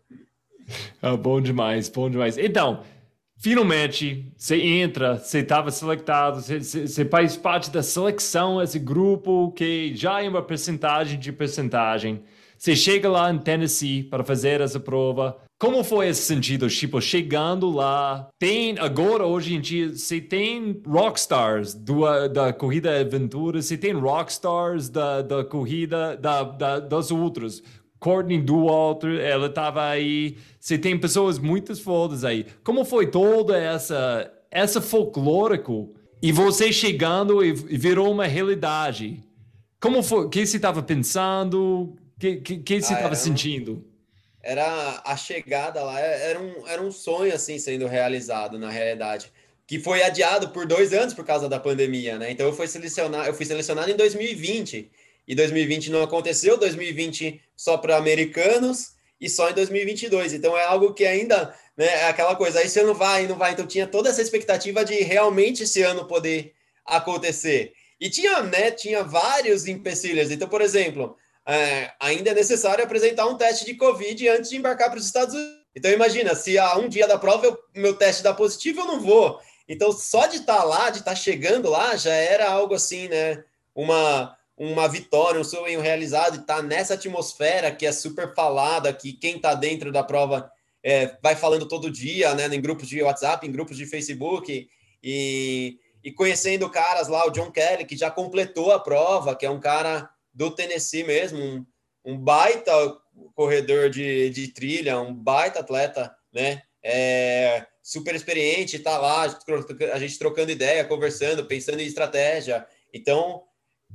Ah, 1.03 1.17
bom 1.17 1.43
demais, 1.43 1.91
bom 1.91 2.09
demais. 2.09 2.39
Então, 2.39 2.85
finalmente 3.41 4.31
você 4.37 4.57
entra, 4.57 5.17
você 5.17 5.39
estava 5.39 5.71
selectado, 5.71 6.41
você, 6.41 6.61
você, 6.61 7.05
faz 7.05 7.37
parte 7.37 7.71
da 7.71 7.83
seleção, 7.83 8.63
esse 8.63 8.79
grupo 8.79 9.51
que 9.53 9.93
já 9.97 10.23
é 10.23 10.29
uma 10.29 10.43
percentagem 10.43 11.19
de 11.19 11.33
percentagem. 11.33 12.23
Você 12.57 12.77
chega 12.77 13.09
lá 13.09 13.33
em 13.33 13.39
Tennessee 13.39 14.03
para 14.03 14.23
fazer 14.23 14.61
essa 14.61 14.79
prova. 14.79 15.39
Como 15.59 15.83
foi 15.83 16.09
esse 16.09 16.23
sentido? 16.23 16.69
Tipo, 16.69 17.01
chegando 17.01 17.71
lá, 17.71 18.29
tem 18.39 18.79
agora, 18.79 19.27
hoje 19.27 19.55
em 19.55 19.61
dia, 19.61 19.95
você 19.95 20.21
tem 20.21 20.79
rockstars 20.87 21.75
do, 21.75 22.29
da 22.29 22.53
corrida 22.53 23.01
aventura, 23.01 23.63
você 23.63 23.79
tem 23.79 23.93
rockstars 23.93 24.91
da, 24.91 25.23
da 25.23 25.43
corrida 25.43 26.17
da, 26.19 26.43
da, 26.43 26.81
das 26.81 27.11
outras. 27.11 27.63
Courtney 28.01 28.41
Dauwalter, 28.41 29.21
ela 29.21 29.47
estava 29.47 29.89
aí. 29.89 30.37
Você 30.59 30.77
tem 30.77 30.99
pessoas 30.99 31.39
muitas 31.39 31.79
fodas 31.79 32.25
aí. 32.25 32.47
Como 32.65 32.85
foi 32.85 33.07
toda 33.07 33.57
essa 33.57 34.33
essa 34.51 34.81
folclórico 34.81 35.95
e 36.21 36.33
você 36.33 36.73
chegando 36.73 37.45
e, 37.45 37.51
e 37.51 37.79
virou 37.79 38.11
uma 38.11 38.27
realidade? 38.27 39.23
Como 39.79 40.03
foi? 40.03 40.25
O 40.25 40.29
que 40.29 40.45
você 40.45 40.57
estava 40.57 40.83
pensando? 40.83 41.97
que, 42.21 42.37
que, 42.37 42.59
que 42.59 42.83
você 42.83 42.93
estava 42.93 43.15
ah, 43.15 43.17
sentindo? 43.17 43.83
Era 44.43 45.01
a 45.05 45.17
chegada 45.17 45.83
lá, 45.83 45.99
era 45.99 46.39
um, 46.39 46.69
era 46.69 46.83
um 46.83 46.93
sonho 46.93 47.35
assim 47.35 47.59
sendo 47.59 47.87
realizado 47.87 48.59
na 48.59 48.71
realidade, 48.71 49.33
que 49.67 49.79
foi 49.79 50.03
adiado 50.03 50.51
por 50.51 50.67
dois 50.67 50.93
anos 50.93 51.15
por 51.15 51.25
causa 51.25 51.49
da 51.49 51.59
pandemia, 51.59 52.19
né? 52.19 52.31
Então 52.31 52.47
eu 52.47 52.53
fui 52.53 52.69
selecionado, 52.69 53.27
eu 53.27 53.35
fui 53.35 53.47
selecionado 53.47 53.91
em 53.91 53.97
2020 53.97 54.91
e 55.31 55.35
2020 55.37 55.93
não 55.93 56.03
aconteceu, 56.03 56.57
2020 56.57 57.41
só 57.57 57.79
para 57.79 57.97
americanos 57.97 58.95
e 59.21 59.31
só 59.31 59.49
em 59.49 59.55
2022. 59.55 60.33
Então 60.33 60.59
é 60.59 60.65
algo 60.65 60.93
que 60.93 61.07
ainda, 61.07 61.55
né, 61.77 61.87
é 61.87 62.09
aquela 62.09 62.35
coisa, 62.35 62.59
aí 62.59 62.69
você 62.69 62.83
não 62.83 62.95
vai, 62.95 63.29
não 63.29 63.37
vai. 63.37 63.53
Então 63.53 63.65
tinha 63.65 63.87
toda 63.87 64.11
essa 64.11 64.21
expectativa 64.21 64.85
de 64.85 64.95
realmente 65.05 65.63
esse 65.63 65.83
ano 65.83 66.05
poder 66.05 66.53
acontecer. 66.85 67.73
E 68.01 68.11
tinha, 68.11 68.43
né, 68.43 68.73
tinha 68.73 69.05
vários 69.05 69.69
empecilhos. 69.69 70.33
Então, 70.33 70.49
por 70.49 70.61
exemplo, 70.61 71.17
é, 71.47 71.93
ainda 72.01 72.31
é 72.31 72.35
necessário 72.35 72.83
apresentar 72.83 73.27
um 73.27 73.37
teste 73.37 73.65
de 73.65 73.75
Covid 73.75 74.29
antes 74.31 74.51
de 74.51 74.57
embarcar 74.57 74.91
para 74.91 74.99
os 74.99 75.07
Estados 75.07 75.33
Unidos. 75.33 75.61
Então, 75.77 75.93
imagina, 75.93 76.35
se 76.35 76.59
há 76.59 76.77
um 76.77 76.89
dia 76.89 77.07
da 77.07 77.17
prova 77.17 77.47
eu, 77.47 77.57
meu 77.73 77.95
teste 77.95 78.25
dá 78.25 78.35
positivo, 78.35 78.81
eu 78.81 78.87
não 78.87 79.01
vou. 79.01 79.39
Então, 79.69 79.93
só 79.93 80.27
de 80.27 80.39
estar 80.39 80.57
tá 80.57 80.65
lá, 80.65 80.91
de 80.91 80.99
estar 80.99 81.13
tá 81.13 81.17
chegando 81.17 81.71
lá, 81.71 81.95
já 81.95 82.15
era 82.15 82.51
algo 82.51 82.75
assim, 82.75 83.07
né? 83.07 83.45
Uma, 83.73 84.37
uma 84.63 84.87
vitória, 84.87 85.41
um 85.41 85.45
sonho 85.45 85.81
realizado, 85.81 86.37
e 86.37 86.45
tá 86.45 86.61
nessa 86.61 86.93
atmosfera 86.93 87.75
que 87.75 87.87
é 87.87 87.93
super 87.93 88.35
falada, 88.35 88.93
que 88.93 89.15
quem 89.15 89.37
está 89.37 89.55
dentro 89.55 89.91
da 89.91 90.05
prova 90.05 90.53
é, 90.85 91.17
vai 91.23 91.35
falando 91.35 91.67
todo 91.67 91.91
dia, 91.91 92.35
né? 92.35 92.47
Em 92.47 92.61
grupos 92.61 92.87
de 92.87 93.03
WhatsApp, 93.03 93.47
em 93.47 93.51
grupos 93.51 93.75
de 93.75 93.87
Facebook, 93.87 94.69
e, 95.03 95.79
e 96.05 96.13
conhecendo 96.13 96.69
caras 96.69 97.09
lá, 97.09 97.27
o 97.27 97.31
John 97.31 97.51
Kelly, 97.51 97.87
que 97.87 97.97
já 97.97 98.11
completou 98.11 98.71
a 98.71 98.79
prova, 98.79 99.35
que 99.35 99.47
é 99.47 99.51
um 99.51 99.59
cara 99.59 100.11
do 100.35 100.51
Tennessee 100.51 101.05
mesmo, 101.05 101.39
um, 101.43 101.67
um 102.05 102.19
baita 102.19 102.71
corredor 103.35 103.89
de, 103.89 104.29
de 104.29 104.49
trilha, 104.49 105.01
um 105.01 105.15
baita 105.15 105.61
atleta, 105.61 106.15
né? 106.31 106.61
É, 106.83 107.67
super 107.83 108.15
experiente, 108.15 108.79
tá 108.79 108.99
lá, 108.99 109.23
a 109.95 109.99
gente 109.99 110.19
trocando 110.19 110.53
ideia, 110.53 110.85
conversando, 110.85 111.47
pensando 111.47 111.81
em 111.81 111.87
estratégia. 111.87 112.67
Então, 112.93 113.43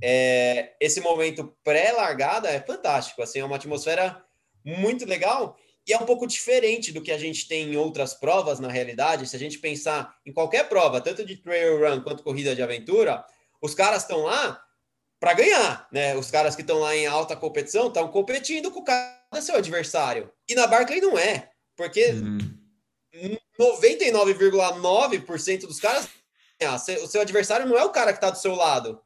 é, 0.01 0.73
esse 0.79 1.01
momento 1.01 1.55
pré-largada 1.63 2.49
é 2.49 2.59
fantástico, 2.59 3.21
assim, 3.21 3.39
é 3.39 3.45
uma 3.45 3.55
atmosfera 3.55 4.23
muito 4.63 5.05
legal 5.05 5.57
e 5.87 5.93
é 5.93 5.97
um 5.97 6.05
pouco 6.05 6.25
diferente 6.25 6.91
do 6.91 7.01
que 7.01 7.11
a 7.11 7.17
gente 7.17 7.47
tem 7.47 7.73
em 7.73 7.77
outras 7.77 8.13
provas, 8.13 8.59
na 8.59 8.69
realidade. 8.69 9.27
Se 9.27 9.35
a 9.35 9.39
gente 9.39 9.59
pensar 9.59 10.15
em 10.25 10.33
qualquer 10.33 10.67
prova, 10.67 10.99
tanto 10.99 11.23
de 11.23 11.37
trail 11.37 11.79
run 11.79 12.01
quanto 12.01 12.23
corrida 12.23 12.55
de 12.55 12.63
aventura, 12.63 13.23
os 13.61 13.75
caras 13.75 14.01
estão 14.01 14.23
lá 14.23 14.61
para 15.19 15.33
ganhar, 15.33 15.87
né? 15.91 16.15
Os 16.15 16.31
caras 16.31 16.55
que 16.55 16.61
estão 16.61 16.79
lá 16.79 16.95
em 16.95 17.05
alta 17.05 17.35
competição 17.35 17.87
estão 17.87 18.07
competindo 18.07 18.71
com 18.71 18.79
o 18.79 18.83
cara 18.83 19.15
seu 19.41 19.55
adversário. 19.55 20.31
E 20.47 20.55
na 20.55 20.65
Barclay 20.65 21.01
não 21.01 21.19
é, 21.19 21.51
porque 21.75 22.11
uhum. 22.11 23.37
99,9% 23.59 25.67
dos 25.67 25.79
caras 25.79 26.07
o 27.03 27.07
seu 27.07 27.21
adversário 27.21 27.67
não 27.67 27.77
é 27.77 27.83
o 27.83 27.91
cara 27.91 28.13
que 28.13 28.17
está 28.17 28.29
do 28.29 28.37
seu 28.37 28.55
lado, 28.55 29.01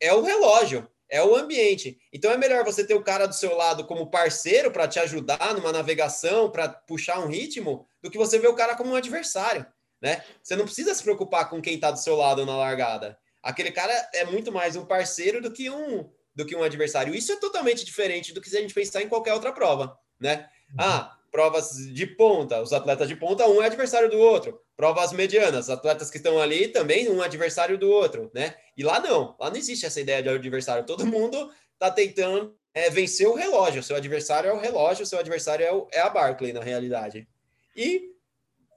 é 0.00 0.12
o 0.12 0.22
relógio, 0.22 0.88
é 1.08 1.22
o 1.22 1.36
ambiente. 1.36 1.98
Então 2.12 2.30
é 2.30 2.36
melhor 2.36 2.64
você 2.64 2.84
ter 2.84 2.94
o 2.94 3.02
cara 3.02 3.26
do 3.26 3.34
seu 3.34 3.56
lado 3.56 3.84
como 3.84 4.10
parceiro 4.10 4.70
para 4.70 4.88
te 4.88 4.98
ajudar 4.98 5.54
numa 5.54 5.72
navegação, 5.72 6.50
para 6.50 6.68
puxar 6.68 7.20
um 7.20 7.28
ritmo, 7.28 7.86
do 8.02 8.10
que 8.10 8.18
você 8.18 8.38
ver 8.38 8.48
o 8.48 8.54
cara 8.56 8.74
como 8.74 8.90
um 8.90 8.96
adversário, 8.96 9.66
né? 10.00 10.24
Você 10.42 10.56
não 10.56 10.64
precisa 10.64 10.94
se 10.94 11.02
preocupar 11.02 11.48
com 11.48 11.60
quem 11.60 11.74
está 11.74 11.90
do 11.90 11.98
seu 11.98 12.16
lado 12.16 12.44
na 12.44 12.56
largada 12.56 13.18
aquele 13.46 13.70
cara 13.70 13.92
é 14.12 14.24
muito 14.24 14.50
mais 14.50 14.74
um 14.74 14.84
parceiro 14.84 15.40
do 15.40 15.52
que 15.52 15.70
um 15.70 16.10
do 16.34 16.44
que 16.44 16.54
um 16.54 16.62
adversário. 16.62 17.14
Isso 17.14 17.32
é 17.32 17.36
totalmente 17.36 17.82
diferente 17.82 18.34
do 18.34 18.42
que 18.42 18.50
se 18.50 18.58
a 18.58 18.60
gente 18.60 18.74
pensar 18.74 19.00
em 19.00 19.08
qualquer 19.08 19.32
outra 19.32 19.52
prova, 19.52 19.98
né? 20.20 20.50
Uhum. 20.70 20.76
Ah, 20.78 21.15
provas 21.30 21.76
de 21.92 22.06
ponta, 22.06 22.60
os 22.62 22.72
atletas 22.72 23.08
de 23.08 23.16
ponta, 23.16 23.46
um 23.46 23.62
é 23.62 23.66
adversário 23.66 24.10
do 24.10 24.18
outro. 24.18 24.60
Provas 24.76 25.12
medianas, 25.12 25.70
atletas 25.70 26.10
que 26.10 26.16
estão 26.16 26.38
ali 26.38 26.68
também 26.68 27.08
um 27.10 27.22
adversário 27.22 27.78
do 27.78 27.90
outro, 27.90 28.30
né? 28.34 28.54
E 28.76 28.82
lá 28.82 29.00
não, 29.00 29.34
lá 29.38 29.50
não 29.50 29.56
existe 29.56 29.86
essa 29.86 30.00
ideia 30.00 30.22
de 30.22 30.28
adversário. 30.28 30.84
Todo 30.84 31.06
mundo 31.06 31.50
tá 31.78 31.90
tentando 31.90 32.54
é, 32.74 32.90
vencer 32.90 33.26
o 33.26 33.34
relógio. 33.34 33.80
O 33.80 33.82
seu 33.82 33.96
adversário 33.96 34.50
é 34.50 34.52
o 34.52 34.60
relógio, 34.60 35.02
o 35.02 35.06
seu 35.06 35.18
adversário 35.18 35.64
é, 35.64 35.72
o, 35.72 35.88
é 35.92 36.00
a 36.00 36.10
Barclay, 36.10 36.52
na 36.52 36.60
realidade. 36.60 37.26
E 37.74 38.10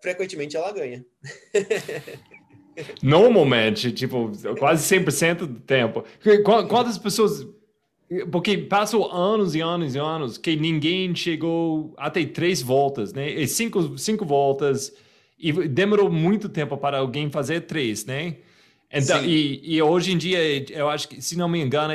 frequentemente 0.02 0.56
ela 0.56 0.72
ganha. 0.72 1.06
Normalmente, 3.04 3.92
tipo, 3.92 4.32
quase 4.58 4.96
100% 4.96 5.40
do 5.40 5.60
tempo. 5.60 6.04
Quantas 6.44 6.98
pessoas. 6.98 7.46
Porque 8.32 8.58
passou 8.58 9.12
anos 9.12 9.54
e 9.54 9.62
anos 9.62 9.94
e 9.94 10.00
anos 10.00 10.38
que 10.38 10.56
ninguém 10.56 11.14
chegou 11.16 11.94
até 11.98 12.26
três 12.26 12.62
voltas, 12.62 13.14
né? 13.14 13.30
E 13.30 13.48
cinco, 13.48 13.98
cinco 13.98 14.26
voltas. 14.26 14.92
E 15.38 15.52
demorou 15.68 16.12
muito 16.12 16.50
tempo 16.50 16.76
para 16.76 16.98
alguém 16.98 17.30
fazer 17.30 17.62
três, 17.62 18.06
né? 18.06 18.38
Então, 18.92 19.24
e, 19.24 19.62
e, 19.64 19.82
hoje 19.82 20.12
em 20.12 20.18
dia, 20.18 20.40
eu 20.72 20.90
acho 20.90 21.08
que, 21.08 21.22
se 21.22 21.38
não 21.38 21.48
me 21.48 21.62
engano, 21.62 21.94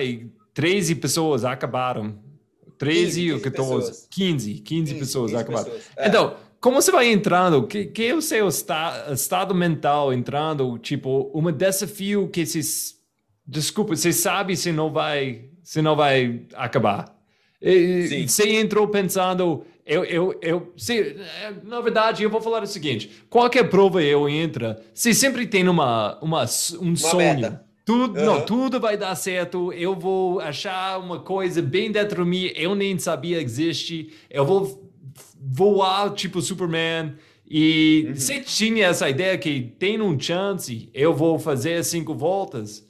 13 0.55 0.95
pessoas 0.95 1.45
acabaram. 1.45 2.17
13 2.79 3.33
ou 3.33 3.41
14? 3.41 4.09
15, 4.09 4.55
15, 4.55 4.63
15 4.63 4.95
pessoas 4.95 5.31
15 5.33 5.43
acabaram. 5.43 5.65
Pessoas. 5.65 5.91
É. 5.97 6.09
Então, 6.09 6.37
como 6.61 6.81
você 6.81 6.93
vai 6.93 7.13
entrando? 7.13 7.67
Que, 7.67 7.87
que 7.87 8.05
é 8.05 8.15
o 8.15 8.23
seu 8.23 8.47
esta, 8.47 9.13
estado 9.13 9.55
mental 9.55 10.13
entrando? 10.13 10.79
Tipo, 10.79 11.31
um 11.35 11.51
desafio 11.51 12.29
que 12.29 12.47
se 12.47 12.95
desculpa, 13.47 13.95
você 13.95 14.13
sabe 14.13 14.57
se 14.57 14.73
não 14.73 14.91
vai, 14.91 15.45
se 15.65 15.83
não 15.83 15.97
vai 15.97 16.43
acabar. 16.55 17.13
E, 17.61 18.29
você 18.29 18.57
entrou 18.57 18.87
pensando, 18.87 19.65
eu, 19.87 20.05
eu, 20.05 20.39
eu, 20.41 20.73
se, 20.77 21.17
na 21.65 21.81
verdade, 21.81 22.23
eu 22.23 22.31
vou 22.31 22.41
falar 22.41 22.63
o 22.63 22.67
seguinte: 22.67 23.11
qualquer 23.29 23.69
prova 23.71 24.03
eu 24.03 24.29
entra, 24.29 24.81
você 24.93 25.15
sempre 25.15 25.47
tem 25.47 25.67
uma, 25.67 26.19
uma 26.21 26.45
um 26.75 26.89
uma 26.89 26.97
sonho. 26.97 27.41
Meta. 27.41 27.65
Tudo, 27.85 28.19
uhum. 28.19 28.25
não, 28.25 28.45
tudo 28.45 28.81
vai 28.81 28.97
dar 28.97 29.15
certo. 29.15 29.73
Eu 29.73 29.95
vou 29.95 30.41
achar 30.41 30.99
uma 30.99 31.21
coisa 31.21 31.61
bem 31.61 31.91
dentro 31.93 32.25
de 32.25 32.31
mim. 32.31 32.51
Eu 32.55 32.75
nem 32.75 32.99
sabia 32.99 33.41
existe. 33.43 34.11
Eu 34.31 34.47
vou 34.47 34.91
voar 35.39 36.11
tipo 36.15 36.41
Superman. 36.41 37.15
E 37.47 38.07
uhum. 38.09 38.15
você 38.15 38.41
tinha 38.41 38.87
essa 38.87 39.09
ideia 39.09 39.37
que 39.37 39.75
tem 39.79 40.01
um 40.01 40.19
chance, 40.19 40.89
eu 40.95 41.15
vou 41.15 41.39
fazer 41.39 41.85
cinco 41.85 42.15
voltas? 42.15 42.87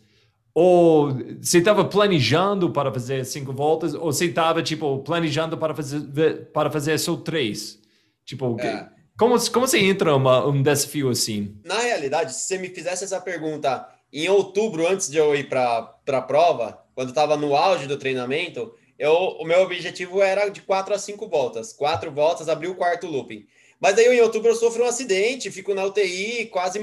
Ou 0.54 1.12
você 1.42 1.58
estava 1.58 1.84
planejando 1.84 2.70
para 2.70 2.92
fazer 2.92 3.24
cinco 3.24 3.52
voltas? 3.52 3.92
Ou 3.92 4.12
você 4.12 4.26
estava, 4.26 4.62
tipo, 4.62 5.00
planejando 5.00 5.58
para 5.58 5.74
fazer, 5.74 6.50
para 6.52 6.70
fazer 6.70 6.96
só 6.98 7.16
três? 7.16 7.80
Tipo, 8.24 8.56
é. 8.60 8.88
como, 9.18 9.34
como 9.50 9.66
você 9.66 9.80
entra 9.80 10.14
uma, 10.14 10.46
um 10.46 10.62
desafio 10.62 11.10
assim? 11.10 11.56
Na 11.64 11.78
realidade, 11.78 12.32
se 12.32 12.42
você 12.46 12.58
me 12.58 12.68
fizesse 12.68 13.02
essa 13.02 13.20
pergunta 13.20 13.86
em 14.12 14.28
outubro, 14.28 14.86
antes 14.86 15.10
de 15.10 15.18
eu 15.18 15.34
ir 15.34 15.48
para 15.48 15.98
a 16.06 16.22
prova, 16.22 16.84
quando 16.94 17.08
estava 17.08 17.36
no 17.36 17.56
auge 17.56 17.88
do 17.88 17.98
treinamento, 17.98 18.72
eu, 18.96 19.12
o 19.12 19.44
meu 19.44 19.62
objetivo 19.62 20.22
era 20.22 20.48
de 20.48 20.62
quatro 20.62 20.94
a 20.94 20.98
cinco 20.98 21.28
voltas. 21.28 21.72
Quatro 21.72 22.12
voltas, 22.12 22.48
abrir 22.48 22.68
o 22.68 22.76
quarto 22.76 23.08
looping. 23.08 23.44
Mas 23.80 23.96
daí 23.96 24.06
em 24.06 24.20
outubro 24.20 24.50
eu 24.50 24.54
sofro 24.54 24.84
um 24.84 24.86
acidente, 24.86 25.50
fico 25.50 25.74
na 25.74 25.84
UTI, 25.84 26.46
quase 26.46 26.78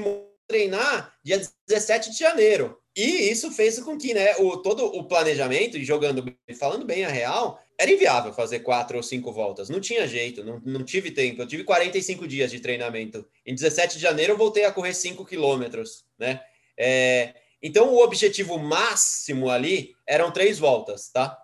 treinar 0.52 1.14
dia 1.24 1.40
17 1.66 2.10
de 2.10 2.18
janeiro. 2.18 2.78
E 2.94 3.30
isso 3.30 3.50
fez 3.50 3.80
com 3.80 3.96
que, 3.96 4.12
né, 4.12 4.36
o, 4.36 4.58
todo 4.58 4.84
o 4.84 5.04
planejamento, 5.04 5.78
e 5.78 5.84
jogando, 5.84 6.22
falando 6.58 6.84
bem 6.84 7.06
a 7.06 7.08
real, 7.08 7.58
era 7.78 7.90
inviável 7.90 8.34
fazer 8.34 8.60
quatro 8.60 8.98
ou 8.98 9.02
cinco 9.02 9.32
voltas. 9.32 9.70
Não 9.70 9.80
tinha 9.80 10.06
jeito, 10.06 10.44
não, 10.44 10.60
não 10.64 10.84
tive 10.84 11.10
tempo. 11.10 11.40
Eu 11.40 11.46
tive 11.46 11.64
45 11.64 12.28
dias 12.28 12.50
de 12.50 12.60
treinamento. 12.60 13.26
Em 13.46 13.54
17 13.54 13.96
de 13.96 14.02
janeiro 14.02 14.34
eu 14.34 14.36
voltei 14.36 14.66
a 14.66 14.72
correr 14.72 14.92
5 14.92 15.24
quilômetros, 15.24 16.04
né? 16.18 16.42
É, 16.76 17.34
então 17.62 17.88
o 17.88 18.02
objetivo 18.02 18.58
máximo 18.58 19.48
ali 19.48 19.94
eram 20.06 20.30
três 20.30 20.58
voltas, 20.58 21.08
tá? 21.08 21.38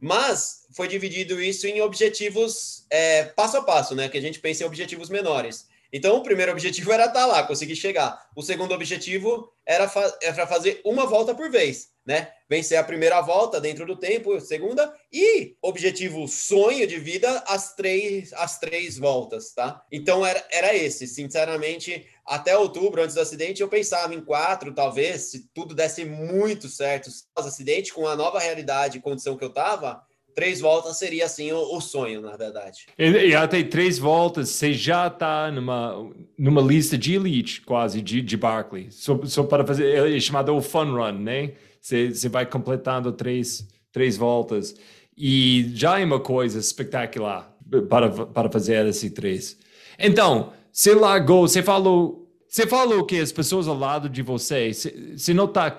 Mas 0.00 0.66
foi 0.74 0.86
dividido 0.86 1.40
isso 1.42 1.66
em 1.66 1.80
objetivos 1.80 2.86
é, 2.90 3.24
passo 3.24 3.56
a 3.56 3.62
passo, 3.62 3.94
né? 3.94 4.08
Que 4.08 4.18
a 4.18 4.22
gente 4.22 4.38
pensa 4.38 4.62
em 4.62 4.66
objetivos 4.66 5.08
menores. 5.08 5.66
Então, 5.92 6.16
o 6.16 6.22
primeiro 6.22 6.52
objetivo 6.52 6.90
era 6.90 7.04
estar 7.04 7.26
lá, 7.26 7.42
conseguir 7.42 7.76
chegar. 7.76 8.28
O 8.34 8.42
segundo 8.42 8.72
objetivo 8.72 9.52
era, 9.66 9.86
fa 9.88 10.10
fazer 10.48 10.80
uma 10.84 11.04
volta 11.04 11.34
por 11.34 11.50
vez, 11.50 11.88
né? 12.04 12.32
Vencer 12.48 12.78
a 12.78 12.84
primeira 12.84 13.20
volta 13.20 13.60
dentro 13.60 13.84
do 13.84 13.94
tempo, 13.94 14.40
segunda, 14.40 14.92
e 15.12 15.54
objetivo 15.60 16.26
sonho 16.26 16.86
de 16.86 16.98
vida, 16.98 17.44
as 17.46 17.74
três, 17.74 18.32
as 18.32 18.58
três 18.58 18.98
voltas, 18.98 19.52
tá? 19.52 19.84
Então, 19.92 20.24
era, 20.24 20.42
era 20.50 20.74
esse. 20.74 21.06
Sinceramente, 21.06 22.06
até 22.24 22.56
outubro, 22.56 23.02
antes 23.02 23.14
do 23.14 23.20
acidente, 23.20 23.60
eu 23.60 23.68
pensava 23.68 24.14
em 24.14 24.24
quatro, 24.24 24.74
talvez, 24.74 25.30
se 25.30 25.50
tudo 25.52 25.74
desse 25.74 26.06
muito 26.06 26.68
certo, 26.68 27.10
acidente, 27.36 27.92
com 27.92 28.08
a 28.08 28.16
nova 28.16 28.38
realidade 28.38 28.96
e 28.96 29.02
condição 29.02 29.36
que 29.36 29.44
eu 29.44 29.52
tava, 29.52 30.02
três 30.34 30.60
voltas 30.60 30.96
seria 30.96 31.24
assim 31.24 31.52
o, 31.52 31.76
o 31.76 31.80
sonho, 31.80 32.20
na 32.20 32.36
verdade. 32.36 32.86
E, 32.98 33.34
até 33.34 33.62
três 33.62 33.98
voltas, 33.98 34.48
você 34.48 34.72
já 34.72 35.06
está 35.06 35.50
numa, 35.50 36.10
numa 36.38 36.60
lista 36.60 36.96
de 36.96 37.14
elite, 37.14 37.60
quase, 37.62 38.00
de, 38.00 38.20
de 38.20 38.36
Barkley. 38.36 38.88
Só, 38.90 39.18
só 39.24 39.42
para 39.44 39.66
fazer, 39.66 40.14
é 40.14 40.20
chamado 40.20 40.54
o 40.54 40.62
fun 40.62 40.92
run, 40.92 41.12
né? 41.12 41.52
Você, 41.80 42.10
você 42.10 42.28
vai 42.28 42.46
completando 42.46 43.12
três, 43.12 43.66
três 43.92 44.16
voltas. 44.16 44.74
E 45.16 45.70
já 45.74 45.98
é 46.00 46.04
uma 46.04 46.20
coisa 46.20 46.58
espetacular 46.58 47.54
para, 47.88 48.10
para 48.26 48.50
fazer 48.50 48.86
esse 48.86 49.10
três. 49.10 49.58
Então, 49.98 50.52
você 50.72 50.94
largou, 50.94 51.46
você 51.46 51.62
falou, 51.62 52.28
você 52.48 52.66
falou 52.66 53.04
que 53.04 53.18
as 53.18 53.32
pessoas 53.32 53.68
ao 53.68 53.76
lado 53.76 54.08
de 54.08 54.22
você, 54.22 54.72
você 54.72 55.34
não 55.34 55.44
está, 55.44 55.74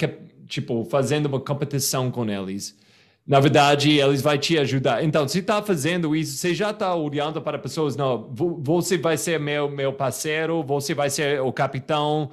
tipo, 0.48 0.86
fazendo 0.86 1.26
uma 1.26 1.40
competição 1.40 2.12
com 2.12 2.30
eles 2.30 2.76
na 3.26 3.40
verdade, 3.40 4.00
eles 4.00 4.22
vão 4.22 4.38
te 4.38 4.58
ajudar. 4.58 5.02
Então, 5.02 5.26
se 5.28 5.40
está 5.40 5.62
fazendo 5.64 6.14
isso, 6.14 6.36
você 6.38 6.54
já 6.54 6.72
está 6.72 6.94
olhando 6.94 7.42
para 7.42 7.58
pessoas, 7.58 7.96
não, 7.96 8.30
você 8.60 8.98
vai 8.98 9.16
ser 9.16 9.40
meu, 9.40 9.70
meu 9.70 9.94
parceiro, 9.94 10.62
você 10.62 10.94
vai 10.94 11.10
ser 11.10 11.42
o 11.42 11.52
capitão. 11.54 12.32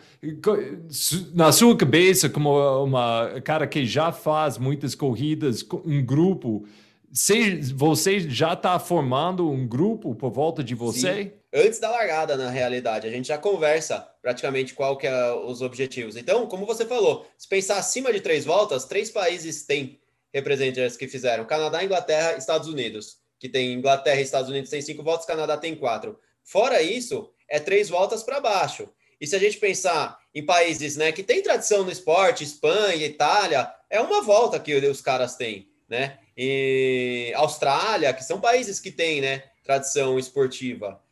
Na 1.33 1.53
sua 1.53 1.77
cabeça, 1.77 2.29
como 2.29 2.85
uma 2.85 3.41
cara 3.45 3.69
que 3.69 3.87
já 3.87 4.11
faz 4.11 4.59
muitas 4.59 4.97
corridas, 4.97 5.65
um 5.85 6.05
grupo, 6.05 6.65
você, 7.13 7.61
você 7.73 8.19
já 8.19 8.55
está 8.55 8.77
formando 8.81 9.49
um 9.49 9.69
grupo 9.69 10.13
por 10.17 10.33
volta 10.33 10.65
de 10.65 10.75
você? 10.75 11.25
Sim. 11.25 11.33
Antes 11.53 11.79
da 11.79 11.91
largada, 11.91 12.37
na 12.37 12.51
realidade, 12.51 13.07
a 13.07 13.11
gente 13.11 13.29
já 13.29 13.39
conversa 13.39 14.09
praticamente 14.21 14.75
qual 14.75 14.97
que 14.97 15.07
é 15.07 15.33
os 15.33 15.63
objetivos. 15.63 16.17
Então, 16.17 16.47
como 16.47 16.67
você 16.67 16.85
falou, 16.85 17.27
se 17.37 17.49
pensar 17.49 17.79
acima 17.79 18.13
de 18.13 18.21
três 18.21 18.45
voltas, 18.45 18.85
três 18.85 19.11
países 19.11 19.65
têm 19.65 20.00
representantes 20.33 20.97
que 20.97 21.09
fizeram 21.09 21.45
Canadá, 21.45 21.83
Inglaterra, 21.85 22.37
Estados 22.37 22.69
Unidos, 22.69 23.19
que 23.39 23.49
tem 23.49 23.73
Inglaterra 23.73 24.21
e 24.21 24.23
Estados 24.23 24.51
Unidos 24.51 24.71
tem 24.71 24.83
cinco 24.83 25.03
votos, 25.03 25.27
Canadá 25.27 25.57
tem 25.57 25.75
quatro. 25.75 26.19
Fora 26.45 26.83
isso, 26.83 27.33
é 27.49 27.59
três 27.59 27.89
voltas 27.89 28.23
para 28.23 28.41
baixo. 28.41 28.89
E 29.21 29.27
se 29.27 29.37
a 29.37 29.39
gente 29.39 29.59
pensar 29.59 30.19
em 30.35 30.45
países 30.45 30.97
né, 30.97 31.13
que 31.13 31.23
tem 31.23 31.43
tradição 31.43 31.85
no 31.85 31.91
esporte, 31.91 32.45
Espanha, 32.45 33.05
Itália, 33.05 33.71
é 33.91 34.01
uma 34.01 34.23
volta 34.23 34.59
que 34.59 34.75
os 34.75 35.01
caras 35.01 35.37
têm, 35.37 35.69
né? 35.89 36.19
E 36.37 37.33
Austrália, 37.37 38.15
que 38.15 38.25
são 38.25 38.41
países 38.41 38.81
que 38.81 38.91
têm 38.91 39.21
né, 39.21 39.43
tradição 39.63 40.19
esportiva. 40.19 41.03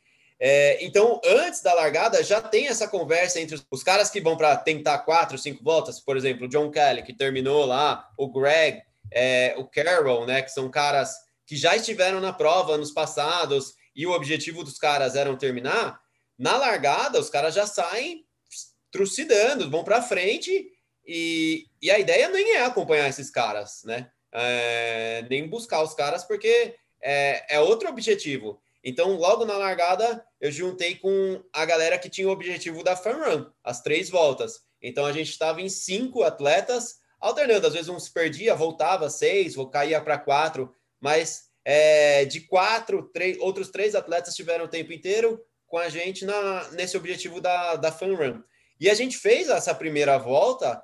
É, 0.41 0.83
então, 0.85 1.21
antes 1.25 1.61
da 1.61 1.75
largada, 1.75 2.23
já 2.23 2.41
tem 2.41 2.69
essa 2.69 2.87
conversa 2.87 3.41
entre 3.41 3.57
os, 3.57 3.67
os 3.71 3.83
caras 3.83 4.09
que 4.09 4.21
vão 4.21 4.37
para 4.37 4.57
tentar 4.57 4.99
quatro, 5.01 5.37
cinco 5.37 5.65
voltas, 5.65 5.99
por 5.99 6.17
exemplo, 6.17 6.47
o 6.47 6.49
John 6.49 6.71
Kelly, 6.71 7.03
que 7.03 7.13
terminou 7.13 7.67
lá, 7.67 8.09
o 8.17 8.29
Greg, 8.31 8.81
é, 9.13 9.55
o 9.57 9.67
Carroll, 9.67 10.27
né, 10.27 10.43
que 10.43 10.51
são 10.51 10.71
caras 10.71 11.15
que 11.47 11.57
já 11.57 11.75
estiveram 11.75 12.21
na 12.21 12.33
prova 12.33 12.77
nos 12.77 12.93
passados 12.93 13.75
e 13.95 14.07
o 14.07 14.13
objetivo 14.13 14.63
dos 14.63 14.79
caras 14.79 15.17
era 15.17 15.35
terminar, 15.37 15.99
na 16.39 16.57
largada 16.57 17.19
os 17.19 17.31
caras 17.31 17.55
já 17.55 17.67
saem 17.67 18.25
trucidando, 18.91 19.71
vão 19.71 19.83
para 19.83 20.03
frente 20.03 20.71
e, 21.07 21.67
e 21.81 21.91
a 21.91 21.99
ideia 21.99 22.29
nem 22.29 22.57
é 22.57 22.65
acompanhar 22.65 23.09
esses 23.09 23.31
caras, 23.31 23.83
né? 23.85 24.11
É, 24.31 25.25
nem 25.31 25.49
buscar 25.49 25.83
os 25.83 25.95
caras, 25.95 26.23
porque 26.23 26.77
é, 27.03 27.57
é 27.57 27.61
outro 27.61 27.89
objetivo. 27.89 28.61
Então, 28.85 29.17
logo 29.17 29.45
na 29.45 29.57
largada, 29.57 30.25
eu 30.41 30.53
juntei 30.53 30.97
com 30.97 31.43
a 31.53 31.65
galera 31.65 31.99
que 31.99 32.11
tinha 32.11 32.29
o 32.29 32.31
objetivo 32.31 32.85
da 32.85 32.95
Fun 32.95 33.25
Run, 33.25 33.47
as 33.65 33.83
três 33.83 34.09
voltas. 34.11 34.61
Então, 34.81 35.05
a 35.05 35.13
gente 35.13 35.31
estava 35.31 35.61
em 35.61 35.69
cinco 35.69 36.23
atletas 36.23 36.98
alternando. 37.21 37.67
Às 37.67 37.75
vezes 37.75 37.89
um 37.89 37.99
se 37.99 38.11
perdia, 38.11 38.55
voltava 38.55 39.11
seis, 39.11 39.57
ou 39.57 39.69
caía 39.69 40.01
para 40.01 40.19
quatro, 40.19 40.75
mas 41.01 41.49
é, 41.65 42.25
de 42.25 42.41
quatro, 42.43 43.11
três, 43.13 43.39
outros 43.39 43.69
três 43.69 43.95
atletas 43.95 44.35
tiveram 44.35 44.65
o 44.65 44.69
tempo 44.69 44.93
inteiro 44.93 45.45
com 45.67 45.79
a 45.79 45.89
gente 45.89 46.25
na, 46.25 46.71
nesse 46.73 46.97
objetivo 46.97 47.41
da, 47.41 47.77
da 47.77 47.93
Fun 47.93 48.15
Run. 48.15 48.43
E 48.81 48.89
a 48.89 48.95
gente 48.95 49.19
fez 49.19 49.49
essa 49.49 49.75
primeira 49.75 50.19
volta 50.19 50.83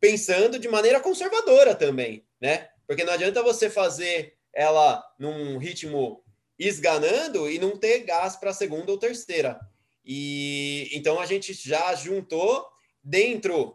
pensando 0.00 0.58
de 0.58 0.68
maneira 0.68 1.00
conservadora 1.00 1.74
também, 1.74 2.26
né? 2.40 2.68
Porque 2.86 3.04
não 3.04 3.12
adianta 3.12 3.42
você 3.42 3.70
fazer 3.70 4.34
ela 4.52 5.02
num 5.18 5.56
ritmo 5.58 6.22
esganando 6.58 7.50
e 7.50 7.58
não 7.58 7.76
ter 7.76 8.00
gás 8.00 8.36
para 8.36 8.50
a 8.50 8.54
segunda 8.54 8.90
ou 8.90 8.98
terceira. 8.98 9.58
E 10.04 10.90
então 10.92 11.20
a 11.20 11.26
gente 11.26 11.52
já 11.54 11.94
juntou 11.94 12.66
dentro 13.02 13.74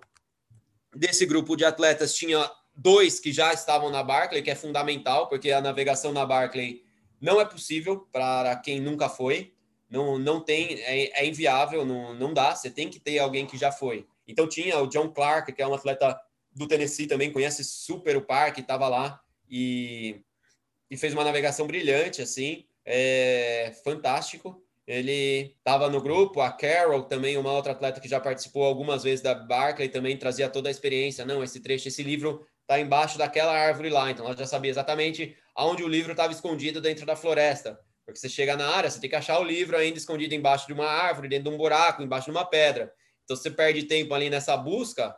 desse 0.98 1.26
grupo 1.26 1.56
de 1.56 1.64
atletas 1.64 2.16
tinha 2.16 2.50
dois 2.76 3.20
que 3.20 3.32
já 3.32 3.54
estavam 3.54 3.90
na 3.90 4.04
Barclay, 4.04 4.42
que 4.42 4.50
é 4.50 4.56
fundamental, 4.56 5.28
porque 5.28 5.52
a 5.52 5.62
navegação 5.62 6.12
na 6.12 6.26
Barclay 6.26 6.84
não 7.22 7.40
é 7.40 7.46
possível 7.46 8.08
para 8.12 8.56
quem 8.58 8.80
nunca 8.80 9.10
foi. 9.10 9.54
Não, 9.90 10.20
não 10.20 10.42
tem, 10.42 10.82
é, 10.82 11.22
é 11.22 11.26
inviável, 11.26 11.86
não, 11.86 12.14
não 12.14 12.34
dá. 12.34 12.54
Você 12.54 12.70
tem 12.70 12.90
que 12.90 13.00
ter 13.00 13.20
alguém 13.20 13.46
que 13.46 13.58
já 13.58 13.72
foi. 13.72 14.06
Então 14.28 14.48
tinha 14.48 14.78
o 14.80 14.88
John 14.88 15.10
Clark, 15.10 15.52
que 15.54 15.62
é 15.62 15.68
um 15.68 15.74
atleta 15.74 16.20
do 16.52 16.68
Tennessee 16.68 17.08
também, 17.08 17.32
conhece 17.32 17.64
super 17.64 18.18
o 18.18 18.22
parque, 18.22 18.62
estava 18.62 18.88
lá 18.88 19.22
e, 19.50 20.22
e 20.90 20.98
fez 20.98 21.14
uma 21.14 21.24
navegação 21.24 21.68
brilhante, 21.68 22.22
assim, 22.22 22.66
é 22.84 23.74
fantástico. 23.84 24.62
Ele 24.88 25.54
estava 25.58 25.90
no 25.90 26.02
grupo, 26.02 26.40
a 26.40 26.50
Carol 26.50 27.04
também, 27.04 27.38
uma 27.38 27.52
outra 27.52 27.74
atleta 27.74 28.00
que 28.00 28.08
já 28.08 28.22
participou 28.22 28.64
algumas 28.64 29.04
vezes 29.04 29.22
da 29.22 29.36
Barclay, 29.36 29.90
também 29.90 30.18
trazia 30.18 30.48
toda 30.48 30.70
a 30.70 30.72
experiência. 30.72 31.26
Não, 31.26 31.44
esse 31.44 31.60
trecho, 31.60 31.90
esse 31.90 32.02
livro 32.02 32.48
está 32.62 32.80
embaixo 32.80 33.18
daquela 33.18 33.52
árvore 33.52 33.90
lá, 33.90 34.10
então 34.10 34.26
ela 34.26 34.36
já 34.36 34.48
sabia 34.48 34.72
exatamente 34.72 35.36
aonde 35.54 35.84
o 35.84 35.88
livro 35.88 36.12
estava 36.12 36.32
escondido 36.32 36.80
dentro 36.80 37.06
da 37.06 37.16
floresta. 37.16 37.78
Porque 38.06 38.20
você 38.20 38.30
chega 38.30 38.56
na 38.56 38.70
área, 38.70 38.90
você 38.90 39.02
tem 39.02 39.10
que 39.10 39.16
achar 39.18 39.38
o 39.40 39.44
livro 39.44 39.76
ainda 39.76 39.98
escondido 39.98 40.34
embaixo 40.34 40.66
de 40.66 40.72
uma 40.72 40.86
árvore, 40.86 41.28
dentro 41.28 41.50
de 41.50 41.56
um 41.56 41.58
buraco, 41.58 42.02
embaixo 42.02 42.26
de 42.26 42.32
uma 42.32 42.46
pedra. 42.46 42.90
Então 43.26 43.36
você 43.36 43.52
perde 43.52 43.84
tempo 43.84 44.14
ali 44.14 44.30
nessa 44.30 44.56
busca, 44.56 45.14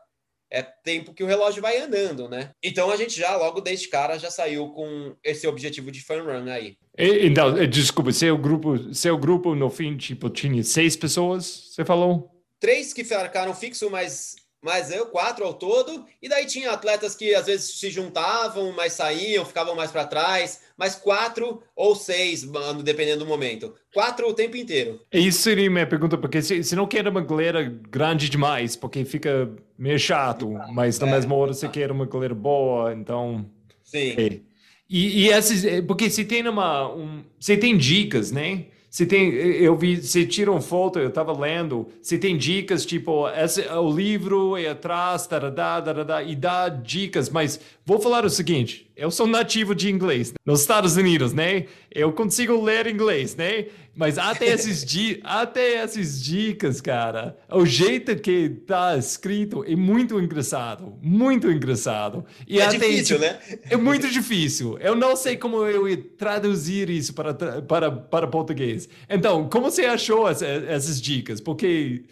é 0.52 0.64
tempo 0.64 1.14
que 1.14 1.24
o 1.24 1.28
relógio 1.28 1.62
vai 1.62 1.78
andando, 1.78 2.28
né? 2.28 2.52
Então 2.64 2.90
a 2.90 2.98
gente 2.98 3.16
já, 3.16 3.36
logo 3.36 3.62
desde 3.62 3.88
cara, 3.88 4.18
já 4.18 4.32
saiu 4.32 4.72
com 4.72 5.16
esse 5.24 5.46
objetivo 5.46 5.92
de 5.92 6.02
fun 6.02 6.24
run 6.24 6.50
aí. 6.50 6.76
Então, 7.00 7.66
desculpa, 7.66 8.12
seu 8.12 8.38
grupo, 8.38 8.94
seu 8.94 9.18
grupo 9.18 9.56
no 9.56 9.70
fim, 9.70 9.96
tipo, 9.96 10.30
tinha 10.30 10.62
seis 10.64 10.98
pessoas, 10.98 11.70
você 11.72 11.86
falou? 11.86 12.30
Três 12.60 12.92
que 12.94 13.06
ficaram 13.06 13.56
fixo, 13.56 13.90
mas 13.90 14.36
mas 14.62 14.92
eu, 14.92 15.06
quatro 15.06 15.46
ao 15.46 15.54
todo, 15.54 16.06
e 16.22 16.28
daí 16.28 16.46
tinha 16.46 16.72
atletas 16.72 17.16
que 17.16 17.34
às 17.34 17.46
vezes 17.46 17.80
se 17.80 17.90
juntavam, 17.90 18.74
mas 18.74 18.94
saíam, 18.94 19.46
ficavam 19.46 19.74
mais 19.74 19.90
para 19.90 20.06
trás, 20.06 20.62
mas 20.78 20.96
quatro 20.96 21.64
ou 21.74 21.96
seis, 21.96 22.46
dependendo 22.84 23.24
do 23.24 23.26
momento. 23.26 23.74
Quatro 23.94 24.28
o 24.28 24.34
tempo 24.34 24.58
inteiro. 24.58 25.00
Isso 25.14 25.42
seria 25.42 25.70
minha 25.70 25.88
pergunta, 25.88 26.18
porque 26.18 26.42
se, 26.42 26.62
se 26.62 26.76
não 26.76 26.86
quer 26.86 27.08
uma 27.08 27.22
galera 27.22 27.64
grande 27.64 28.30
demais, 28.30 28.76
porque 28.76 29.06
fica 29.06 29.50
meio 29.78 29.98
chato, 29.98 30.50
mas 30.74 31.00
na 31.00 31.08
é, 31.08 31.12
mesma 31.12 31.36
hora 31.36 31.54
você 31.54 31.70
quer 31.70 31.90
uma 31.90 32.06
galera 32.06 32.36
boa, 32.36 32.94
então. 32.94 33.50
Sim. 33.82 34.16
É. 34.18 34.49
E, 34.90 35.26
e 35.26 35.30
essas, 35.30 35.64
é, 35.64 35.82
porque 35.82 36.10
se 36.10 36.26
tem 36.26 36.48
uma. 36.48 36.92
Um, 36.94 37.24
você 37.40 37.56
tem 37.56 37.78
dicas, 37.78 38.32
né? 38.32 38.66
Se 38.90 39.06
tem, 39.06 39.30
eu 39.32 39.78
vi, 39.78 40.02
se 40.02 40.26
tiram 40.26 40.60
foto, 40.60 40.98
eu 40.98 41.10
estava 41.10 41.32
lendo, 41.32 41.88
se 42.02 42.18
tem 42.18 42.36
dicas, 42.36 42.84
tipo, 42.84 43.30
esse, 43.30 43.62
o 43.68 43.96
livro 43.96 44.58
é 44.58 44.68
atrás, 44.68 45.28
tarará, 45.28 45.80
tarará, 45.80 46.24
e 46.24 46.36
dá 46.36 46.70
dicas, 46.70 47.30
mas 47.30 47.60
vou 47.90 48.00
falar 48.00 48.24
o 48.24 48.30
seguinte, 48.30 48.88
eu 48.96 49.10
sou 49.10 49.26
nativo 49.26 49.74
de 49.74 49.90
inglês 49.90 50.32
nos 50.46 50.62
Estados 50.62 50.96
Unidos, 50.96 51.34
né? 51.34 51.66
Eu 51.92 52.14
consigo 52.14 52.64
ler 52.64 52.86
inglês, 52.86 53.36
né? 53.36 53.66
Mas 53.96 54.20
até 54.20 54.46
esses, 54.54 54.86
di 54.86 55.20
até 55.24 55.78
essas 55.78 56.24
dicas, 56.24 56.80
cara, 56.82 57.36
o 57.52 57.66
jeito 57.66 58.16
que 58.18 58.48
tá 58.48 58.96
escrito 58.96 59.64
é 59.64 59.76
muito 59.76 60.20
engraçado, 60.20 60.94
muito 61.02 61.50
engraçado. 61.50 62.24
E 62.48 62.62
é 62.62 62.68
difícil, 62.68 63.18
né? 63.18 63.40
É 63.68 63.76
muito 63.76 64.08
difícil. 64.08 64.78
Eu 64.80 64.96
não 64.96 65.16
sei 65.16 65.36
como 65.36 65.66
eu 65.66 65.90
ia 65.90 65.98
traduzir 65.98 66.92
isso 66.92 67.16
para, 67.16 67.34
para, 67.34 67.92
para 67.92 68.28
português. 68.28 68.88
Então, 69.10 69.50
como 69.50 69.72
você 69.72 69.86
achou 69.86 70.30
essa, 70.30 70.46
essas 70.46 71.02
dicas? 71.02 71.42
Porque 71.42 72.04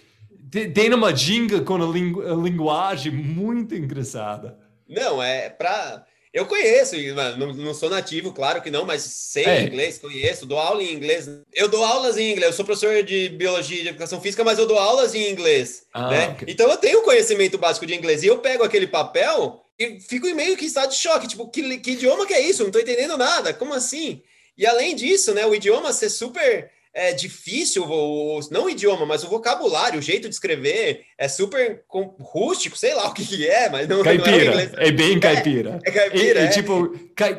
tem 0.74 0.92
uma 0.92 1.16
ginga 1.16 1.62
com 1.62 1.76
a, 1.76 1.86
lingu 1.86 2.22
a 2.22 2.34
linguagem 2.34 3.12
muito 3.12 3.76
engraçada. 3.76 4.66
Não, 4.88 5.22
é 5.22 5.50
para 5.50 6.06
eu 6.38 6.46
conheço, 6.46 6.96
não, 7.38 7.52
não, 7.52 7.74
sou 7.74 7.90
nativo, 7.90 8.32
claro 8.32 8.62
que 8.62 8.70
não, 8.70 8.86
mas 8.86 9.02
sei 9.02 9.46
é. 9.46 9.64
inglês, 9.64 9.98
conheço, 9.98 10.46
dou 10.46 10.60
aula 10.60 10.84
em 10.84 10.94
inglês. 10.94 11.28
Eu 11.52 11.68
dou 11.68 11.84
aulas 11.84 12.16
em 12.16 12.32
inglês, 12.32 12.52
eu 12.52 12.56
sou 12.56 12.66
professor 12.66 13.02
de 13.02 13.30
biologia 13.30 13.80
e 13.80 13.82
de 13.82 13.90
educação 13.90 14.22
física, 14.22 14.44
mas 14.44 14.60
eu 14.60 14.68
dou 14.68 14.78
aulas 14.78 15.16
em 15.16 15.32
inglês, 15.32 15.88
ah, 15.92 16.10
né? 16.10 16.30
Okay. 16.30 16.54
Então 16.54 16.70
eu 16.70 16.78
tenho 16.78 17.02
conhecimento 17.02 17.58
básico 17.58 17.88
de 17.88 17.96
inglês 17.96 18.22
e 18.22 18.28
eu 18.28 18.38
pego 18.38 18.64
aquele 18.64 18.86
papel 18.86 19.64
e 19.80 20.00
fico 20.00 20.28
meio 20.36 20.56
que 20.56 20.66
em 20.66 20.68
estado 20.68 20.92
de 20.92 20.98
choque, 20.98 21.28
tipo, 21.28 21.48
que, 21.50 21.80
que 21.80 21.92
idioma 21.92 22.28
que 22.28 22.34
é 22.34 22.42
isso? 22.42 22.64
não 22.64 22.72
tô 22.72 22.80
entendendo 22.80 23.18
nada, 23.18 23.52
como 23.52 23.74
assim? 23.74 24.22
E 24.56 24.64
além 24.66 24.96
disso, 24.96 25.34
né, 25.34 25.44
o 25.44 25.56
idioma 25.56 25.92
ser 25.92 26.10
super 26.10 26.70
é 26.98 27.14
difícil, 27.14 27.84
o, 27.88 28.40
não 28.50 28.66
o 28.66 28.70
idioma, 28.72 29.06
mas 29.06 29.24
o 29.24 29.30
vocabulário, 29.30 30.00
o 30.00 30.02
jeito 30.02 30.28
de 30.28 30.34
escrever 30.34 31.06
é 31.16 31.28
super 31.28 31.84
rústico, 32.20 32.76
sei 32.76 32.96
lá 32.96 33.08
o 33.08 33.14
que, 33.14 33.24
que 33.24 33.48
é, 33.48 33.70
mas 33.70 33.88
não, 33.88 34.02
caipira, 34.02 34.52
não 34.52 34.60
é, 34.60 34.88
é 34.88 34.92
bem 34.92 35.20
caipira. 35.20 35.80
É, 35.86 35.90
é 35.90 35.92
caipira, 35.92 36.40
é, 36.40 36.44
é. 36.46 36.48
tipo, 36.48 36.90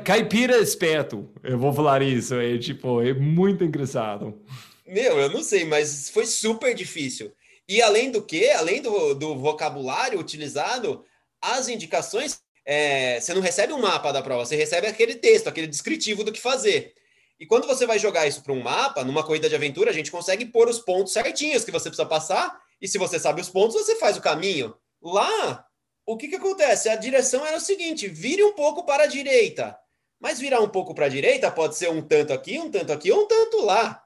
caipira 0.04 0.58
esperto, 0.58 1.28
eu 1.42 1.58
vou 1.58 1.72
falar 1.72 2.02
isso, 2.02 2.36
é 2.36 2.56
tipo, 2.56 3.02
é 3.02 3.12
muito 3.12 3.64
engraçado. 3.64 4.40
Meu, 4.86 5.18
eu 5.18 5.28
não 5.28 5.42
sei, 5.42 5.64
mas 5.64 6.08
foi 6.08 6.24
super 6.24 6.72
difícil. 6.72 7.32
E 7.68 7.82
além 7.82 8.12
do 8.12 8.22
que, 8.22 8.48
além 8.50 8.80
do, 8.80 9.12
do 9.14 9.36
vocabulário 9.36 10.20
utilizado, 10.20 11.04
as 11.42 11.68
indicações, 11.68 12.40
é, 12.64 13.18
você 13.18 13.34
não 13.34 13.42
recebe 13.42 13.72
um 13.72 13.80
mapa 13.80 14.12
da 14.12 14.22
prova, 14.22 14.46
você 14.46 14.54
recebe 14.54 14.86
aquele 14.86 15.16
texto, 15.16 15.48
aquele 15.48 15.66
descritivo 15.66 16.22
do 16.22 16.30
que 16.30 16.40
fazer. 16.40 16.94
E 17.38 17.46
quando 17.46 17.66
você 17.66 17.86
vai 17.86 17.98
jogar 17.98 18.26
isso 18.26 18.42
para 18.42 18.52
um 18.52 18.62
mapa, 18.62 19.04
numa 19.04 19.24
corrida 19.24 19.48
de 19.48 19.54
aventura, 19.54 19.90
a 19.90 19.94
gente 19.94 20.10
consegue 20.10 20.44
pôr 20.44 20.68
os 20.68 20.80
pontos 20.80 21.12
certinhos 21.12 21.64
que 21.64 21.70
você 21.70 21.88
precisa 21.88 22.08
passar. 22.08 22.60
E 22.80 22.88
se 22.88 22.98
você 22.98 23.18
sabe 23.18 23.40
os 23.40 23.48
pontos, 23.48 23.76
você 23.76 23.96
faz 23.96 24.16
o 24.16 24.20
caminho. 24.20 24.74
Lá, 25.00 25.64
o 26.04 26.16
que, 26.16 26.28
que 26.28 26.36
acontece? 26.36 26.88
A 26.88 26.96
direção 26.96 27.46
era 27.46 27.56
o 27.56 27.60
seguinte: 27.60 28.08
vire 28.08 28.42
um 28.42 28.54
pouco 28.54 28.84
para 28.84 29.04
a 29.04 29.06
direita. 29.06 29.78
Mas 30.20 30.40
virar 30.40 30.60
um 30.60 30.68
pouco 30.68 30.94
para 30.94 31.06
a 31.06 31.08
direita 31.08 31.50
pode 31.50 31.76
ser 31.76 31.90
um 31.90 32.02
tanto 32.02 32.32
aqui, 32.32 32.58
um 32.58 32.70
tanto 32.70 32.92
aqui, 32.92 33.12
um 33.12 33.26
tanto 33.26 33.60
lá. 33.60 34.02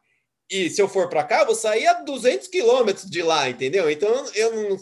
E 0.51 0.69
se 0.69 0.83
eu 0.83 0.89
for 0.89 1.09
para 1.09 1.25
cá, 1.25 1.41
eu 1.41 1.47
vou 1.47 1.55
sair 1.55 1.87
a 1.87 1.95
200 1.95 2.49
quilômetros 2.49 3.09
de 3.09 3.23
lá, 3.23 3.49
entendeu? 3.49 3.91
Então, 3.91 4.13
eu. 4.35 4.77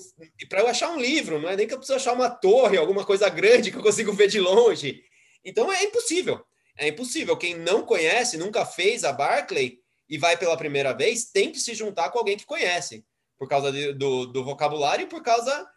Para 0.48 0.62
eu 0.62 0.66
achar 0.66 0.90
um 0.90 0.98
livro, 0.98 1.40
não 1.40 1.48
é 1.48 1.54
nem 1.54 1.68
que 1.68 1.72
eu 1.72 1.78
preciso 1.78 1.96
achar 1.96 2.12
uma 2.12 2.28
torre, 2.28 2.76
alguma 2.76 3.04
coisa 3.04 3.28
grande 3.28 3.70
que 3.70 3.76
eu 3.76 3.82
consigo 3.82 4.12
ver 4.12 4.26
de 4.26 4.40
longe. 4.40 5.00
Então, 5.44 5.72
é 5.72 5.84
impossível. 5.84 6.44
É 6.80 6.88
impossível. 6.88 7.36
Quem 7.36 7.54
não 7.54 7.84
conhece, 7.84 8.38
nunca 8.38 8.64
fez 8.64 9.04
a 9.04 9.12
Barclay 9.12 9.78
e 10.08 10.16
vai 10.16 10.36
pela 10.36 10.56
primeira 10.56 10.94
vez, 10.94 11.26
tem 11.26 11.52
que 11.52 11.60
se 11.60 11.74
juntar 11.74 12.10
com 12.10 12.18
alguém 12.18 12.36
que 12.36 12.46
conhece, 12.46 13.04
por 13.38 13.46
causa 13.46 13.70
de, 13.70 13.92
do, 13.92 14.26
do 14.26 14.42
vocabulário 14.42 15.04
e 15.04 15.08
por 15.08 15.22
causa 15.22 15.68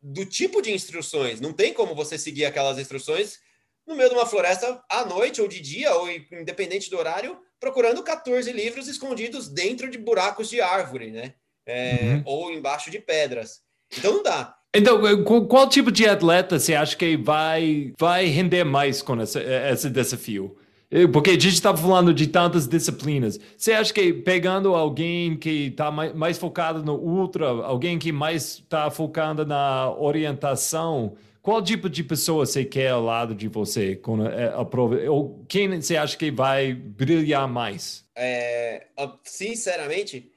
do 0.00 0.24
tipo 0.26 0.60
de 0.60 0.70
instruções. 0.70 1.40
Não 1.40 1.52
tem 1.52 1.72
como 1.72 1.94
você 1.94 2.18
seguir 2.18 2.44
aquelas 2.44 2.78
instruções 2.78 3.38
no 3.86 3.96
meio 3.96 4.10
de 4.10 4.14
uma 4.14 4.26
floresta 4.26 4.84
à 4.88 5.04
noite 5.04 5.40
ou 5.40 5.48
de 5.48 5.60
dia, 5.60 5.94
ou 5.94 6.08
independente 6.10 6.90
do 6.90 6.98
horário, 6.98 7.40
procurando 7.58 8.02
14 8.02 8.52
livros 8.52 8.86
escondidos 8.86 9.48
dentro 9.48 9.90
de 9.90 9.98
buracos 9.98 10.48
de 10.48 10.60
árvore, 10.60 11.10
né? 11.10 11.34
É, 11.66 11.94
uhum. 12.02 12.22
Ou 12.26 12.52
embaixo 12.52 12.90
de 12.90 12.98
pedras. 12.98 13.62
Então 13.96 14.14
não 14.14 14.22
dá. 14.22 14.56
Então, 14.74 15.00
qual 15.24 15.68
tipo 15.68 15.90
de 15.90 16.06
atleta 16.06 16.58
você 16.58 16.74
acha 16.74 16.96
que 16.96 17.16
vai, 17.16 17.92
vai 17.98 18.26
render 18.26 18.64
mais 18.64 19.02
com 19.02 19.20
essa, 19.20 19.40
esse 19.40 19.90
desafio? 19.90 20.56
Eh, 20.90 21.06
porque 21.06 21.30
a 21.30 21.32
gente 21.34 21.48
está 21.48 21.76
falando 21.76 22.14
de 22.14 22.26
tantas 22.28 22.68
disciplinas. 22.68 23.38
Você 23.56 23.72
acha 23.72 23.92
que 23.92 24.12
pegando 24.12 24.74
alguém 24.74 25.36
que 25.36 25.66
está 25.66 25.90
mais, 25.90 26.14
mais, 26.14 26.38
focado 26.38 26.84
no 26.84 26.94
ultra, 26.94 27.48
alguém 27.48 27.98
que 27.98 28.12
mais 28.12 28.58
está 28.58 28.90
focado 28.90 29.44
na 29.44 29.92
orientação, 29.96 31.14
qual 31.42 31.62
tipo 31.62 31.88
de 31.88 32.04
pessoa 32.04 32.44
você 32.44 32.64
quer 32.64 32.90
ao 32.90 33.02
lado 33.02 33.34
de 33.34 33.48
você 33.48 33.96
com 33.96 34.22
a, 34.22 34.60
a 34.60 34.64
prova? 34.64 34.96
Ou 35.08 35.44
quem 35.48 35.80
você 35.80 35.96
acha 35.96 36.16
que 36.16 36.30
vai 36.30 36.74
brilhar 36.74 37.48
mais? 37.48 38.04
É, 38.14 38.86
sinceramente, 39.24 40.29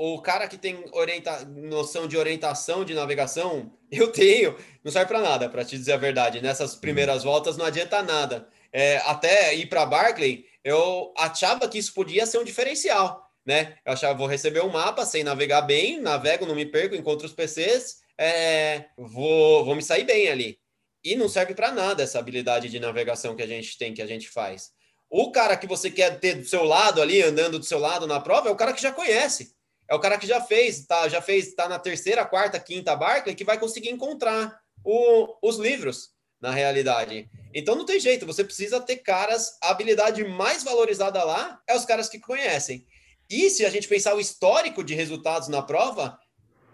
o 0.00 0.22
cara 0.22 0.46
que 0.46 0.56
tem 0.56 0.84
orienta... 0.92 1.44
noção 1.44 2.06
de 2.06 2.16
orientação 2.16 2.84
de 2.84 2.94
navegação, 2.94 3.72
eu 3.90 4.12
tenho, 4.12 4.56
não 4.84 4.92
serve 4.92 5.08
para 5.08 5.20
nada, 5.20 5.48
para 5.48 5.64
te 5.64 5.76
dizer 5.76 5.92
a 5.92 5.96
verdade. 5.96 6.40
Nessas 6.40 6.76
primeiras 6.76 7.24
voltas 7.24 7.56
não 7.56 7.66
adianta 7.66 8.00
nada. 8.00 8.48
É, 8.72 8.98
até 8.98 9.52
ir 9.56 9.66
para 9.66 9.84
Barclay, 9.84 10.44
eu 10.62 11.12
achava 11.16 11.68
que 11.68 11.78
isso 11.78 11.92
podia 11.92 12.26
ser 12.26 12.38
um 12.38 12.44
diferencial, 12.44 13.28
né? 13.44 13.76
Eu 13.84 13.94
achava, 13.94 14.16
vou 14.16 14.28
receber 14.28 14.60
um 14.60 14.68
mapa, 14.68 15.04
sem 15.04 15.24
navegar 15.24 15.62
bem, 15.62 16.00
navego, 16.00 16.46
não 16.46 16.54
me 16.54 16.66
perco, 16.66 16.94
encontro 16.94 17.26
os 17.26 17.32
PCs, 17.32 17.96
é, 18.16 18.84
vou, 18.96 19.64
vou 19.64 19.74
me 19.74 19.82
sair 19.82 20.04
bem 20.04 20.28
ali. 20.28 20.58
E 21.02 21.16
não 21.16 21.28
serve 21.28 21.54
para 21.54 21.72
nada 21.72 22.04
essa 22.04 22.20
habilidade 22.20 22.68
de 22.68 22.78
navegação 22.78 23.34
que 23.34 23.42
a 23.42 23.46
gente 23.46 23.76
tem, 23.76 23.94
que 23.94 24.02
a 24.02 24.06
gente 24.06 24.28
faz. 24.28 24.70
O 25.10 25.32
cara 25.32 25.56
que 25.56 25.66
você 25.66 25.90
quer 25.90 26.20
ter 26.20 26.34
do 26.34 26.44
seu 26.44 26.62
lado 26.62 27.00
ali, 27.00 27.22
andando 27.22 27.58
do 27.58 27.64
seu 27.64 27.78
lado 27.78 28.06
na 28.06 28.20
prova, 28.20 28.48
é 28.48 28.52
o 28.52 28.56
cara 28.56 28.74
que 28.74 28.82
já 28.82 28.92
conhece 28.92 29.57
é 29.88 29.94
o 29.94 30.00
cara 30.00 30.18
que 30.18 30.26
já 30.26 30.40
fez, 30.40 30.84
tá, 30.84 31.08
já 31.08 31.22
fez, 31.22 31.54
tá 31.54 31.68
na 31.68 31.78
terceira, 31.78 32.24
quarta, 32.24 32.60
quinta 32.60 32.94
Barclay, 32.94 33.34
que 33.34 33.44
vai 33.44 33.58
conseguir 33.58 33.90
encontrar 33.90 34.60
o, 34.84 35.36
os 35.42 35.56
livros 35.56 36.10
na 36.40 36.50
realidade. 36.50 37.28
Então 37.54 37.74
não 37.74 37.86
tem 37.86 37.98
jeito, 37.98 38.26
você 38.26 38.44
precisa 38.44 38.80
ter 38.80 38.98
caras, 38.98 39.56
a 39.62 39.70
habilidade 39.70 40.22
mais 40.24 40.62
valorizada 40.62 41.24
lá 41.24 41.60
é 41.66 41.74
os 41.74 41.84
caras 41.84 42.08
que 42.08 42.18
conhecem. 42.18 42.86
E 43.30 43.50
se 43.50 43.64
a 43.64 43.70
gente 43.70 43.88
pensar 43.88 44.14
o 44.14 44.20
histórico 44.20 44.84
de 44.84 44.94
resultados 44.94 45.48
na 45.48 45.62
prova, 45.62 46.18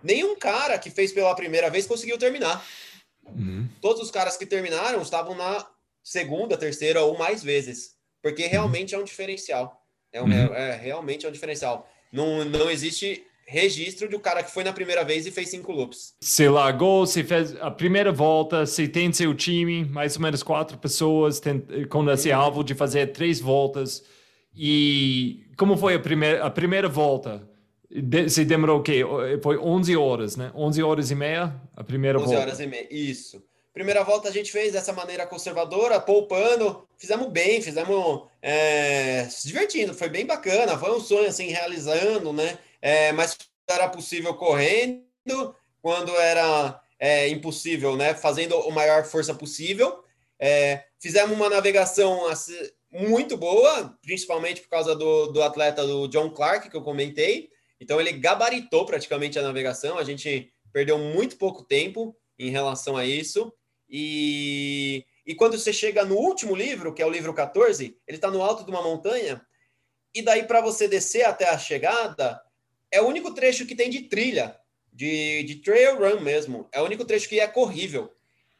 nenhum 0.03 0.37
cara 0.37 0.79
que 0.79 0.91
fez 0.91 1.12
pela 1.12 1.35
primeira 1.35 1.71
vez 1.71 1.87
conseguiu 1.87 2.19
terminar. 2.19 2.65
Uhum. 3.27 3.69
Todos 3.81 4.03
os 4.03 4.11
caras 4.11 4.37
que 4.37 4.45
terminaram 4.45 5.01
estavam 5.01 5.35
na 5.35 5.67
segunda, 6.03 6.59
terceira 6.59 7.03
ou 7.03 7.17
mais 7.17 7.43
vezes, 7.43 7.95
porque 8.23 8.47
realmente 8.47 8.95
é 8.95 8.99
um 8.99 9.05
diferencial. 9.05 9.81
É, 10.12 10.21
um, 10.21 10.27
uhum. 10.27 10.55
é, 10.55 10.71
é 10.71 10.77
realmente 10.77 11.25
é 11.25 11.29
um 11.29 11.33
diferencial. 11.33 11.89
Não, 12.15 12.45
não 12.45 12.71
existe 12.71 13.25
registro 13.45 14.09
de 14.09 14.15
um 14.15 14.21
cara 14.21 14.43
que 14.43 14.51
foi 14.53 14.62
na 14.62 14.73
primeira 14.73 15.05
vez 15.05 15.27
e 15.27 15.33
fez 15.33 15.49
cinco 15.49 15.73
loops. 15.73 16.15
Você 16.21 16.49
largou, 16.49 17.05
você 17.05 17.25
fez 17.25 17.57
a 17.61 17.73
primeira 17.73 18.12
volta, 18.12 18.65
você 18.65 18.87
tem 18.87 19.12
seu 19.12 19.35
time, 19.35 19.85
mais 19.85 20.15
ou 20.15 20.23
menos 20.23 20.43
quatro 20.43 20.79
pessoas, 20.79 21.41
tem, 21.41 21.61
com 21.91 22.09
esse 22.09 22.31
uhum. 22.31 22.37
alvo 22.37 22.65
de 22.65 22.73
fazer 22.73 23.09
três 23.09 23.41
voltas. 23.41 24.05
E 24.55 25.45
como 25.57 25.77
foi 25.77 25.95
a 25.95 25.99
primeira, 25.99 26.45
a 26.45 26.51
primeira 26.51 26.89
volta? 26.89 27.49
De, 27.91 28.29
você 28.29 28.45
demorou 28.45 28.79
o 28.79 28.83
quê? 28.83 29.03
Foi 29.43 29.59
11 29.59 29.97
horas, 29.97 30.37
né? 30.37 30.53
11 30.55 30.83
horas 30.83 31.11
e 31.11 31.15
meia 31.17 31.61
a 31.77 31.83
primeira 31.83 32.19
11 32.19 32.27
volta. 32.27 32.41
11 32.41 32.47
horas 32.47 32.61
e 32.61 32.67
meia, 32.67 32.89
isso. 32.91 33.43
Primeira 33.75 34.05
volta 34.05 34.29
a 34.29 34.33
gente 34.33 34.53
fez 34.53 34.72
dessa 34.72 34.93
maneira 34.93 35.27
conservadora, 35.27 36.01
poupando, 36.01 36.87
fizemos 36.97 37.29
bem, 37.29 37.61
fizemos 37.61 38.29
é, 38.41 39.27
se 39.29 39.49
divertindo, 39.49 39.93
foi 39.93 40.09
bem 40.09 40.25
bacana, 40.25 40.79
foi 40.79 40.97
um 40.97 41.01
sonho 41.01 41.27
assim, 41.27 41.49
realizando, 41.49 42.33
né? 42.33 42.57
É, 42.81 43.11
mas 43.11 43.37
era 43.68 43.89
possível 43.89 44.33
correndo, 44.35 45.03
quando 45.83 46.16
era 46.16 46.81
é, 47.01 47.29
impossível, 47.29 47.97
né? 47.97 48.14
Fazendo 48.14 48.55
a 48.57 48.70
maior 48.70 49.05
força 49.05 49.35
possível. 49.35 50.05
É, 50.39 50.85
fizemos 51.01 51.37
uma 51.37 51.51
navegação 51.51 52.29
assim, 52.29 52.57
muito 52.93 53.37
boa, 53.37 53.99
principalmente 54.01 54.61
por 54.61 54.68
causa 54.68 54.95
do, 54.95 55.33
do 55.33 55.43
atleta 55.43 55.85
do 55.85 56.07
John 56.07 56.31
Clark, 56.31 56.70
que 56.70 56.77
eu 56.77 56.83
comentei. 56.83 57.51
Então 57.81 58.01
ele 58.01 58.12
gabaritou 58.12 58.87
praticamente 58.87 59.37
a 59.37 59.43
navegação, 59.43 59.99
a 59.99 60.05
gente 60.05 60.53
perdeu 60.72 60.97
muito 60.97 61.37
pouco 61.37 61.64
tempo 61.64 62.16
em 62.39 62.51
relação 62.51 62.97
a 62.97 63.05
isso. 63.05 63.53
E, 63.97 65.07
e 65.25 65.37
quando 65.37 65.57
você 65.57 65.73
chega 65.73 66.05
no 66.05 66.17
último 66.17 66.53
livro, 66.53 66.93
que 66.93 67.01
é 67.01 67.07
o 67.07 67.11
livro 67.11 67.33
14, 67.33 67.97
ele 68.09 68.17
está 68.17 68.29
no 68.29 68.43
alto 68.43 68.65
de 68.65 68.71
uma 68.73 68.83
montanha, 68.83 69.41
e 70.13 70.21
daí 70.21 70.43
para 70.43 70.61
você 70.61 70.89
descer 70.89 71.23
até 71.23 71.49
a 71.49 71.57
chegada, 71.57 72.43
é 72.91 73.01
o 73.01 73.07
único 73.07 73.33
trecho 73.33 73.65
que 73.65 73.77
tem 73.77 73.89
de 73.89 74.03
trilha, 74.03 74.59
de, 74.93 75.45
de 75.45 75.55
trail 75.63 75.97
run 75.97 76.21
mesmo. 76.21 76.69
É 76.73 76.81
o 76.81 76.85
único 76.85 77.05
trecho 77.05 77.29
que 77.29 77.39
é 77.39 77.47
corrível. 77.47 78.13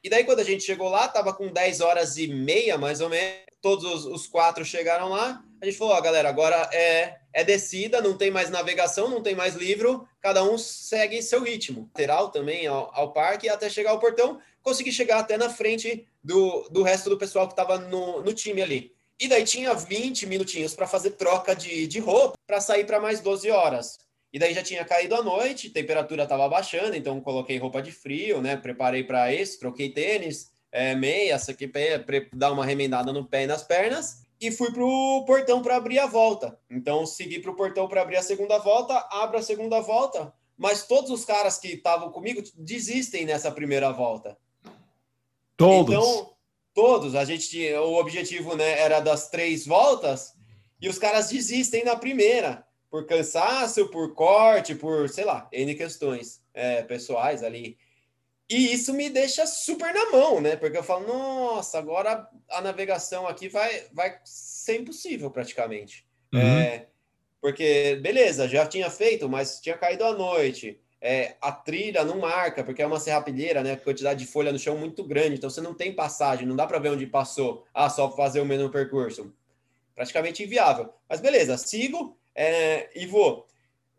E 0.05 0.09
daí, 0.09 0.23
quando 0.23 0.39
a 0.39 0.45
gente 0.45 0.63
chegou 0.63 0.89
lá, 0.89 1.09
tava 1.09 1.35
com 1.35 1.53
10 1.53 1.81
horas 1.81 2.17
e 2.17 2.29
meia, 2.29 2.79
mais 2.79 3.01
ou 3.01 3.09
menos. 3.09 3.54
Todos 3.65 3.85
os, 3.85 4.05
os 4.05 4.27
quatro 4.27 4.63
chegaram 4.63 5.09
lá. 5.09 5.43
A 5.59 5.65
gente 5.65 5.79
falou, 5.79 5.95
ó, 5.95 6.01
galera, 6.03 6.29
agora 6.29 6.69
é, 6.71 7.17
é 7.33 7.43
descida, 7.43 8.03
não 8.03 8.15
tem 8.15 8.31
mais 8.31 8.51
navegação, 8.51 9.09
não 9.09 9.23
tem 9.23 9.35
mais 9.35 9.55
livro, 9.55 10.07
cada 10.21 10.45
um 10.45 10.59
segue 10.59 11.23
seu 11.23 11.43
ritmo. 11.43 11.89
Lateral 11.95 12.29
também 12.29 12.67
ao, 12.67 12.91
ao 12.95 13.15
parque, 13.15 13.49
até 13.49 13.71
chegar 13.71 13.93
ao 13.93 13.99
portão 13.99 14.39
consegui 14.65 14.91
chegar 14.91 15.19
até 15.21 15.37
na 15.37 15.51
frente 15.51 16.07
do, 16.23 16.67
do 16.71 16.83
resto 16.83 17.11
do 17.11 17.19
pessoal 17.19 17.47
que 17.47 17.53
estava 17.53 17.79
no, 17.79 18.23
no 18.23 18.33
time 18.33 18.63
ali. 18.63 18.93
E 19.21 19.29
daí 19.29 19.45
tinha 19.45 19.73
20 19.75 20.27
minutinhos 20.27 20.75
para 20.75 20.87
fazer 20.87 21.13
troca 21.13 21.55
de, 21.55 21.87
de 21.87 22.01
roupa 22.01 22.37
para 22.47 22.61
sair 22.61 22.85
para 22.85 22.99
mais 22.99 23.21
12 23.21 23.51
horas. 23.51 23.99
E 24.33 24.39
daí 24.39 24.53
já 24.53 24.63
tinha 24.63 24.85
caído 24.85 25.15
a 25.15 25.23
noite, 25.23 25.71
temperatura 25.71 26.25
estava 26.25 26.49
baixando, 26.49 26.97
então 26.97 27.21
coloquei 27.21 27.57
roupa 27.57 27.81
de 27.81 27.93
frio, 27.93 28.43
né? 28.43 28.57
Preparei 28.57 29.05
para 29.05 29.33
isso, 29.33 29.61
troquei 29.61 29.91
tênis, 29.91 30.51
é, 30.75 30.93
meia, 30.93 31.37
aqui 31.37 31.69
para 31.69 32.27
dar 32.33 32.51
uma 32.51 32.67
remendada 32.67 33.13
no 33.13 33.25
pé 33.25 33.45
e 33.45 33.47
nas 33.47 33.63
pernas 33.63 34.27
e 34.41 34.51
fui 34.51 34.73
para 34.73 34.85
o 34.85 35.25
portão 35.25 35.63
para 35.63 35.77
abrir 35.77 36.01
a 36.01 36.07
volta. 36.07 36.59
Então 36.69 37.07
segui 37.07 37.39
para 37.39 37.53
o 37.53 37.55
portão 37.55 37.87
para 37.87 38.03
abrir 38.03 38.17
a 38.17 38.23
segunda 38.23 38.59
volta, 38.59 38.93
abro 39.13 39.39
a 39.39 39.43
segunda 39.43 39.81
volta, 39.81 40.35
mas 40.59 40.85
todos 40.85 41.13
os 41.13 41.25
caras 41.25 41.59
que 41.59 41.69
estavam 41.69 42.11
comigo 42.11 42.43
desistem 42.57 43.25
nessa 43.25 43.53
primeira 43.53 43.93
volta. 43.93 44.37
Todos. 45.57 45.95
Então, 45.95 46.35
todos. 46.75 47.15
A 47.15 47.25
gente 47.25 47.49
tinha, 47.49 47.81
o 47.81 47.95
objetivo 47.95 48.57
né, 48.57 48.77
era 48.81 48.99
das 48.99 49.31
três 49.31 49.65
voltas 49.65 50.35
e 50.81 50.89
os 50.89 50.99
caras 50.99 51.29
desistem 51.31 51.85
na 51.85 51.95
primeira 51.95 52.67
por 52.91 53.07
cansaço, 53.07 53.89
por 53.91 54.13
corte, 54.13 54.75
por 54.75 55.09
sei 55.09 55.25
lá, 55.25 55.49
N 55.53 55.73
questões 55.77 56.43
é, 56.53 56.83
pessoais 56.83 57.45
ali. 57.45 57.79
E 58.49 58.73
isso 58.73 58.93
me 58.93 59.09
deixa 59.09 59.47
super 59.47 59.93
na 59.95 60.11
mão, 60.11 60.41
né? 60.41 60.55
Porque 60.57 60.77
eu 60.77 60.83
falo, 60.83 61.07
nossa, 61.07 61.79
agora 61.79 62.29
a 62.51 62.61
navegação 62.61 63.27
aqui 63.27 63.49
vai, 63.49 63.85
vai 63.93 64.19
ser 64.25 64.81
impossível 64.81 65.31
praticamente. 65.31 66.07
Uhum. 66.33 66.41
É, 66.41 66.89
porque, 67.41 67.97
beleza, 68.03 68.49
já 68.49 68.67
tinha 68.67 68.91
feito, 68.91 69.29
mas 69.29 69.61
tinha 69.61 69.77
caído 69.77 70.05
à 70.05 70.13
noite. 70.13 70.79
É, 71.01 71.37
a 71.41 71.53
trilha 71.53 72.05
não 72.05 72.19
marca, 72.19 72.65
porque 72.65 72.83
é 72.83 72.87
uma 72.87 73.01
serrapilheira, 73.01 73.63
né? 73.63 73.77
Quantidade 73.77 74.21
de 74.21 74.31
folha 74.31 74.53
no 74.53 74.59
chão 74.59 74.77
muito 74.77 75.05
grande, 75.05 75.37
então 75.37 75.51
você 75.51 75.61
não 75.61 75.75
tem 75.75 75.95
passagem, 75.95 76.47
não 76.47 76.57
dá 76.57 76.67
para 76.67 76.79
ver 76.79 76.91
onde 76.91 77.07
passou. 77.07 77.67
Ah, 77.73 77.91
só 77.91 78.11
fazer 78.11 78.41
o 78.41 78.47
mesmo 78.47 78.71
percurso. 78.71 79.33
Praticamente 79.95 80.43
inviável. 80.43 80.93
Mas 81.09 81.21
beleza, 81.21 81.57
sigo 81.57 82.19
é, 82.35 82.91
e 82.95 83.07
vou. 83.07 83.47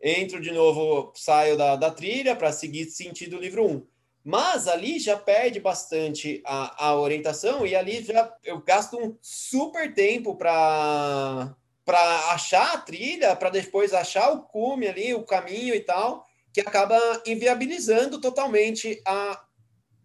Entro 0.02 0.40
de 0.40 0.52
novo, 0.52 1.12
saio 1.14 1.56
da, 1.56 1.74
da 1.74 1.90
trilha 1.90 2.36
para 2.36 2.52
seguir 2.52 2.86
sentido 2.86 3.38
livro 3.38 3.64
1. 3.64 3.86
Mas 4.28 4.66
ali 4.66 4.98
já 4.98 5.16
perde 5.16 5.60
bastante 5.60 6.42
a, 6.44 6.86
a 6.88 6.96
orientação 6.96 7.64
e 7.64 7.76
ali 7.76 8.02
já 8.02 8.36
eu 8.42 8.60
gasto 8.60 8.98
um 8.98 9.16
super 9.22 9.94
tempo 9.94 10.34
para 10.34 11.54
para 11.84 12.32
achar 12.32 12.74
a 12.74 12.78
trilha, 12.78 13.36
para 13.36 13.50
depois 13.50 13.94
achar 13.94 14.32
o 14.32 14.42
cume 14.42 14.88
ali, 14.88 15.14
o 15.14 15.22
caminho 15.22 15.72
e 15.76 15.78
tal, 15.78 16.26
que 16.52 16.60
acaba 16.60 16.98
inviabilizando 17.24 18.20
totalmente 18.20 19.00
a 19.06 19.44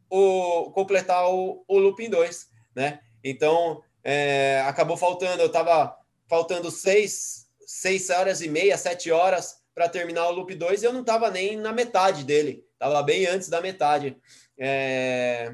o 0.08 0.70
completar 0.70 1.28
o, 1.28 1.66
o 1.68 1.80
looping 1.80 2.12
2, 2.12 2.48
né? 2.76 3.00
Então, 3.24 3.82
é, 4.04 4.64
acabou 4.68 4.98
faltando, 4.98 5.42
eu 5.42 5.48
estava 5.48 5.98
faltando 6.28 6.70
seis, 6.70 7.48
seis 7.66 8.12
horas 8.12 8.40
e 8.44 8.48
meia, 8.48 8.78
sete 8.78 9.10
horas 9.10 9.64
para 9.74 9.90
terminar 9.90 10.28
o 10.28 10.32
loop 10.32 10.54
2 10.54 10.84
e 10.84 10.86
eu 10.86 10.94
não 10.94 11.02
estava 11.02 11.32
nem 11.32 11.58
na 11.58 11.74
metade 11.74 12.24
dele, 12.24 12.64
estava 12.82 13.04
bem 13.04 13.26
antes 13.28 13.48
da 13.48 13.62
metade. 13.62 14.18
É... 14.58 15.54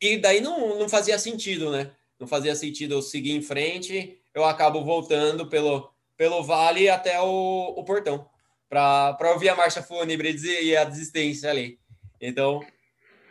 E 0.00 0.18
daí 0.18 0.40
não, 0.40 0.78
não 0.78 0.88
fazia 0.88 1.18
sentido, 1.18 1.70
né? 1.70 1.90
Não 2.20 2.26
fazia 2.26 2.54
sentido 2.54 2.94
eu 2.94 3.02
seguir 3.02 3.32
em 3.32 3.42
frente 3.42 4.18
eu 4.38 4.44
acabo 4.44 4.84
voltando 4.84 5.46
pelo, 5.46 5.90
pelo 6.16 6.42
vale 6.42 6.88
até 6.88 7.20
o, 7.20 7.74
o 7.76 7.84
portão 7.84 8.26
para 8.68 9.32
ouvir 9.32 9.48
a 9.48 9.56
marcha 9.56 9.82
fúnebre 9.82 10.36
e 10.62 10.76
a 10.76 10.84
desistência 10.84 11.50
ali. 11.50 11.78
Então, 12.20 12.60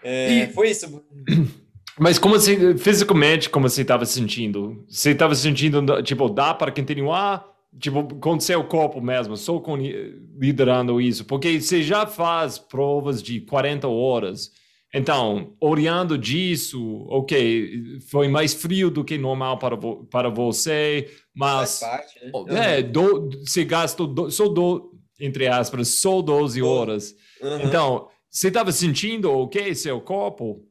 é, 0.04 0.30
e... 0.30 0.48
foi 0.54 0.72
isso. 0.72 1.04
Mas 2.00 2.20
como 2.20 2.36
assim, 2.36 2.78
fisicamente, 2.78 3.50
como 3.50 3.68
você 3.68 3.82
estava 3.82 4.06
sentindo? 4.06 4.86
Você 4.88 5.12
estava 5.12 5.34
sentindo, 5.34 6.04
tipo, 6.04 6.30
dá 6.30 6.54
para 6.54 6.72
continuar? 6.72 7.44
Tipo, 7.80 8.16
com 8.16 8.40
seu 8.40 8.64
corpo 8.64 9.02
mesmo, 9.02 9.38
só 9.38 9.60
com, 9.60 9.78
liderando 9.78 11.00
isso? 11.00 11.26
Porque 11.26 11.60
você 11.60 11.84
já 11.84 12.08
faz 12.08 12.58
provas 12.58 13.22
de 13.22 13.42
40 13.42 13.88
horas, 13.88 14.52
então, 14.94 15.56
olhando 15.60 16.18
disso, 16.18 17.06
ok, 17.10 18.00
foi 18.10 18.28
mais 18.28 18.54
frio 18.54 18.90
do 18.90 19.04
que 19.04 19.18
normal 19.18 19.60
para, 19.60 19.76
vo 19.76 20.06
para 20.06 20.30
você, 20.30 21.12
mas 21.36 21.80
parte, 21.80 22.20
né? 22.48 22.80
é, 22.80 22.82
do, 22.82 23.30
você 23.46 23.66
gastou 23.66 24.08
do, 24.08 24.32
só 24.32 24.48
do, 24.48 24.98
entre 25.20 25.48
aspas, 25.48 25.90
só 25.90 26.22
12 26.22 26.62
horas. 26.62 27.14
Uhum. 27.42 27.62
Então, 27.62 28.10
você 28.30 28.48
estava 28.48 28.72
sentindo 28.72 29.32
ok 29.32 29.76
seu 29.76 30.00
corpo? 30.00 30.66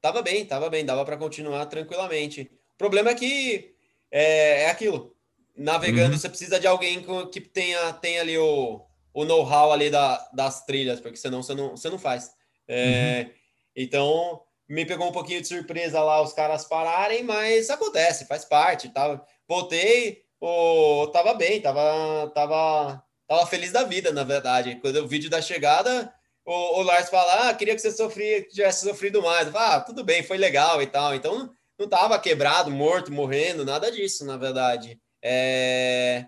Tava 0.00 0.22
bem, 0.22 0.46
tava 0.46 0.70
bem, 0.70 0.84
dava 0.84 1.04
para 1.04 1.18
continuar 1.18 1.66
tranquilamente. 1.66 2.50
O 2.74 2.78
problema 2.78 3.10
é 3.10 3.14
que 3.14 3.74
é, 4.10 4.62
é 4.62 4.70
aquilo. 4.70 5.14
Navegando, 5.58 6.12
uhum. 6.12 6.18
você 6.18 6.28
precisa 6.28 6.60
de 6.60 6.68
alguém 6.68 7.04
que 7.32 7.40
tenha, 7.40 7.92
tenha 7.94 8.20
ali 8.20 8.38
o, 8.38 8.80
o 9.12 9.24
know-how 9.24 9.72
ali 9.72 9.90
da, 9.90 10.16
das 10.32 10.64
trilhas, 10.64 11.00
porque 11.00 11.16
senão 11.16 11.42
você 11.42 11.52
não, 11.52 11.70
você 11.70 11.90
não 11.90 11.98
faz. 11.98 12.30
É, 12.68 13.26
uhum. 13.26 13.34
Então, 13.74 14.40
me 14.68 14.86
pegou 14.86 15.08
um 15.08 15.12
pouquinho 15.12 15.40
de 15.40 15.48
surpresa 15.48 16.00
lá 16.00 16.22
os 16.22 16.32
caras 16.32 16.64
pararem, 16.64 17.24
mas 17.24 17.70
acontece, 17.70 18.26
faz 18.26 18.44
parte. 18.44 18.90
Tava, 18.90 19.24
voltei, 19.48 20.22
oh, 20.40 21.08
tava 21.12 21.34
bem, 21.34 21.60
tava, 21.60 22.30
tava, 22.32 23.02
tava 23.26 23.46
feliz 23.46 23.72
da 23.72 23.82
vida, 23.82 24.12
na 24.12 24.22
verdade. 24.22 24.78
Quando 24.80 24.96
o 24.96 25.08
vídeo 25.08 25.28
da 25.28 25.42
chegada, 25.42 26.14
o, 26.44 26.80
o 26.80 26.82
Lars 26.82 27.10
fala: 27.10 27.48
ah, 27.48 27.54
queria 27.54 27.74
que 27.74 27.80
você 27.80 27.90
sofria, 27.90 28.42
que 28.42 28.50
tivesse 28.50 28.86
sofrido 28.86 29.20
mais. 29.22 29.48
Eu 29.48 29.52
falo, 29.52 29.72
ah, 29.72 29.80
tudo 29.80 30.04
bem, 30.04 30.22
foi 30.22 30.36
legal 30.36 30.80
e 30.80 30.86
tal. 30.86 31.14
Então, 31.14 31.52
não 31.76 31.88
tava 31.88 32.18
quebrado, 32.18 32.70
morto, 32.70 33.12
morrendo, 33.12 33.64
nada 33.64 33.90
disso, 33.90 34.24
na 34.24 34.36
verdade. 34.36 35.00
É... 35.22 36.26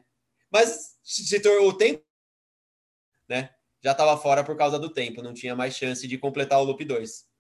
Mas 0.51 0.97
se, 1.03 1.36
o 1.61 1.72
tempo, 1.72 2.03
né? 3.28 3.51
Já 3.82 3.93
estava 3.93 4.16
fora 4.16 4.45
por 4.45 4.57
causa 4.57 4.78
do 4.78 4.91
tempo, 4.91 5.22
não 5.22 5.32
tinha 5.32 5.57
mais 5.57 5.74
chance 5.74 6.07
de 6.07 6.18
completar 6.18 6.61
o 6.61 6.64
loop 6.64 6.84
2. 6.84 7.30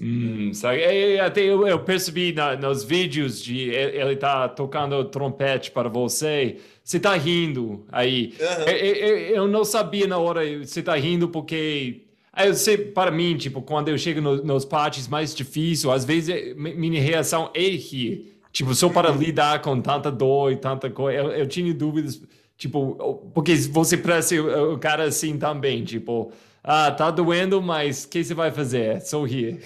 Hum, 0.00 0.52
sabe? 0.54 0.80
É, 0.80 1.14
é, 1.16 1.20
até 1.20 1.42
eu, 1.42 1.66
eu 1.66 1.84
percebi 1.84 2.32
na, 2.32 2.56
nos 2.56 2.82
vídeos 2.82 3.42
de 3.42 3.68
ele 3.68 4.16
tá 4.16 4.48
tocando 4.48 5.04
trompete 5.04 5.70
para 5.70 5.88
você. 5.88 6.58
Você 6.82 6.98
tá 6.98 7.14
rindo 7.14 7.84
aí. 7.92 8.34
Uhum. 8.40 8.68
Eu, 8.68 8.76
eu, 8.76 9.18
eu, 9.36 9.48
não 9.48 9.64
sabia 9.64 10.06
na 10.06 10.18
hora. 10.18 10.40
Você 10.64 10.82
tá 10.82 10.96
rindo 10.96 11.28
porque 11.28 12.04
eu 12.36 12.54
sei, 12.54 12.78
para 12.78 13.10
mim, 13.10 13.36
tipo, 13.36 13.62
quando 13.62 13.88
eu 13.88 13.98
chego 13.98 14.20
no, 14.20 14.42
nos 14.42 14.64
partes 14.64 15.06
mais 15.06 15.34
difíceis, 15.34 15.92
às 15.92 16.04
vezes 16.04 16.56
minha 16.56 17.00
reação 17.00 17.50
é 17.54 17.68
rir. 17.68 18.34
Tipo, 18.54 18.74
só 18.74 18.88
para 18.88 19.10
lidar 19.10 19.60
com 19.60 19.78
tanta 19.82 20.10
dor 20.10 20.50
e 20.50 20.56
tanta 20.56 20.88
coisa. 20.88 21.18
Eu, 21.18 21.30
eu 21.32 21.46
tinha 21.46 21.74
dúvidas, 21.74 22.22
tipo, 22.56 23.30
porque 23.34 23.54
você 23.56 23.98
parece 23.98 24.40
o 24.40 24.78
cara 24.78 25.04
assim 25.04 25.36
também, 25.36 25.84
tipo 25.84 26.32
ah, 26.66 26.90
tá 26.90 27.10
doendo, 27.10 27.60
mas 27.60 28.04
o 28.04 28.08
que 28.08 28.24
você 28.24 28.32
vai 28.32 28.50
fazer? 28.50 29.02
Sorrir. 29.02 29.62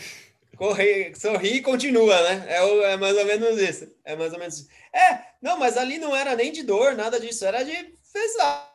Correr, 0.57 1.14
sorrir 1.14 1.55
e 1.55 1.62
continua, 1.62 2.20
né? 2.22 2.45
É, 2.49 2.93
é 2.93 2.97
mais 2.97 3.16
ou 3.16 3.24
menos 3.24 3.57
isso. 3.61 3.89
É 4.05 4.16
mais 4.16 4.32
ou 4.32 4.39
menos. 4.41 4.66
É, 4.93 5.20
não, 5.41 5.57
mas 5.57 5.76
ali 5.76 5.99
não 5.99 6.16
era 6.16 6.34
nem 6.34 6.51
de 6.51 6.64
dor, 6.64 6.97
nada 6.97 7.20
disso, 7.20 7.45
era 7.45 7.62
de 7.62 7.95
pesar. 8.12 8.68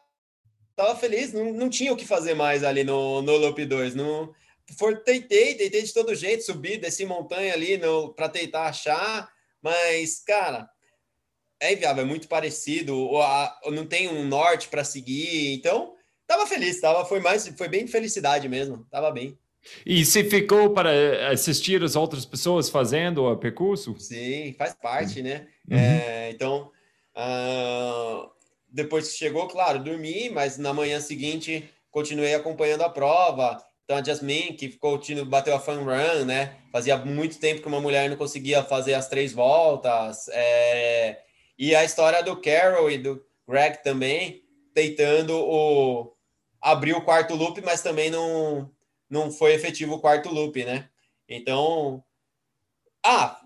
Tava 0.74 0.96
feliz, 0.96 1.34
não, 1.34 1.52
não 1.52 1.70
tinha 1.70 1.92
o 1.92 1.98
que 1.98 2.08
fazer 2.08 2.34
mais 2.34 2.64
ali 2.64 2.86
no, 2.86 3.22
no 3.22 3.36
Loop 3.36 3.66
2. 3.66 3.94
Não, 3.94 4.34
for, 4.80 4.98
tentei, 5.00 5.56
tentei 5.56 5.82
de 5.82 5.94
todo 5.94 6.16
jeito, 6.16 6.46
subir, 6.46 6.78
desci 6.78 7.06
montanha 7.06 7.54
ali 7.54 7.78
para 8.16 8.30
tentar 8.30 8.68
achar, 8.68 9.30
mas, 9.64 10.20
cara, 10.20 10.70
é 11.60 11.74
inviável, 11.74 12.04
é 12.04 12.08
muito 12.08 12.28
parecido, 12.28 12.96
ou 12.96 13.22
a, 13.22 13.60
ou 13.64 13.72
não 13.72 13.86
tem 13.86 14.08
um 14.08 14.26
norte 14.26 14.68
para 14.68 14.84
seguir, 14.84 15.54
então 15.54 15.96
Tava 16.28 16.48
feliz, 16.48 16.80
tava, 16.80 17.06
foi 17.06 17.20
mais, 17.20 17.48
foi 17.50 17.68
bem 17.68 17.86
felicidade 17.86 18.48
mesmo, 18.48 18.86
tava 18.90 19.12
bem. 19.12 19.38
E 19.86 20.04
você 20.04 20.24
ficou 20.24 20.72
para 20.72 21.32
assistir 21.32 21.84
as 21.84 21.96
outras 21.96 22.26
pessoas 22.26 22.70
fazendo 22.70 23.24
o 23.26 23.38
percurso? 23.38 23.96
Sim, 24.00 24.54
faz 24.58 24.74
parte, 24.74 25.22
né? 25.22 25.48
Uhum. 25.70 25.78
É, 25.78 26.32
então, 26.32 26.72
uh, 27.16 28.30
depois 28.68 29.10
que 29.10 29.18
chegou, 29.18 29.48
claro, 29.48 29.84
dormi, 29.84 30.30
mas 30.30 30.58
na 30.58 30.74
manhã 30.74 31.00
seguinte 31.00 31.70
continuei 31.92 32.34
acompanhando 32.34 32.82
a 32.82 32.90
prova. 32.90 33.64
Então, 33.84 33.98
a 33.98 34.04
Jasmine, 34.04 34.54
que 34.54 34.70
continu, 34.78 35.26
bateu 35.26 35.56
a 35.56 35.60
fun 35.60 35.84
run, 35.84 36.26
né? 36.26 36.58
Fazia 36.72 36.98
muito 36.98 37.40
tempo 37.40 37.62
que 37.62 37.68
uma 37.68 37.82
mulher 37.82 38.10
não 38.10 38.16
conseguia 38.16 38.64
fazer 38.64 38.94
as 38.94 39.10
três 39.10 39.34
voltas. 39.34 40.30
É, 40.30 41.22
e 41.58 41.76
a 41.76 41.84
história 41.84 42.24
do 42.24 42.40
Carol 42.40 42.90
e 42.90 42.98
do 42.98 43.24
Greg 43.48 43.84
também, 43.84 44.42
tentando 44.74 45.36
o, 45.36 46.16
abrir 46.62 46.94
o 46.94 47.02
quarto 47.02 47.36
loop, 47.36 47.62
mas 47.62 47.82
também 47.82 48.10
não, 48.10 48.72
não 49.10 49.30
foi 49.32 49.54
efetivo 49.54 49.96
o 49.96 50.00
quarto 50.00 50.30
loop, 50.30 50.64
né? 50.64 50.88
Então, 51.28 52.02
ah, 53.06 53.38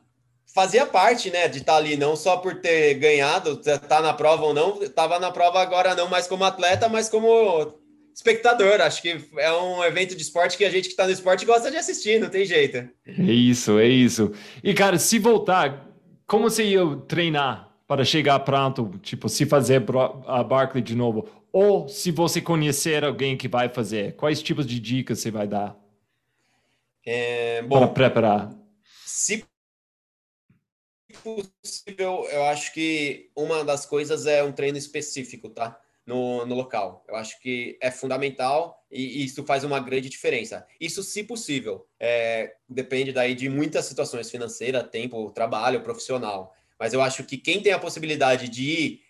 fazia 0.53 0.85
parte, 0.85 1.31
né, 1.31 1.47
de 1.47 1.59
estar 1.59 1.73
tá 1.73 1.77
ali, 1.77 1.97
não 1.97 2.15
só 2.15 2.37
por 2.37 2.61
ter 2.61 2.93
ganhado, 2.95 3.59
estar 3.59 3.79
tá 3.79 4.01
na 4.01 4.13
prova 4.13 4.45
ou 4.45 4.53
não, 4.53 4.81
estava 4.83 5.19
na 5.19 5.31
prova 5.31 5.61
agora 5.61 5.95
não 5.95 6.07
mais 6.07 6.27
como 6.27 6.43
atleta, 6.43 6.87
mas 6.87 7.09
como 7.09 7.73
espectador. 8.17 8.81
Acho 8.81 9.01
que 9.01 9.15
é 9.37 9.53
um 9.53 9.83
evento 9.83 10.15
de 10.15 10.23
esporte 10.23 10.57
que 10.57 10.65
a 10.65 10.69
gente 10.71 10.85
que 10.85 10.93
está 10.93 11.05
no 11.05 11.11
esporte 11.11 11.45
gosta 11.45 11.69
de 11.69 11.77
assistir, 11.77 12.19
não 12.19 12.29
tem 12.29 12.45
jeito. 12.45 12.89
É 13.05 13.31
isso, 13.31 13.77
é 13.77 13.87
isso. 13.87 14.33
E, 14.63 14.73
cara, 14.73 14.97
se 14.97 15.19
voltar, 15.19 15.87
como 16.25 16.49
você 16.49 16.63
ia 16.63 16.81
treinar 17.07 17.71
para 17.87 18.03
chegar 18.03 18.39
pronto, 18.39 18.97
tipo, 19.03 19.29
se 19.29 19.45
fazer 19.45 19.83
a 20.25 20.43
Barkley 20.43 20.83
de 20.83 20.95
novo? 20.95 21.29
Ou 21.53 21.87
se 21.87 22.11
você 22.11 22.41
conhecer 22.41 23.03
alguém 23.03 23.37
que 23.37 23.47
vai 23.47 23.69
fazer, 23.69 24.15
quais 24.15 24.41
tipos 24.41 24.65
de 24.65 24.79
dicas 24.79 25.19
você 25.19 25.31
vai 25.31 25.47
dar? 25.47 25.77
É, 27.05 27.61
bom, 27.61 27.79
para 27.79 27.87
preparar? 27.87 28.51
Se 29.05 29.45
possível, 31.23 32.27
eu 32.29 32.43
acho 32.45 32.73
que 32.73 33.29
uma 33.35 33.63
das 33.63 33.85
coisas 33.85 34.25
é 34.25 34.43
um 34.43 34.51
treino 34.51 34.77
específico, 34.77 35.49
tá? 35.49 35.79
No, 36.07 36.45
no 36.45 36.55
local. 36.55 37.03
Eu 37.05 37.17
acho 37.17 37.37
que 37.41 37.77
é 37.81 37.91
fundamental 37.91 38.81
e, 38.89 39.19
e 39.19 39.25
isso 39.25 39.43
faz 39.43 39.65
uma 39.65 39.77
grande 39.79 40.09
diferença. 40.09 40.65
Isso, 40.79 41.03
se 41.03 41.21
possível, 41.21 41.85
é, 41.99 42.55
depende 42.67 43.11
daí 43.11 43.35
de 43.35 43.49
muitas 43.49 43.83
situações 43.83 44.31
financeira, 44.31 44.81
tempo, 44.81 45.29
trabalho, 45.31 45.81
profissional. 45.81 46.55
Mas 46.79 46.93
eu 46.93 47.01
acho 47.01 47.25
que 47.25 47.37
quem 47.37 47.61
tem 47.61 47.73
a 47.73 47.79
possibilidade 47.79 48.47
de 48.47 48.63
ir 48.63 49.01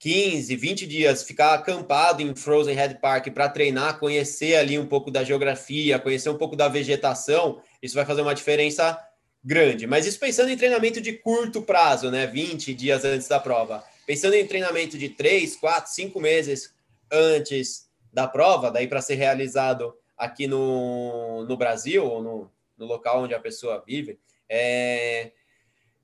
15, 0.00 0.54
20 0.54 0.86
dias, 0.86 1.22
ficar 1.24 1.54
acampado 1.54 2.22
em 2.22 2.34
Frozen 2.34 2.74
Head 2.74 3.00
Park 3.00 3.28
para 3.30 3.48
treinar, 3.48 3.98
conhecer 3.98 4.56
ali 4.56 4.78
um 4.78 4.86
pouco 4.86 5.10
da 5.10 5.24
geografia, 5.24 5.98
conhecer 5.98 6.30
um 6.30 6.38
pouco 6.38 6.54
da 6.54 6.68
vegetação, 6.68 7.60
isso 7.82 7.94
vai 7.94 8.04
fazer 8.04 8.22
uma 8.22 8.34
diferença 8.34 8.98
grande. 9.42 9.86
Mas 9.86 10.06
isso 10.06 10.18
pensando 10.18 10.50
em 10.50 10.56
treinamento 10.56 11.00
de 11.00 11.12
curto 11.14 11.62
prazo, 11.62 12.10
né? 12.10 12.26
20 12.26 12.74
dias 12.74 13.04
antes 13.04 13.26
da 13.26 13.40
prova. 13.40 13.84
Pensando 14.08 14.32
em 14.36 14.46
treinamento 14.46 14.96
de 14.96 15.10
3, 15.10 15.56
4, 15.56 15.92
5 15.92 16.18
meses 16.18 16.74
antes 17.12 17.90
da 18.10 18.26
prova, 18.26 18.70
daí 18.70 18.88
para 18.88 19.02
ser 19.02 19.16
realizado 19.16 19.94
aqui 20.16 20.46
no, 20.46 21.44
no 21.44 21.58
Brasil, 21.58 22.06
ou 22.06 22.22
no, 22.22 22.50
no 22.78 22.86
local 22.86 23.24
onde 23.24 23.34
a 23.34 23.38
pessoa 23.38 23.84
vive, 23.86 24.18
é, 24.48 25.32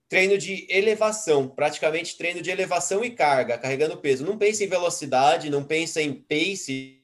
treino 0.07 0.36
de 0.36 0.66
elevação, 0.68 1.48
praticamente 1.48 2.18
treino 2.18 2.42
de 2.42 2.50
elevação 2.50 3.02
e 3.02 3.11
carga, 3.11 3.57
carregando 3.57 3.96
peso. 3.96 4.22
Não 4.22 4.36
pensa 4.36 4.64
em 4.64 4.68
velocidade, 4.68 5.48
não 5.48 5.64
pensa 5.64 6.02
em 6.02 6.12
pace, 6.12 7.02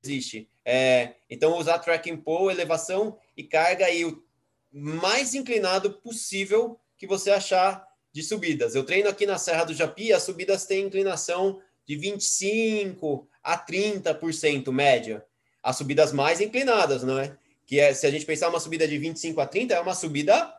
existe. 0.00 0.48
É, 0.64 1.14
então, 1.28 1.58
usar 1.58 1.80
tracking 1.80 2.18
pole, 2.18 2.54
elevação 2.54 3.18
e 3.36 3.42
carga 3.42 3.90
e 3.90 4.04
o 4.04 4.22
mais 4.70 5.34
inclinado 5.34 5.94
possível 5.94 6.78
que 6.96 7.04
você 7.04 7.32
achar 7.32 7.85
de 8.16 8.22
subidas. 8.22 8.74
Eu 8.74 8.82
treino 8.82 9.10
aqui 9.10 9.26
na 9.26 9.36
Serra 9.36 9.64
do 9.64 9.74
Japi, 9.74 10.10
as 10.10 10.22
subidas 10.22 10.64
têm 10.64 10.86
inclinação 10.86 11.60
de 11.86 11.96
25 11.96 13.28
a 13.42 13.58
30% 13.58 14.72
média. 14.72 15.22
As 15.62 15.76
subidas 15.76 16.14
mais 16.14 16.40
inclinadas, 16.40 17.02
não 17.02 17.18
é? 17.18 17.36
Que 17.66 17.78
é, 17.78 17.92
se 17.92 18.06
a 18.06 18.10
gente 18.10 18.24
pensar 18.24 18.48
uma 18.48 18.58
subida 18.58 18.88
de 18.88 18.96
25 18.96 19.38
a 19.38 19.46
30, 19.46 19.74
é 19.74 19.80
uma 19.80 19.94
subida 19.94 20.50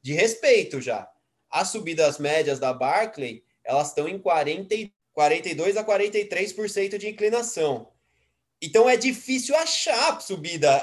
de 0.00 0.12
respeito 0.12 0.80
já. 0.80 1.10
As 1.50 1.70
subidas 1.70 2.18
médias 2.20 2.60
da 2.60 2.72
Barclay, 2.72 3.42
elas 3.64 3.88
estão 3.88 4.08
em 4.08 4.16
40, 4.16 4.72
42 5.12 5.76
a 5.76 5.82
43% 5.84 6.96
de 6.96 7.08
inclinação. 7.08 7.90
Então 8.62 8.88
é 8.88 8.96
difícil 8.96 9.56
achar 9.56 10.20
subida 10.20 10.80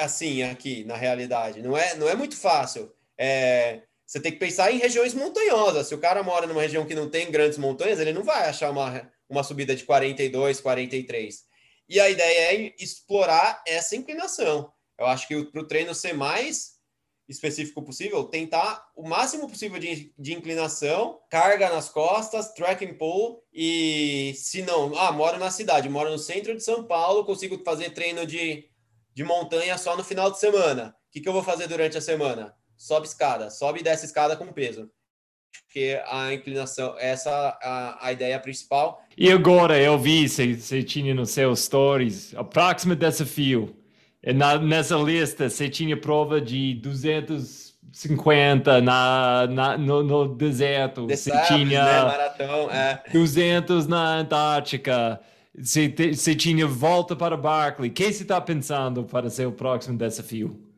assim 0.00 0.42
aqui 0.42 0.84
na 0.84 0.96
realidade. 0.96 1.60
Não 1.60 1.76
é, 1.76 1.96
não 1.96 2.08
é 2.08 2.14
muito 2.14 2.34
fácil. 2.34 2.90
É, 3.18 3.82
você 4.10 4.18
tem 4.18 4.32
que 4.32 4.38
pensar 4.38 4.72
em 4.72 4.78
regiões 4.78 5.14
montanhosas. 5.14 5.86
Se 5.86 5.94
o 5.94 6.00
cara 6.00 6.20
mora 6.20 6.44
numa 6.44 6.60
região 6.60 6.84
que 6.84 6.96
não 6.96 7.08
tem 7.08 7.30
grandes 7.30 7.56
montanhas, 7.56 8.00
ele 8.00 8.12
não 8.12 8.24
vai 8.24 8.48
achar 8.48 8.68
uma, 8.68 9.08
uma 9.28 9.44
subida 9.44 9.72
de 9.72 9.84
42, 9.84 10.60
43. 10.60 11.44
E 11.88 12.00
a 12.00 12.10
ideia 12.10 12.56
é 12.56 12.74
explorar 12.76 13.62
essa 13.64 13.94
inclinação. 13.94 14.72
Eu 14.98 15.06
acho 15.06 15.28
que 15.28 15.44
para 15.44 15.60
o 15.60 15.66
treino 15.66 15.94
ser 15.94 16.12
mais 16.12 16.72
específico 17.28 17.84
possível, 17.84 18.24
tentar 18.24 18.84
o 18.96 19.08
máximo 19.08 19.48
possível 19.48 19.78
de, 19.78 20.12
de 20.18 20.34
inclinação, 20.34 21.20
carga 21.30 21.70
nas 21.70 21.88
costas, 21.88 22.52
tracking 22.52 22.94
pole 22.94 23.36
e 23.54 24.34
se 24.34 24.62
não, 24.62 24.92
ah, 24.98 25.12
moro 25.12 25.38
na 25.38 25.52
cidade, 25.52 25.88
moro 25.88 26.10
no 26.10 26.18
centro 26.18 26.52
de 26.56 26.64
São 26.64 26.82
Paulo, 26.82 27.24
consigo 27.24 27.62
fazer 27.64 27.90
treino 27.90 28.26
de, 28.26 28.68
de 29.14 29.22
montanha 29.22 29.78
só 29.78 29.96
no 29.96 30.02
final 30.02 30.32
de 30.32 30.40
semana. 30.40 30.96
O 31.06 31.12
que, 31.12 31.20
que 31.20 31.28
eu 31.28 31.32
vou 31.32 31.44
fazer 31.44 31.68
durante 31.68 31.96
a 31.96 32.00
semana? 32.00 32.58
Sobe 32.80 33.06
escada, 33.06 33.50
sobe 33.50 33.80
e 33.80 33.82
desce 33.82 34.06
escada 34.06 34.34
com 34.34 34.46
peso. 34.46 34.88
Porque 35.66 36.00
a 36.06 36.32
inclinação, 36.32 36.96
essa 36.98 37.30
a, 37.62 38.06
a 38.06 38.10
ideia 38.10 38.40
principal. 38.40 39.04
E 39.18 39.30
agora 39.30 39.78
eu 39.78 39.98
vi, 39.98 40.26
você 40.26 40.82
tinha 40.82 41.14
nos 41.14 41.30
seus 41.30 41.60
stories, 41.60 42.32
o 42.32 42.42
próximo 42.42 42.96
desafio 42.96 43.76
na, 44.34 44.58
nessa 44.58 44.96
lista 44.96 45.50
você 45.50 45.68
tinha 45.68 45.94
prova 45.94 46.40
de 46.40 46.72
250 46.74 48.80
na, 48.80 49.46
na, 49.46 49.78
no, 49.78 50.02
no 50.02 50.34
deserto. 50.34 51.06
Você 51.06 51.30
tinha 51.48 51.84
né? 51.84 52.02
Maratão, 52.02 52.70
é. 52.70 53.02
200 53.12 53.86
na 53.86 54.16
Antártica. 54.16 55.20
Você, 55.54 55.90
te, 55.90 56.14
você 56.14 56.34
tinha 56.34 56.66
volta 56.66 57.14
para 57.14 57.36
Barkley. 57.36 57.90
O 57.90 57.92
que 57.92 58.10
você 58.10 58.22
está 58.22 58.40
pensando 58.40 59.04
para 59.04 59.28
ser 59.28 59.46
o 59.46 59.52
próximo 59.52 59.98
desafio? 59.98 60.69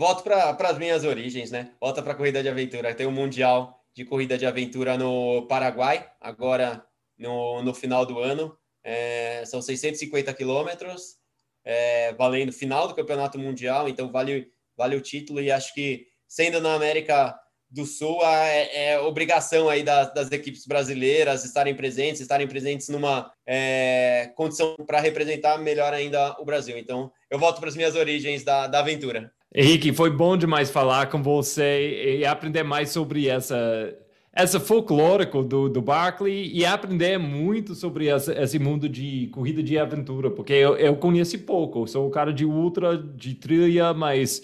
Volto 0.00 0.22
para 0.22 0.56
as 0.70 0.78
minhas 0.78 1.04
origens, 1.04 1.50
né? 1.50 1.72
Volta 1.78 2.02
para 2.02 2.12
a 2.12 2.16
corrida 2.16 2.42
de 2.42 2.48
aventura. 2.48 2.94
Tem 2.94 3.04
o 3.04 3.10
um 3.10 3.12
Mundial 3.12 3.84
de 3.92 4.02
Corrida 4.02 4.38
de 4.38 4.46
Aventura 4.46 4.96
no 4.96 5.46
Paraguai, 5.46 6.10
agora 6.18 6.82
no, 7.18 7.62
no 7.62 7.74
final 7.74 8.06
do 8.06 8.18
ano. 8.18 8.56
É, 8.82 9.44
são 9.44 9.60
650 9.60 10.32
quilômetros 10.32 11.16
é, 11.62 12.14
valendo 12.14 12.50
final 12.50 12.88
do 12.88 12.94
campeonato 12.94 13.38
mundial, 13.38 13.90
então 13.90 14.10
vale, 14.10 14.50
vale 14.74 14.96
o 14.96 15.02
título 15.02 15.38
e 15.38 15.52
acho 15.52 15.74
que 15.74 16.06
sendo 16.26 16.62
na 16.62 16.72
América 16.72 17.38
do 17.68 17.84
Sul 17.84 18.24
é, 18.24 18.92
é 18.92 19.00
obrigação 19.00 19.68
aí 19.68 19.82
das, 19.82 20.14
das, 20.14 20.32
equipes 20.32 20.66
brasileiras 20.66 21.44
estarem 21.44 21.74
presentes, 21.74 22.22
estarem 22.22 22.48
presentes 22.48 22.88
numa 22.88 23.30
é, 23.46 24.32
condição 24.34 24.76
para 24.86 24.98
representar 24.98 25.58
melhor 25.58 25.92
ainda 25.92 26.40
o 26.40 26.44
Brasil. 26.46 26.78
Então 26.78 27.12
eu 27.28 27.38
volto 27.38 27.60
para 27.60 27.68
as 27.68 27.76
minhas 27.76 27.94
origens 27.96 28.42
da, 28.42 28.66
da 28.66 28.78
aventura. 28.78 29.30
Henrique, 29.52 29.92
foi 29.92 30.10
bom 30.10 30.36
demais 30.36 30.70
falar 30.70 31.06
com 31.06 31.22
você 31.22 32.18
e 32.20 32.24
aprender 32.24 32.62
mais 32.62 32.90
sobre 32.90 33.26
essa 33.28 33.56
essa 34.32 34.60
folclórico 34.60 35.42
do, 35.42 35.68
do 35.68 35.82
Barkley 35.82 36.52
e 36.54 36.64
aprender 36.64 37.18
muito 37.18 37.74
sobre 37.74 38.06
essa, 38.06 38.32
esse 38.40 38.60
mundo 38.60 38.88
de 38.88 39.28
corrida 39.32 39.60
de 39.60 39.76
aventura, 39.76 40.30
porque 40.30 40.52
eu, 40.52 40.76
eu 40.76 40.94
conheço 40.96 41.36
pouco, 41.40 41.86
sou 41.88 42.06
um 42.06 42.10
cara 42.10 42.32
de 42.32 42.44
ultra, 42.44 42.96
de 42.96 43.34
trilha, 43.34 43.92
mas 43.92 44.42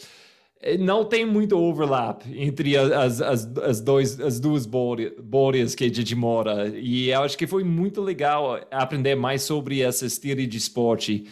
eh, 0.60 0.76
não 0.76 1.04
tem 1.04 1.24
muito 1.24 1.56
overlap 1.56 2.22
entre 2.34 2.76
as, 2.76 3.20
as, 3.20 3.56
as, 3.58 3.80
dois, 3.80 4.20
as 4.20 4.40
duas 4.40 4.66
bolhas 4.66 5.76
que 5.76 5.84
a 5.84 5.88
gente 5.88 6.16
mora. 6.16 6.68
E 6.76 7.10
eu 7.10 7.22
acho 7.22 7.38
que 7.38 7.46
foi 7.46 7.62
muito 7.62 8.00
legal 8.00 8.60
aprender 8.72 9.14
mais 9.14 9.42
sobre 9.42 9.80
esse 9.82 10.04
estilo 10.04 10.44
de 10.46 10.58
esporte. 10.58 11.26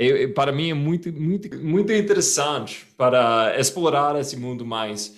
Eu, 0.00 0.32
para 0.32 0.50
mim 0.50 0.70
é 0.70 0.74
muito, 0.74 1.12
muito, 1.12 1.54
muito 1.58 1.92
interessante 1.92 2.86
para 2.96 3.54
explorar 3.58 4.18
esse 4.18 4.34
mundo 4.34 4.64
mais. 4.64 5.14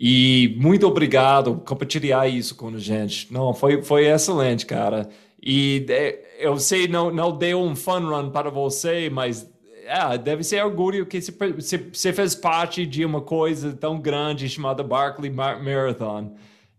E 0.00 0.56
muito 0.56 0.86
obrigado 0.86 1.56
por 1.56 1.64
compartilhar 1.64 2.26
isso 2.26 2.54
com 2.56 2.68
a 2.68 2.78
gente. 2.78 3.30
Não, 3.30 3.52
foi, 3.52 3.82
foi 3.82 4.06
excelente, 4.06 4.64
cara. 4.64 5.10
E 5.42 5.84
é, 5.90 6.36
eu 6.38 6.58
sei, 6.58 6.88
não, 6.88 7.10
não 7.10 7.36
deu 7.36 7.60
um 7.60 7.76
fun 7.76 8.00
run 8.00 8.30
para 8.30 8.48
você, 8.48 9.10
mas 9.10 9.46
é, 9.84 10.16
deve 10.16 10.42
ser 10.42 10.64
orgulho 10.64 11.04
que 11.04 11.20
você, 11.20 12.12
fez 12.12 12.34
parte 12.34 12.86
de 12.86 13.04
uma 13.04 13.20
coisa 13.20 13.74
tão 13.74 14.00
grande 14.00 14.48
chamada 14.48 14.82
Barkley 14.82 15.30
Marathon. 15.30 16.34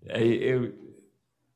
É, 0.07 0.23
eu, 0.23 0.73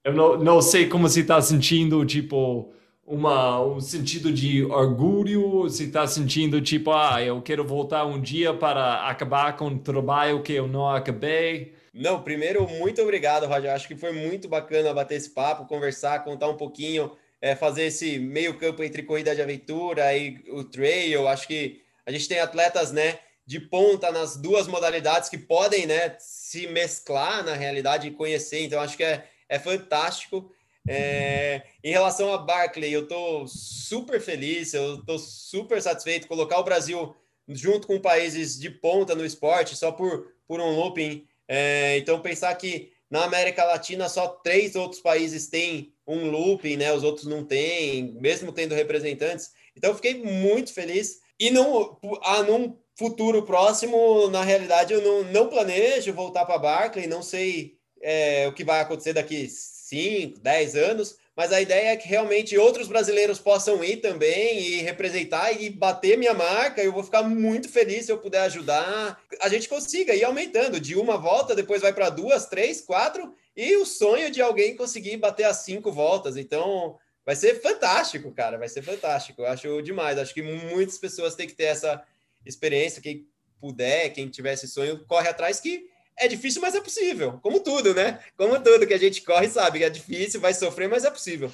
eu 0.04 0.14
não, 0.14 0.38
não 0.38 0.62
sei 0.62 0.88
como 0.88 1.10
você 1.10 1.22
está 1.22 1.42
sentindo, 1.42 2.06
tipo, 2.06 2.72
uma, 3.10 3.60
um 3.60 3.82
sentido 3.82 4.32
de 4.32 4.64
orgulho, 4.66 5.64
você 5.64 5.86
está 5.86 6.06
sentindo 6.06 6.62
tipo, 6.62 6.92
ah, 6.92 7.20
eu 7.24 7.42
quero 7.42 7.66
voltar 7.66 8.06
um 8.06 8.22
dia 8.22 8.54
para 8.54 9.10
acabar 9.10 9.58
com 9.58 9.66
o 9.66 9.80
trabalho 9.80 10.44
que 10.44 10.54
eu 10.54 10.68
não 10.68 10.88
acabei? 10.88 11.74
Não, 11.92 12.22
primeiro, 12.22 12.70
muito 12.70 13.02
obrigado, 13.02 13.48
Roger. 13.48 13.72
Acho 13.72 13.88
que 13.88 13.96
foi 13.96 14.12
muito 14.12 14.48
bacana 14.48 14.94
bater 14.94 15.16
esse 15.16 15.32
papo, 15.32 15.66
conversar, 15.66 16.24
contar 16.24 16.50
um 16.50 16.56
pouquinho, 16.56 17.12
é, 17.42 17.56
fazer 17.56 17.86
esse 17.86 18.20
meio 18.20 18.54
campo 18.60 18.84
entre 18.84 19.02
corrida 19.02 19.34
de 19.34 19.42
aventura 19.42 20.16
e 20.16 20.38
o 20.52 20.64
trail. 20.64 21.28
Acho 21.28 21.48
que 21.48 21.82
a 22.06 22.12
gente 22.12 22.28
tem 22.28 22.40
atletas, 22.40 22.92
né, 22.92 23.18
de 23.44 23.60
ponta 23.60 24.12
nas 24.12 24.38
duas 24.38 24.68
modalidades 24.68 25.30
que 25.30 25.38
podem, 25.38 25.88
né, 25.88 26.16
se 26.20 26.68
mesclar 26.68 27.44
na 27.44 27.56
realidade 27.56 28.08
e 28.08 28.12
conhecer. 28.12 28.64
Então, 28.66 28.80
acho 28.80 28.96
que 28.96 29.04
é, 29.04 29.26
é 29.50 29.58
fantástico. 29.58 30.52
É, 30.92 31.62
em 31.84 31.92
relação 31.92 32.34
a 32.34 32.38
Barclay, 32.40 32.92
eu 32.92 33.04
estou 33.04 33.48
super 33.48 34.20
feliz, 34.20 34.74
eu 34.74 34.96
estou 34.96 35.20
super 35.20 35.80
satisfeito. 35.80 36.28
Colocar 36.28 36.58
o 36.60 36.64
Brasil 36.64 37.16
junto 37.48 37.86
com 37.86 38.00
países 38.00 38.58
de 38.60 38.72
ponta 38.72 39.14
no 39.14 39.24
esporte, 39.24 39.76
só 39.76 39.92
por, 39.92 40.34
por 40.48 40.60
um 40.60 40.76
looping. 40.76 41.28
É, 41.48 41.98
então, 41.98 42.20
pensar 42.22 42.54
que 42.56 42.92
Na 43.12 43.24
América 43.24 43.64
Latina, 43.66 44.08
só 44.08 44.28
três 44.28 44.76
outros 44.76 45.02
países 45.02 45.48
têm 45.48 45.92
um 46.06 46.30
looping, 46.30 46.78
né? 46.78 46.94
Os 46.94 47.04
outros 47.04 47.26
não 47.26 47.44
têm, 47.44 48.14
mesmo 48.22 48.52
tendo 48.52 48.76
representantes. 48.76 49.52
Então, 49.76 49.96
fiquei 49.96 50.22
muito 50.24 50.72
feliz. 50.74 51.20
E 51.40 51.50
não, 51.50 51.98
ah, 52.22 52.44
num 52.44 52.78
futuro 52.96 53.44
próximo, 53.44 54.28
na 54.30 54.44
realidade, 54.44 54.94
eu 54.94 55.02
não, 55.02 55.24
não 55.32 55.50
planejo 55.50 56.14
voltar 56.14 56.46
para 56.46 56.60
Barclay, 56.60 57.08
não 57.08 57.24
sei 57.24 57.78
é, 58.02 58.48
o 58.48 58.54
que 58.54 58.64
vai 58.64 58.82
acontecer 58.82 59.14
daqui 59.14 59.36
5, 59.90 60.40
10 60.40 60.76
anos, 60.76 61.18
mas 61.36 61.54
a 61.54 61.62
ideia 61.62 61.90
é 61.90 61.96
que 61.96 62.08
realmente 62.08 62.58
outros 62.58 62.88
brasileiros 62.88 63.40
possam 63.40 63.82
ir 63.84 63.98
também 63.98 64.60
e 64.60 64.82
representar 64.82 65.52
e 65.54 65.70
bater 65.70 66.18
minha 66.18 66.34
marca. 66.34 66.84
Eu 66.84 66.92
vou 66.92 67.02
ficar 67.02 67.24
muito 67.24 67.70
feliz 67.70 68.06
se 68.06 68.12
eu 68.12 68.18
puder 68.18 68.42
ajudar. 68.42 69.18
A 69.42 69.48
gente 69.48 69.70
consiga 69.70 70.14
ir 70.14 70.24
aumentando 70.24 70.80
de 70.80 70.96
uma 70.96 71.18
volta, 71.18 71.56
depois 71.56 71.82
vai 71.82 71.94
para 71.94 72.10
duas, 72.10 72.46
três, 72.48 72.82
quatro, 72.82 73.34
e 73.56 73.78
o 73.78 73.86
sonho 73.86 74.30
de 74.30 74.42
alguém 74.42 74.76
conseguir 74.76 75.16
bater 75.18 75.46
as 75.46 75.58
cinco 75.58 75.92
voltas. 75.92 76.36
Então, 76.36 76.98
vai 77.26 77.36
ser 77.36 77.62
fantástico, 77.62 78.32
cara. 78.34 78.58
Vai 78.58 78.68
ser 78.68 78.82
fantástico. 78.82 79.42
Eu 79.42 79.48
acho 79.48 79.82
demais. 79.82 80.18
Acho 80.18 80.34
que 80.34 80.42
muitas 80.42 80.98
pessoas 80.98 81.36
têm 81.36 81.48
que 81.48 81.56
ter 81.56 81.66
essa 81.66 82.04
experiência. 82.46 83.02
Quem 83.02 83.26
puder, 83.62 84.10
quem 84.10 84.28
tiver 84.28 84.54
esse 84.54 84.68
sonho, 84.68 85.06
corre 85.08 85.30
atrás 85.30 85.60
que 85.60 85.88
é 86.20 86.28
difícil, 86.28 86.62
mas 86.62 86.76
é 86.76 86.82
possível. 86.82 87.40
Como 87.42 87.60
tudo, 87.62 87.94
né? 87.94 88.20
Como 88.38 88.60
tudo 88.62 88.86
que 88.86 88.94
a 88.94 89.00
gente 89.00 89.22
corre, 89.22 89.48
sabe 89.48 89.80
que 89.80 89.86
é 89.86 89.90
difícil, 89.90 90.42
vai 90.42 90.54
sofrer, 90.54 90.90
mas 90.90 91.06
é 91.06 91.10
possível. 91.10 91.50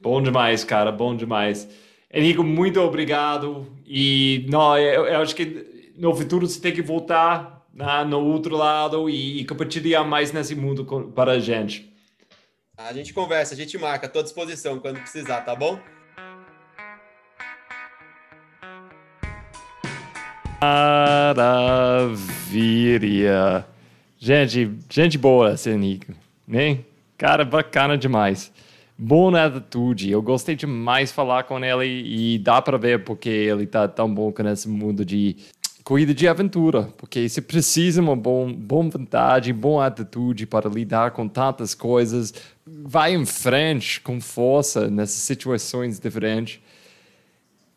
Bom 0.00 0.20
demais, 0.20 0.64
cara, 0.64 0.90
bom 0.92 1.16
demais. 1.16 1.68
Henrique, 2.12 2.40
muito 2.40 2.80
obrigado. 2.80 3.66
E 3.86 4.44
não, 4.48 4.76
eu, 4.76 5.06
eu 5.06 5.20
acho 5.20 5.34
que 5.34 5.92
no 5.96 6.14
futuro 6.14 6.46
você 6.46 6.60
tem 6.60 6.72
que 6.72 6.82
voltar 6.82 7.64
né, 7.72 8.04
no 8.04 8.20
outro 8.20 8.56
lado 8.56 9.08
e, 9.08 9.40
e 9.40 9.46
compartilhar 9.46 10.04
mais 10.04 10.32
nesse 10.32 10.54
mundo 10.54 10.84
com, 10.84 11.10
para 11.10 11.32
a 11.32 11.38
gente. 11.38 11.92
A 12.76 12.92
gente 12.92 13.14
conversa, 13.14 13.54
a 13.54 13.56
gente 13.56 13.78
marca, 13.78 14.06
estou 14.06 14.20
à 14.20 14.24
disposição 14.24 14.80
quando 14.80 15.00
precisar, 15.00 15.42
tá 15.42 15.54
bom? 15.54 15.78
Maravilha! 21.34 22.54
Gente, 24.24 24.70
gente 24.88 25.18
boa 25.18 25.54
Nico, 25.78 26.14
né? 26.48 26.78
Cara 27.18 27.44
bacana 27.44 27.98
demais. 27.98 28.50
Boa 28.96 29.44
atitude. 29.44 30.10
Eu 30.10 30.22
gostei 30.22 30.56
demais 30.56 31.10
de 31.10 31.14
falar 31.14 31.44
com 31.44 31.62
ele 31.62 31.84
e 31.84 32.38
dá 32.38 32.62
para 32.62 32.78
ver 32.78 33.04
porque 33.04 33.28
ele 33.28 33.66
tá 33.66 33.86
tão 33.86 34.08
bom 34.08 34.32
com 34.32 34.48
esse 34.48 34.66
mundo 34.66 35.04
de 35.04 35.36
corrida 35.84 36.14
de 36.14 36.26
aventura, 36.26 36.88
porque 36.96 37.28
você 37.28 37.42
precisa 37.42 38.00
uma 38.00 38.16
bom, 38.16 38.50
boa 38.50 38.88
vontade, 38.88 39.52
boa 39.52 39.84
atitude 39.84 40.46
para 40.46 40.70
lidar 40.70 41.10
com 41.10 41.28
tantas 41.28 41.74
coisas. 41.74 42.32
Vai 42.66 43.12
em 43.12 43.26
frente 43.26 44.00
com 44.00 44.22
força 44.22 44.88
nessas 44.88 45.20
situações 45.20 46.00
diferentes. 46.00 46.60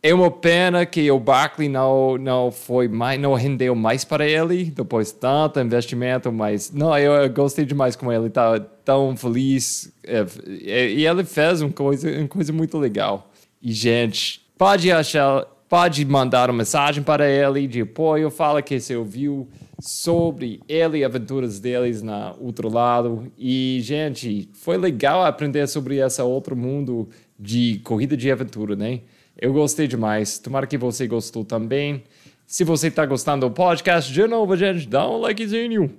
É 0.01 0.13
uma 0.13 0.29
pena 0.29 0.85
que 0.85 1.09
o 1.09 1.19
Barkley 1.19 1.67
não, 1.67 2.17
não 2.17 2.51
foi 2.51 2.87
mais, 2.87 3.19
não 3.19 3.33
rendeu 3.33 3.73
mais 3.73 4.05
para 4.05 4.27
ele 4.27 4.65
depois 4.65 5.07
de 5.11 5.15
tanto 5.15 5.59
investimento, 5.59 6.31
mas 6.31 6.71
não, 6.71 6.97
eu, 6.97 7.27
gostei 7.31 7.65
demais 7.65 7.95
com 7.95 8.13
ele, 8.13 8.29
tá 8.29 8.59
tão 8.85 9.17
feliz 9.17 9.91
é, 10.03 10.25
é, 10.65 10.89
e 10.89 11.05
ele 11.05 11.23
fez 11.23 11.61
uma 11.61 11.71
coisa, 11.71 12.09
uma 12.09 12.27
coisa 12.27 12.53
muito 12.53 12.77
legal. 12.77 13.31
E 13.61 13.73
gente, 13.73 14.45
pode 14.55 14.91
achar, 14.91 15.45
pode 15.67 16.05
mandar 16.05 16.49
uma 16.49 16.59
mensagem 16.59 17.03
para 17.03 17.27
ele 17.27 17.67
de 17.67 17.81
apoio, 17.81 18.29
fala 18.29 18.61
que 18.61 18.79
você 18.79 18.95
ouviu 18.95 19.47
sobre 19.79 20.61
ele, 20.67 21.03
aventuras 21.03 21.59
deles 21.59 22.01
na 22.01 22.33
outro 22.39 22.69
lado. 22.69 23.31
E 23.37 23.79
gente, 23.81 24.49
foi 24.53 24.77
legal 24.77 25.25
aprender 25.25 25.67
sobre 25.67 25.97
esse 25.97 26.21
outro 26.21 26.55
mundo 26.55 27.09
de 27.39 27.79
corrida 27.83 28.15
de 28.15 28.31
aventura, 28.31 28.75
né? 28.75 29.01
Eu 29.39 29.53
gostei 29.53 29.87
demais. 29.87 30.39
Tomara 30.39 30.65
que 30.65 30.77
você 30.77 31.07
gostou 31.07 31.45
também. 31.45 32.03
Se 32.45 32.63
você 32.63 32.87
está 32.87 33.05
gostando 33.05 33.47
do 33.47 33.53
podcast, 33.53 34.11
de 34.11 34.25
novo, 34.25 34.55
gente, 34.55 34.87
dá 34.87 35.07
um 35.07 35.19
likezinho. 35.19 35.95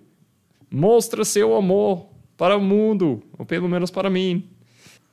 Mostra 0.71 1.25
seu 1.25 1.55
amor 1.55 2.07
para 2.37 2.57
o 2.57 2.61
mundo, 2.61 3.23
ou 3.39 3.45
pelo 3.45 3.69
menos 3.69 3.91
para 3.91 4.09
mim. 4.09 4.49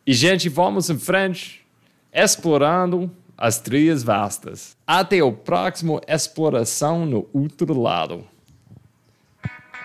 E, 0.05 0.13
gente, 0.13 0.47
vamos 0.49 0.89
em 0.89 0.97
frente, 0.97 1.65
explorando 2.13 3.11
as 3.37 3.59
trilhas 3.59 4.01
vastas. 4.01 4.77
Até 4.87 5.21
o 5.21 5.33
próximo 5.33 5.99
Exploração 6.07 7.05
no 7.05 7.27
Outro 7.33 7.79
Lado. 7.79 8.23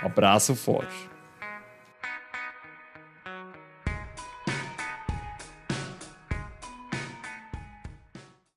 Abraço 0.03 0.55
forte. 0.55 1.10